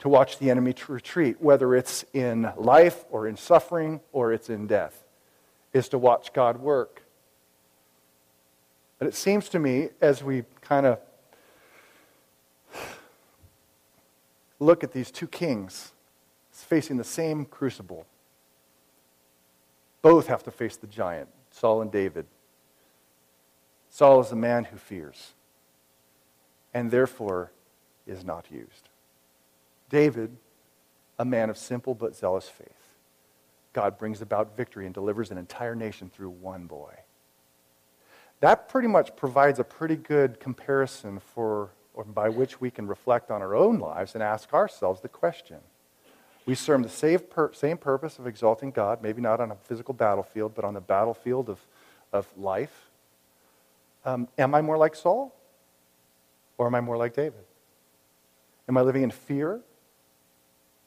to 0.00 0.08
watch 0.08 0.38
the 0.38 0.50
enemy 0.50 0.74
retreat, 0.88 1.36
whether 1.40 1.74
it's 1.74 2.04
in 2.12 2.50
life 2.56 3.04
or 3.10 3.28
in 3.28 3.36
suffering 3.36 4.00
or 4.12 4.32
it's 4.32 4.50
in 4.50 4.66
death, 4.66 5.04
is 5.72 5.88
to 5.90 5.98
watch 5.98 6.32
God 6.32 6.58
work. 6.58 7.02
But 8.98 9.08
it 9.08 9.14
seems 9.14 9.48
to 9.50 9.58
me, 9.58 9.90
as 10.00 10.22
we 10.22 10.44
kind 10.60 10.86
of 10.86 10.98
look 14.58 14.84
at 14.84 14.92
these 14.92 15.10
two 15.10 15.26
kings 15.26 15.92
facing 16.50 16.98
the 16.98 17.04
same 17.04 17.46
crucible, 17.46 18.06
both 20.02 20.26
have 20.28 20.42
to 20.44 20.50
face 20.50 20.76
the 20.76 20.86
giant, 20.86 21.28
Saul 21.50 21.82
and 21.82 21.90
David. 21.90 22.26
Saul 23.88 24.20
is 24.20 24.30
a 24.30 24.36
man 24.36 24.64
who 24.64 24.76
fears 24.76 25.32
and 26.72 26.90
therefore 26.90 27.50
is 28.06 28.24
not 28.24 28.46
used. 28.50 28.89
David, 29.90 30.34
a 31.18 31.24
man 31.24 31.50
of 31.50 31.58
simple 31.58 31.94
but 31.94 32.16
zealous 32.16 32.48
faith. 32.48 32.68
God 33.74 33.98
brings 33.98 34.22
about 34.22 34.56
victory 34.56 34.86
and 34.86 34.94
delivers 34.94 35.30
an 35.30 35.36
entire 35.36 35.74
nation 35.74 36.08
through 36.08 36.30
one 36.30 36.64
boy. 36.64 36.94
That 38.40 38.70
pretty 38.70 38.88
much 38.88 39.14
provides 39.16 39.58
a 39.58 39.64
pretty 39.64 39.96
good 39.96 40.40
comparison 40.40 41.20
for, 41.20 41.70
or 41.92 42.04
by 42.04 42.30
which 42.30 42.58
we 42.60 42.70
can 42.70 42.86
reflect 42.86 43.30
on 43.30 43.42
our 43.42 43.54
own 43.54 43.78
lives 43.78 44.14
and 44.14 44.22
ask 44.22 44.54
ourselves 44.54 45.02
the 45.02 45.08
question 45.08 45.58
we 46.46 46.54
serve 46.54 46.82
the 46.82 46.88
same, 46.88 47.20
pur- 47.20 47.52
same 47.52 47.76
purpose 47.76 48.18
of 48.18 48.26
exalting 48.26 48.70
God, 48.70 49.02
maybe 49.02 49.20
not 49.20 49.40
on 49.40 49.50
a 49.50 49.54
physical 49.54 49.94
battlefield, 49.94 50.54
but 50.54 50.64
on 50.64 50.74
the 50.74 50.80
battlefield 50.80 51.48
of, 51.48 51.60
of 52.12 52.26
life. 52.36 52.90
Um, 54.04 54.26
am 54.38 54.54
I 54.54 54.62
more 54.62 54.76
like 54.76 54.96
Saul? 54.96 55.34
Or 56.58 56.66
am 56.66 56.74
I 56.74 56.80
more 56.80 56.96
like 56.96 57.14
David? 57.14 57.44
Am 58.68 58.76
I 58.76 58.80
living 58.80 59.02
in 59.02 59.10
fear? 59.10 59.60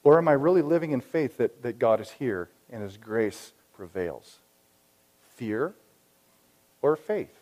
Or 0.04 0.18
am 0.18 0.28
I 0.28 0.34
really 0.34 0.62
living 0.62 0.91
in 0.91 1.01
faith 1.01 1.38
that, 1.38 1.64
that 1.64 1.80
God 1.80 2.01
is 2.01 2.12
here 2.12 2.49
and 2.70 2.84
His 2.84 2.97
grace 2.97 3.54
prevails? 3.74 4.39
Fear 5.36 5.74
or 6.82 6.95
faith? 6.95 7.34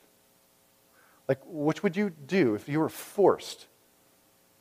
Like, 1.28 1.40
which 1.46 1.82
would 1.84 1.96
you 1.96 2.10
do 2.10 2.56
if 2.56 2.68
you 2.68 2.80
were 2.80 2.90
forced, 2.90 3.68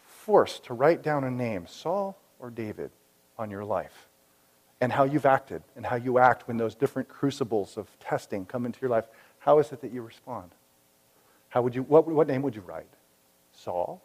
forced 0.07 0.65
to 0.65 0.75
write 0.75 1.03
down 1.03 1.25
a 1.25 1.31
name, 1.31 1.67
Saul 1.67 2.17
or 2.39 2.51
David? 2.51 2.91
on 3.41 3.51
your 3.51 3.65
life 3.65 4.07
and 4.81 4.93
how 4.93 5.05
you've 5.05 5.27
acted 5.27 5.63
and 5.75 5.85
how 5.85 5.97
you 5.97 6.19
act 6.19 6.47
when 6.47 6.59
those 6.59 6.75
different 6.75 7.09
crucibles 7.09 7.77
of 7.77 7.89
testing 7.99 8.45
come 8.45 8.67
into 8.67 8.79
your 8.81 8.91
life. 8.91 9.07
How 9.39 9.59
is 9.59 9.73
it 9.73 9.81
that 9.81 9.93
you 9.93 10.03
respond? 10.03 10.51
How 11.49 11.63
would 11.63 11.75
you, 11.75 11.83
what, 11.83 12.07
what 12.07 12.29
name 12.29 12.43
would 12.43 12.55
you 12.55 12.61
write? 12.61 12.87
Saul 13.53 14.03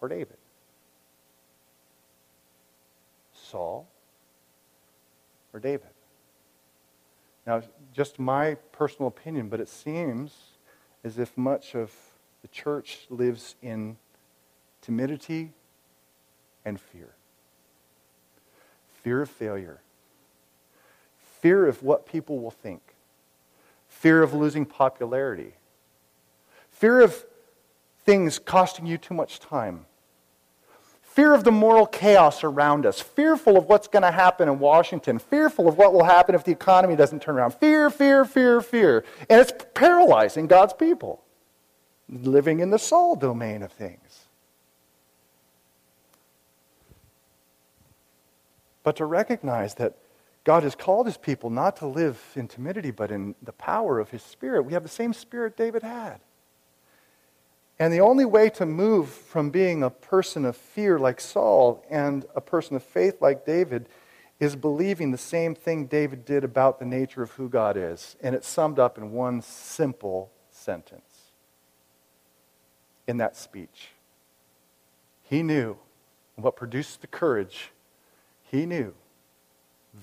or 0.00 0.08
David? 0.08 0.36
Saul 3.50 3.88
or 5.52 5.60
David? 5.60 5.90
Now, 7.46 7.62
just 7.92 8.18
my 8.18 8.54
personal 8.72 9.08
opinion, 9.08 9.48
but 9.48 9.60
it 9.60 9.68
seems 9.68 10.34
as 11.02 11.18
if 11.18 11.36
much 11.36 11.74
of 11.74 11.92
the 12.42 12.48
church 12.48 13.06
lives 13.10 13.56
in 13.62 13.96
timidity 14.82 15.52
and 16.64 16.80
fear. 16.80 17.14
Fear 19.02 19.22
of 19.22 19.30
failure, 19.30 19.80
fear 21.40 21.66
of 21.66 21.82
what 21.82 22.06
people 22.06 22.38
will 22.38 22.50
think, 22.50 22.94
fear 23.88 24.22
of 24.22 24.34
losing 24.34 24.66
popularity, 24.66 25.54
fear 26.70 27.00
of 27.00 27.24
things 28.04 28.38
costing 28.38 28.86
you 28.86 28.98
too 28.98 29.14
much 29.14 29.40
time, 29.40 29.86
fear 31.14 31.34
of 31.34 31.44
the 31.44 31.52
moral 31.52 31.86
chaos 31.86 32.42
around 32.44 32.86
us, 32.86 33.00
fearful 33.00 33.56
of 33.56 33.66
what's 33.66 33.88
going 33.88 34.02
to 34.02 34.10
happen 34.10 34.48
in 34.48 34.58
Washington, 34.58 35.18
fearful 35.18 35.68
of 35.68 35.76
what 35.76 35.92
will 35.92 36.04
happen 36.04 36.34
if 36.34 36.44
the 36.44 36.52
economy 36.52 36.96
doesn't 36.96 37.20
turn 37.22 37.36
around. 37.36 37.54
Fear, 37.54 37.90
fear, 37.90 38.24
fear, 38.24 38.60
fear. 38.60 39.04
And 39.28 39.40
it's 39.40 39.52
paralyzing 39.74 40.46
God's 40.46 40.72
people, 40.72 41.22
living 42.08 42.60
in 42.60 42.70
the 42.70 42.78
Saul 42.78 43.16
domain 43.16 43.62
of 43.62 43.72
things. 43.72 44.26
but 48.82 48.96
to 48.96 49.04
recognize 49.04 49.74
that 49.74 49.96
God 50.44 50.62
has 50.62 50.74
called 50.74 51.06
his 51.06 51.16
people 51.16 51.50
not 51.50 51.76
to 51.76 51.86
live 51.86 52.20
in 52.34 52.48
timidity, 52.48 52.90
but 52.90 53.10
in 53.10 53.34
the 53.42 53.52
power 53.52 53.98
of 53.98 54.10
his 54.10 54.22
spirit. 54.22 54.62
We 54.62 54.72
have 54.72 54.82
the 54.82 54.88
same 54.88 55.12
spirit 55.12 55.56
David 55.56 55.82
had. 55.82 56.20
And 57.80 57.90
the 57.90 58.00
only 58.00 58.26
way 58.26 58.50
to 58.50 58.66
move 58.66 59.08
from 59.08 59.48
being 59.48 59.82
a 59.82 59.88
person 59.88 60.44
of 60.44 60.54
fear 60.54 60.98
like 60.98 61.18
Saul 61.18 61.82
and 61.88 62.26
a 62.36 62.40
person 62.42 62.76
of 62.76 62.82
faith 62.82 63.22
like 63.22 63.46
David 63.46 63.88
is 64.38 64.54
believing 64.54 65.12
the 65.12 65.18
same 65.18 65.54
thing 65.54 65.86
David 65.86 66.26
did 66.26 66.44
about 66.44 66.78
the 66.78 66.84
nature 66.84 67.22
of 67.22 67.30
who 67.32 67.48
God 67.48 67.78
is. 67.78 68.16
And 68.22 68.34
it's 68.34 68.46
summed 68.46 68.78
up 68.78 68.98
in 68.98 69.12
one 69.12 69.40
simple 69.40 70.30
sentence 70.50 71.32
in 73.06 73.16
that 73.16 73.34
speech. 73.34 73.88
He 75.22 75.42
knew 75.42 75.78
what 76.36 76.56
produced 76.56 77.00
the 77.00 77.06
courage 77.06 77.70
he 78.50 78.66
knew 78.66 78.92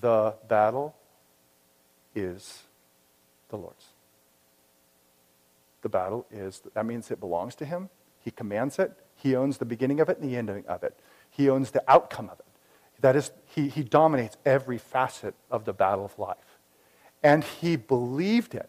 the 0.00 0.34
battle 0.48 0.96
is 2.12 2.64
the 3.50 3.56
Lord's. 3.56 3.84
The 5.88 5.98
battle 5.98 6.26
is, 6.30 6.60
that 6.74 6.84
means 6.84 7.10
it 7.10 7.18
belongs 7.18 7.54
to 7.54 7.64
him. 7.64 7.88
He 8.20 8.30
commands 8.30 8.78
it. 8.78 8.92
He 9.16 9.34
owns 9.34 9.56
the 9.56 9.64
beginning 9.64 10.00
of 10.00 10.10
it 10.10 10.18
and 10.18 10.30
the 10.30 10.36
ending 10.36 10.66
of 10.66 10.82
it. 10.82 10.94
He 11.30 11.48
owns 11.48 11.70
the 11.70 11.82
outcome 11.88 12.28
of 12.28 12.38
it. 12.38 12.44
That 13.00 13.16
is, 13.16 13.30
he, 13.46 13.68
he 13.68 13.82
dominates 13.82 14.36
every 14.44 14.76
facet 14.76 15.34
of 15.50 15.64
the 15.64 15.72
battle 15.72 16.04
of 16.04 16.18
life. 16.18 16.58
And 17.22 17.42
he 17.42 17.76
believed 17.76 18.54
it. 18.54 18.68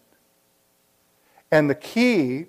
And 1.51 1.69
the 1.69 1.75
key 1.75 2.45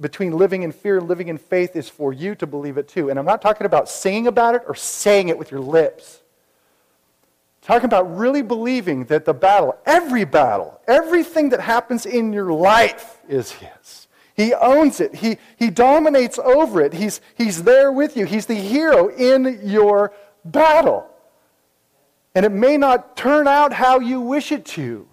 between 0.00 0.32
living 0.32 0.64
in 0.64 0.72
fear 0.72 0.98
and 0.98 1.06
living 1.06 1.28
in 1.28 1.38
faith 1.38 1.76
is 1.76 1.88
for 1.88 2.12
you 2.12 2.34
to 2.34 2.46
believe 2.46 2.76
it 2.76 2.88
too. 2.88 3.10
And 3.10 3.20
I'm 3.20 3.24
not 3.24 3.40
talking 3.40 3.66
about 3.66 3.88
singing 3.88 4.26
about 4.26 4.56
it 4.56 4.62
or 4.66 4.74
saying 4.74 5.28
it 5.28 5.38
with 5.38 5.52
your 5.52 5.60
lips. 5.60 6.22
Talking 7.62 7.84
about 7.84 8.16
really 8.16 8.42
believing 8.42 9.04
that 9.04 9.24
the 9.24 9.34
battle, 9.34 9.78
every 9.86 10.24
battle, 10.24 10.80
everything 10.88 11.50
that 11.50 11.60
happens 11.60 12.04
in 12.04 12.32
your 12.32 12.52
life 12.52 13.18
is 13.28 13.52
His. 13.52 14.07
He 14.38 14.54
owns 14.54 15.00
it. 15.00 15.16
He, 15.16 15.36
he 15.56 15.68
dominates 15.68 16.38
over 16.38 16.80
it. 16.80 16.92
He's, 16.92 17.20
he's 17.34 17.64
there 17.64 17.90
with 17.90 18.16
you. 18.16 18.24
He's 18.24 18.46
the 18.46 18.54
hero 18.54 19.08
in 19.08 19.60
your 19.64 20.12
battle. 20.44 21.10
And 22.36 22.46
it 22.46 22.52
may 22.52 22.76
not 22.76 23.16
turn 23.16 23.48
out 23.48 23.72
how 23.72 23.98
you 23.98 24.20
wish 24.20 24.52
it 24.52 24.64
to. 24.66 25.08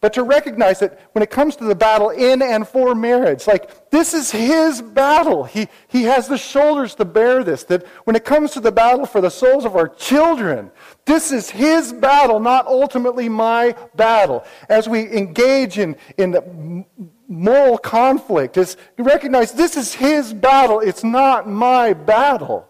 But 0.00 0.14
to 0.14 0.22
recognize 0.22 0.78
that 0.80 0.98
when 1.12 1.22
it 1.22 1.30
comes 1.30 1.56
to 1.56 1.64
the 1.64 1.74
battle 1.74 2.08
in 2.08 2.40
and 2.40 2.66
for 2.66 2.94
marriage, 2.94 3.46
like 3.46 3.90
this 3.90 4.14
is 4.14 4.30
his 4.30 4.80
battle. 4.80 5.44
He, 5.44 5.68
he 5.88 6.04
has 6.04 6.26
the 6.26 6.38
shoulders 6.38 6.94
to 6.94 7.04
bear 7.04 7.44
this. 7.44 7.64
That 7.64 7.86
when 8.04 8.16
it 8.16 8.24
comes 8.24 8.52
to 8.52 8.60
the 8.60 8.72
battle 8.72 9.04
for 9.04 9.20
the 9.20 9.30
souls 9.30 9.66
of 9.66 9.76
our 9.76 9.88
children, 9.88 10.70
this 11.04 11.32
is 11.32 11.50
his 11.50 11.92
battle, 11.92 12.40
not 12.40 12.66
ultimately 12.66 13.28
my 13.28 13.76
battle. 13.94 14.44
As 14.70 14.88
we 14.88 15.10
engage 15.14 15.78
in, 15.78 15.96
in 16.16 16.86
moral 17.28 17.78
conflict, 17.78 18.56
is 18.56 18.76
recognize 18.98 19.52
this 19.52 19.76
is 19.76 19.94
his 19.94 20.32
battle, 20.32 20.80
it's 20.80 21.04
not 21.04 21.48
my 21.48 21.92
battle. 21.92 22.68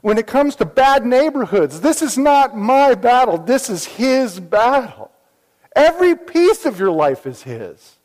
When 0.00 0.18
it 0.18 0.26
comes 0.26 0.56
to 0.56 0.64
bad 0.64 1.06
neighborhoods, 1.06 1.80
this 1.80 2.02
is 2.02 2.18
not 2.18 2.56
my 2.56 2.94
battle, 2.94 3.38
this 3.38 3.70
is 3.70 3.84
his 3.84 4.40
battle. 4.40 5.12
Every 5.74 6.14
piece 6.14 6.66
of 6.66 6.78
your 6.78 6.90
life 6.90 7.26
is 7.26 7.42
His. 7.42 7.96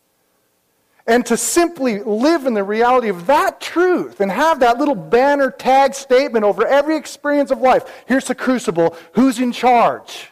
And 1.06 1.26
to 1.28 1.38
simply 1.38 2.00
live 2.04 2.46
in 2.46 2.54
the 2.54 2.64
reality 2.64 3.08
of 3.08 3.28
that 3.28 3.62
truth 3.62 4.20
and 4.20 4.30
have 4.30 4.60
that 4.60 4.78
little 4.78 4.96
banner 4.96 5.52
tag 5.52 5.94
statement 5.94 6.44
over 6.44 6.68
every 6.68 6.98
experience 6.98 7.50
of 7.50 7.60
life 7.60 7.86
here's 8.08 8.26
the 8.26 8.36
crucible, 8.36 8.96
who's 9.14 9.40
in 9.40 9.54
charge? 9.54 10.32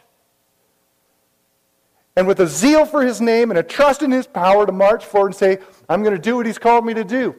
And 2.16 2.26
with 2.26 2.40
a 2.40 2.46
zeal 2.46 2.86
for 2.86 3.02
his 3.02 3.20
name 3.20 3.50
and 3.50 3.58
a 3.58 3.62
trust 3.62 4.02
in 4.02 4.10
his 4.10 4.26
power 4.26 4.64
to 4.64 4.72
march 4.72 5.04
forward 5.04 5.28
and 5.28 5.36
say, 5.36 5.58
I'm 5.88 6.02
going 6.02 6.16
to 6.16 6.20
do 6.20 6.36
what 6.36 6.46
he's 6.46 6.58
called 6.58 6.84
me 6.84 6.94
to 6.94 7.04
do. 7.04 7.36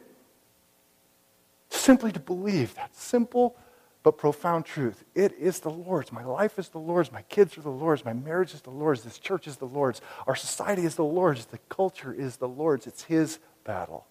Simply 1.70 2.12
to 2.12 2.20
believe 2.20 2.76
that 2.76 2.96
simple 2.96 3.58
but 4.04 4.18
profound 4.18 4.64
truth. 4.64 5.04
It 5.16 5.34
is 5.34 5.60
the 5.60 5.70
Lord's. 5.70 6.14
My 6.14 6.24
life 6.24 6.58
is 6.58 6.70
the 6.70 6.78
Lord's. 6.78 7.12
My 7.12 7.24
kids 7.24 7.58
are 7.58 7.62
the 7.62 7.70
Lord's. 7.70 8.06
My 8.06 8.14
marriage 8.14 8.54
is 8.54 8.62
the 8.62 8.70
Lord's. 8.70 9.04
This 9.04 9.20
church 9.20 9.48
is 9.48 9.58
the 9.58 9.66
Lord's. 9.66 10.00
Our 10.28 10.36
society 10.36 10.86
is 10.86 10.96
the 10.96 11.04
Lord's. 11.04 11.46
The 11.46 11.58
culture 11.68 12.14
is 12.14 12.38
the 12.38 12.48
Lord's. 12.48 12.88
It's 12.88 13.04
His 13.04 13.40
battle. 13.66 14.06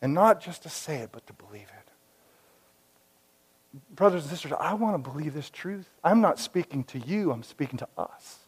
And 0.00 0.14
not 0.14 0.40
just 0.40 0.62
to 0.62 0.68
say 0.68 0.98
it, 0.98 1.10
but 1.10 1.26
to 1.26 1.32
believe 1.32 1.66
it. 1.66 1.88
Brothers 3.90 4.22
and 4.22 4.30
sisters, 4.30 4.52
I 4.60 4.74
want 4.74 5.02
to 5.02 5.10
believe 5.10 5.34
this 5.34 5.50
truth. 5.50 5.88
I'm 6.04 6.20
not 6.20 6.38
speaking 6.38 6.84
to 6.84 7.00
you, 7.00 7.32
I'm 7.32 7.42
speaking 7.42 7.78
to 7.78 7.88
us. 7.98 8.45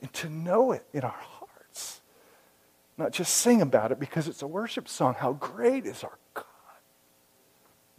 And 0.00 0.12
to 0.14 0.28
know 0.28 0.72
it 0.72 0.84
in 0.92 1.02
our 1.02 1.10
hearts, 1.10 2.00
not 2.96 3.12
just 3.12 3.36
sing 3.36 3.60
about 3.60 3.92
it 3.92 4.00
because 4.00 4.28
it's 4.28 4.42
a 4.42 4.46
worship 4.46 4.88
song. 4.88 5.14
How 5.18 5.32
great 5.34 5.86
is 5.86 6.02
our 6.02 6.18
God! 6.34 6.44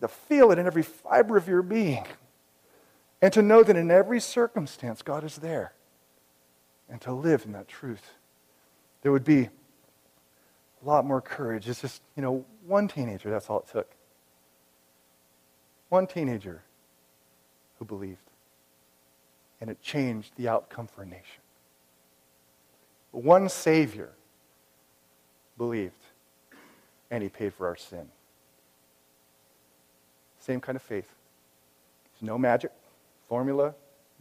To 0.02 0.08
feel 0.08 0.52
it 0.52 0.60
in 0.60 0.66
every 0.66 0.84
fiber 0.84 1.38
of 1.38 1.48
your 1.48 1.62
being. 1.62 2.06
And 3.22 3.32
to 3.34 3.44
know 3.44 3.62
that 3.62 3.76
in 3.76 3.92
every 3.92 4.20
circumstance, 4.20 5.04
God 5.04 5.24
is 5.24 5.36
there. 5.38 5.74
And 6.90 7.00
to 7.02 7.14
live 7.14 7.46
in 7.46 7.52
that 7.52 7.68
truth. 7.68 8.12
There 9.04 9.12
would 9.12 9.24
be 9.24 9.44
a 9.44 9.50
lot 10.84 11.06
more 11.06 11.22
courage. 11.22 11.70
It's 11.70 11.82
just, 11.82 12.02
you 12.16 12.24
know, 12.24 12.46
one 12.66 12.88
teenager, 12.88 13.30
that's 13.30 13.50
all 13.50 13.60
it 13.60 13.68
took. 13.72 13.92
One 15.90 16.08
teenager 16.08 16.64
who 17.78 17.86
believed. 17.86 18.18
And 19.60 19.70
it 19.70 19.82
changed 19.82 20.32
the 20.36 20.48
outcome 20.48 20.88
for 20.88 21.04
a 21.04 21.06
nation. 21.06 21.42
One 23.12 23.50
Savior 23.50 24.12
believed, 25.58 25.94
and 27.10 27.22
he 27.22 27.30
paid 27.30 27.54
for 27.54 27.68
our 27.68 27.76
sin. 27.76 28.08
Same 30.40 30.62
kind 30.62 30.76
of 30.76 30.82
faith. 30.82 31.14
No 32.22 32.38
magic 32.38 32.72
formula. 33.28 33.76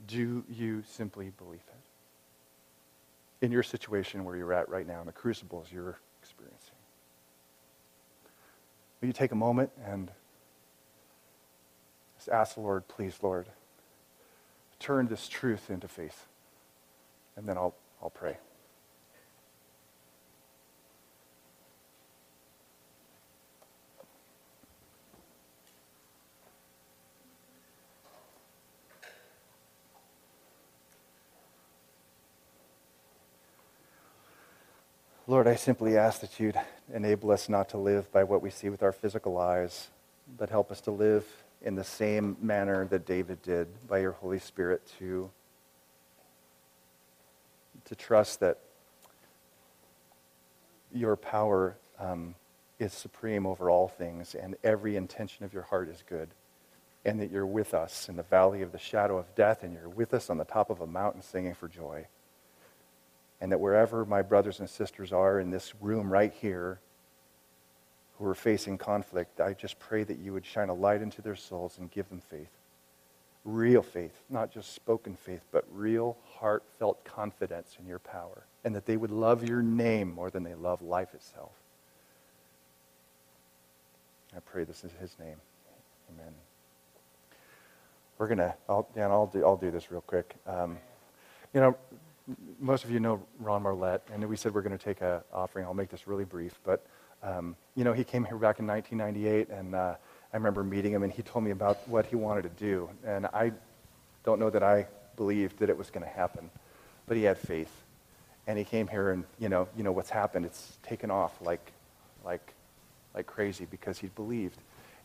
Do 0.07 0.45
you 0.51 0.83
simply 0.87 1.33
believe 1.39 1.61
it? 1.69 3.45
In 3.45 3.53
your 3.53 3.63
situation 3.63 4.25
where 4.25 4.37
you're 4.37 4.53
at 4.53 4.69
right 4.69 4.87
now, 4.87 5.01
in 5.01 5.07
the 5.07 5.13
crucibles 5.13 5.69
you're 5.73 5.99
experiencing. 6.21 6.75
Will 9.01 9.07
you 9.07 9.13
take 9.13 9.33
a 9.33 9.37
moment 9.37 9.71
and 9.87 10.11
just 12.17 12.29
ask 12.29 12.55
the 12.55 12.61
Lord, 12.61 12.87
please, 12.87 13.19
Lord, 13.23 13.47
turn 14.79 15.07
this 15.07 15.27
truth 15.27 15.71
into 15.71 15.89
faith? 15.89 16.27
And 17.37 17.49
then 17.49 17.57
I'll, 17.57 17.75
I'll 18.03 18.11
pray. 18.11 18.37
Lord, 35.31 35.47
I 35.47 35.55
simply 35.55 35.97
ask 35.97 36.23
that 36.23 36.41
you'd 36.41 36.61
enable 36.93 37.31
us 37.31 37.49
not 37.49 37.69
to 37.69 37.79
live 37.79 38.11
by 38.11 38.25
what 38.25 38.43
we 38.43 38.51
see 38.51 38.69
with 38.69 38.83
our 38.83 38.91
physical 38.91 39.39
eyes, 39.39 39.87
but 40.37 40.51
help 40.51 40.73
us 40.73 40.81
to 40.81 40.91
live 40.91 41.25
in 41.63 41.77
the 41.77 41.85
same 41.85 42.37
manner 42.43 42.85
that 42.87 43.07
David 43.07 43.41
did 43.41 43.69
by 43.87 44.01
your 44.01 44.11
Holy 44.11 44.41
Spirit 44.41 44.83
to, 44.99 45.31
to 47.85 47.95
trust 47.95 48.41
that 48.41 48.59
your 50.93 51.15
power 51.15 51.77
um, 52.01 52.35
is 52.81 52.93
supreme 52.93 53.47
over 53.47 53.71
all 53.71 53.87
things 53.87 54.35
and 54.35 54.57
every 54.65 54.97
intention 54.97 55.45
of 55.45 55.55
your 55.55 55.63
heart 55.63 55.89
is 55.89 56.03
good 56.09 56.29
and 57.05 57.21
that 57.21 57.31
you're 57.31 57.47
with 57.47 57.73
us 57.73 58.09
in 58.09 58.17
the 58.17 58.25
valley 58.25 58.63
of 58.63 58.73
the 58.73 58.79
shadow 58.79 59.17
of 59.17 59.33
death 59.37 59.63
and 59.63 59.75
you're 59.75 59.89
with 59.89 60.13
us 60.13 60.29
on 60.29 60.39
the 60.39 60.45
top 60.45 60.71
of 60.71 60.81
a 60.81 60.89
mountain 60.89 61.23
singing 61.23 61.55
for 61.55 61.69
joy 61.69 62.05
and 63.41 63.51
that 63.53 63.61
wherever 63.61 64.05
my 64.05 64.23
brothers 64.23 64.61
and 64.61 64.69
sisters 64.69 65.13
are 65.13 65.41
in 65.41 65.51
this 65.51 65.73
room 65.81 66.13
right 66.13 66.33
here 66.33 66.81
who 68.19 68.27
are 68.27 68.35
facing 68.35 68.77
conflict, 68.77 69.41
I 69.41 69.55
just 69.55 69.79
pray 69.79 70.05
that 70.05 70.19
you 70.19 70.33
would 70.33 70.45
shine 70.45 70.69
a 70.69 70.75
light 70.75 71.01
into 71.01 71.23
their 71.23 71.37
souls 71.37 71.79
and 71.79 71.91
give 71.91 72.09
them 72.11 72.21
faith. 72.21 72.51
Real 73.45 73.83
faith, 73.83 74.23
not 74.29 74.53
just 74.53 74.75
spoken 74.75 75.17
faith, 75.17 75.43
but 75.51 75.65
real 75.73 76.19
heartfelt 76.35 77.03
confidence 77.05 77.77
in 77.81 77.87
your 77.87 77.99
power. 77.99 78.45
And 78.65 78.75
that 78.75 78.85
they 78.85 78.99
would 78.99 79.11
love 79.11 79.49
your 79.49 79.63
name 79.63 80.15
more 80.15 80.31
than 80.31 80.43
they 80.43 80.55
love 80.55 80.83
life 80.83 81.15
itself. 81.15 81.53
I 84.37 84.41
pray 84.41 84.65
this 84.65 84.85
in 84.85 84.91
his 85.01 85.17
name. 85.19 85.37
Amen. 86.13 86.35
We're 88.19 88.27
going 88.27 88.39
to, 88.39 88.55
Dan, 88.95 89.11
I'll 89.11 89.31
do, 89.33 89.43
I'll 89.45 89.57
do 89.57 89.71
this 89.71 89.91
real 89.91 90.03
quick. 90.03 90.35
Um, 90.47 90.77
you 91.55 91.61
know, 91.61 91.77
most 92.59 92.85
of 92.85 92.91
you 92.91 93.01
know 93.01 93.23
Ron 93.39 93.63
Marlette, 93.63 94.03
and 94.13 94.27
we 94.29 94.37
said 94.37 94.55
we're 94.55 94.63
going 94.63 94.77
to 94.77 94.85
take 94.85 95.01
an 95.01 95.21
offering. 95.33 95.65
I'll 95.65 95.75
make 95.75 95.89
this 95.89 96.07
really 96.07 96.25
brief, 96.25 96.59
but 96.65 96.87
um, 97.23 97.57
you 97.75 97.85
know, 97.85 97.93
he 97.93 98.05
came 98.05 98.25
here 98.25 98.37
back 98.37 98.61
in 98.61 98.67
1998, 98.67 99.51
and 99.51 99.75
uh, 99.75 99.95
I 100.33 100.37
remember 100.37 100.65
meeting 100.65 100.93
him, 100.93 101.03
and 101.03 101.13
he 101.13 101.23
told 101.23 101.45
me 101.45 101.51
about 101.51 101.87
what 101.89 102.07
he 102.07 102.17
wanted 102.17 102.43
to 102.43 102.49
do, 102.51 102.89
and 103.05 103.27
I 103.27 103.53
don't 104.25 104.39
know 104.39 104.51
that 104.51 104.63
I 104.63 104.87
believed 105.17 105.59
that 105.59 105.69
it 105.69 105.77
was 105.77 105.91
going 105.91 106.05
to 106.05 106.11
happen, 106.11 106.51
but 107.07 107.17
he 107.17 107.25
had 107.25 107.37
faith, 107.37 107.73
and 108.47 108.59
he 108.59 108.65
came 108.65 108.89
here, 108.89 109.11
and 109.11 109.25
you 109.39 109.49
know, 109.49 109.69
you 109.77 109.83
know 109.83 109.93
what's 109.93 110.11
happened? 110.11 110.47
It's 110.47 110.79
taken 110.83 111.11
off 111.11 111.41
like, 111.43 111.73
like, 112.25 112.55
like 113.15 113.27
crazy 113.27 113.67
because 113.71 113.99
he 113.99 114.07
believed, 114.09 114.59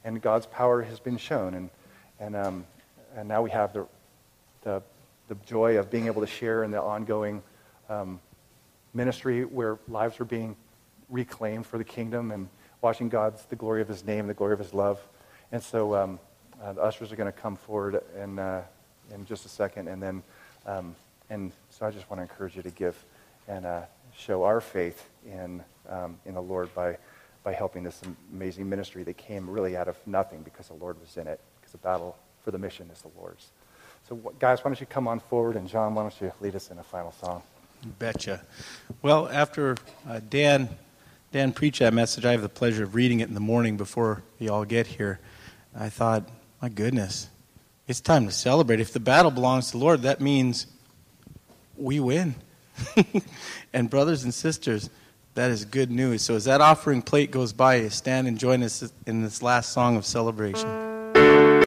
and 0.03 0.21
God's 0.21 0.45
power 0.45 0.81
has 0.83 0.99
been 0.99 1.17
shown, 1.17 1.53
and 1.53 1.69
and 2.19 2.35
um, 2.35 2.65
and 3.15 3.27
now 3.27 3.41
we 3.41 3.49
have 3.49 3.73
the 3.73 3.87
the 4.61 4.81
the 5.27 5.35
joy 5.45 5.77
of 5.77 5.89
being 5.89 6.05
able 6.05 6.21
to 6.21 6.27
share 6.27 6.63
in 6.63 6.71
the 6.71 6.81
ongoing 6.81 7.41
um, 7.89 8.19
ministry 8.93 9.43
where 9.43 9.79
lives 9.87 10.19
are 10.19 10.25
being 10.25 10.55
reclaimed 11.09 11.65
for 11.65 11.77
the 11.77 11.83
kingdom 11.83 12.31
and 12.31 12.47
watching 12.81 13.09
God's, 13.09 13.45
the 13.45 13.55
glory 13.55 13.81
of 13.81 13.87
his 13.87 14.05
name, 14.05 14.27
the 14.27 14.33
glory 14.33 14.53
of 14.53 14.59
his 14.59 14.73
love. 14.73 14.99
And 15.51 15.61
so 15.61 15.95
um, 15.95 16.19
uh, 16.61 16.73
the 16.73 16.81
ushers 16.81 17.11
are 17.11 17.15
going 17.15 17.31
to 17.31 17.37
come 17.37 17.55
forward 17.55 18.01
in, 18.21 18.39
uh, 18.39 18.63
in 19.13 19.25
just 19.25 19.45
a 19.45 19.49
second. 19.49 19.87
And 19.87 20.01
then, 20.01 20.23
um, 20.65 20.95
and 21.29 21.51
so 21.69 21.85
I 21.85 21.91
just 21.91 22.09
want 22.09 22.19
to 22.19 22.23
encourage 22.23 22.55
you 22.55 22.61
to 22.61 22.71
give 22.71 23.03
and 23.47 23.65
uh, 23.65 23.81
show 24.15 24.43
our 24.43 24.61
faith 24.61 25.09
in, 25.25 25.63
um, 25.89 26.17
in 26.25 26.33
the 26.33 26.41
Lord 26.41 26.73
by, 26.73 26.97
by 27.43 27.53
helping 27.53 27.83
this 27.83 28.01
amazing 28.33 28.67
ministry 28.67 29.03
that 29.03 29.17
came 29.17 29.49
really 29.49 29.75
out 29.77 29.87
of 29.87 29.97
nothing 30.05 30.41
because 30.41 30.67
the 30.67 30.73
Lord 30.73 30.99
was 30.99 31.17
in 31.17 31.27
it, 31.27 31.39
because 31.59 31.71
the 31.71 31.77
battle 31.79 32.15
for 32.43 32.51
the 32.51 32.57
mission 32.57 32.89
is 32.91 33.01
the 33.01 33.11
Lord's. 33.17 33.51
So, 34.07 34.15
guys, 34.37 34.59
why 34.59 34.69
don't 34.69 34.79
you 34.79 34.85
come 34.85 35.07
on 35.07 35.19
forward? 35.19 35.55
And, 35.55 35.67
John, 35.67 35.95
why 35.95 36.03
don't 36.03 36.21
you 36.21 36.31
lead 36.39 36.55
us 36.55 36.69
in 36.69 36.77
a 36.77 36.83
final 36.83 37.11
song? 37.11 37.41
Betcha. 37.97 38.41
Well, 39.01 39.27
after 39.29 39.77
uh, 40.07 40.19
Dan, 40.29 40.69
Dan 41.31 41.51
preached 41.51 41.79
that 41.79 41.93
message, 41.93 42.23
I 42.23 42.31
have 42.31 42.43
the 42.43 42.49
pleasure 42.49 42.83
of 42.83 42.93
reading 42.93 43.21
it 43.21 43.27
in 43.27 43.33
the 43.33 43.39
morning 43.39 43.77
before 43.77 44.21
you 44.37 44.53
all 44.53 44.63
get 44.63 44.85
here. 44.85 45.19
I 45.75 45.89
thought, 45.89 46.29
my 46.61 46.69
goodness, 46.69 47.29
it's 47.87 47.99
time 47.99 48.27
to 48.27 48.31
celebrate. 48.31 48.79
If 48.79 48.93
the 48.93 48.99
battle 48.99 49.31
belongs 49.31 49.67
to 49.67 49.71
the 49.73 49.83
Lord, 49.83 50.03
that 50.03 50.21
means 50.21 50.67
we 51.75 51.99
win. 51.99 52.35
and, 53.73 53.89
brothers 53.89 54.23
and 54.23 54.33
sisters, 54.33 54.89
that 55.33 55.49
is 55.49 55.65
good 55.65 55.89
news. 55.89 56.21
So, 56.21 56.35
as 56.35 56.45
that 56.45 56.61
offering 56.61 57.01
plate 57.01 57.31
goes 57.31 57.53
by, 57.53 57.87
stand 57.89 58.27
and 58.27 58.37
join 58.37 58.61
us 58.61 58.91
in 59.07 59.23
this 59.23 59.41
last 59.41 59.71
song 59.71 59.97
of 59.97 60.05
celebration. 60.05 60.84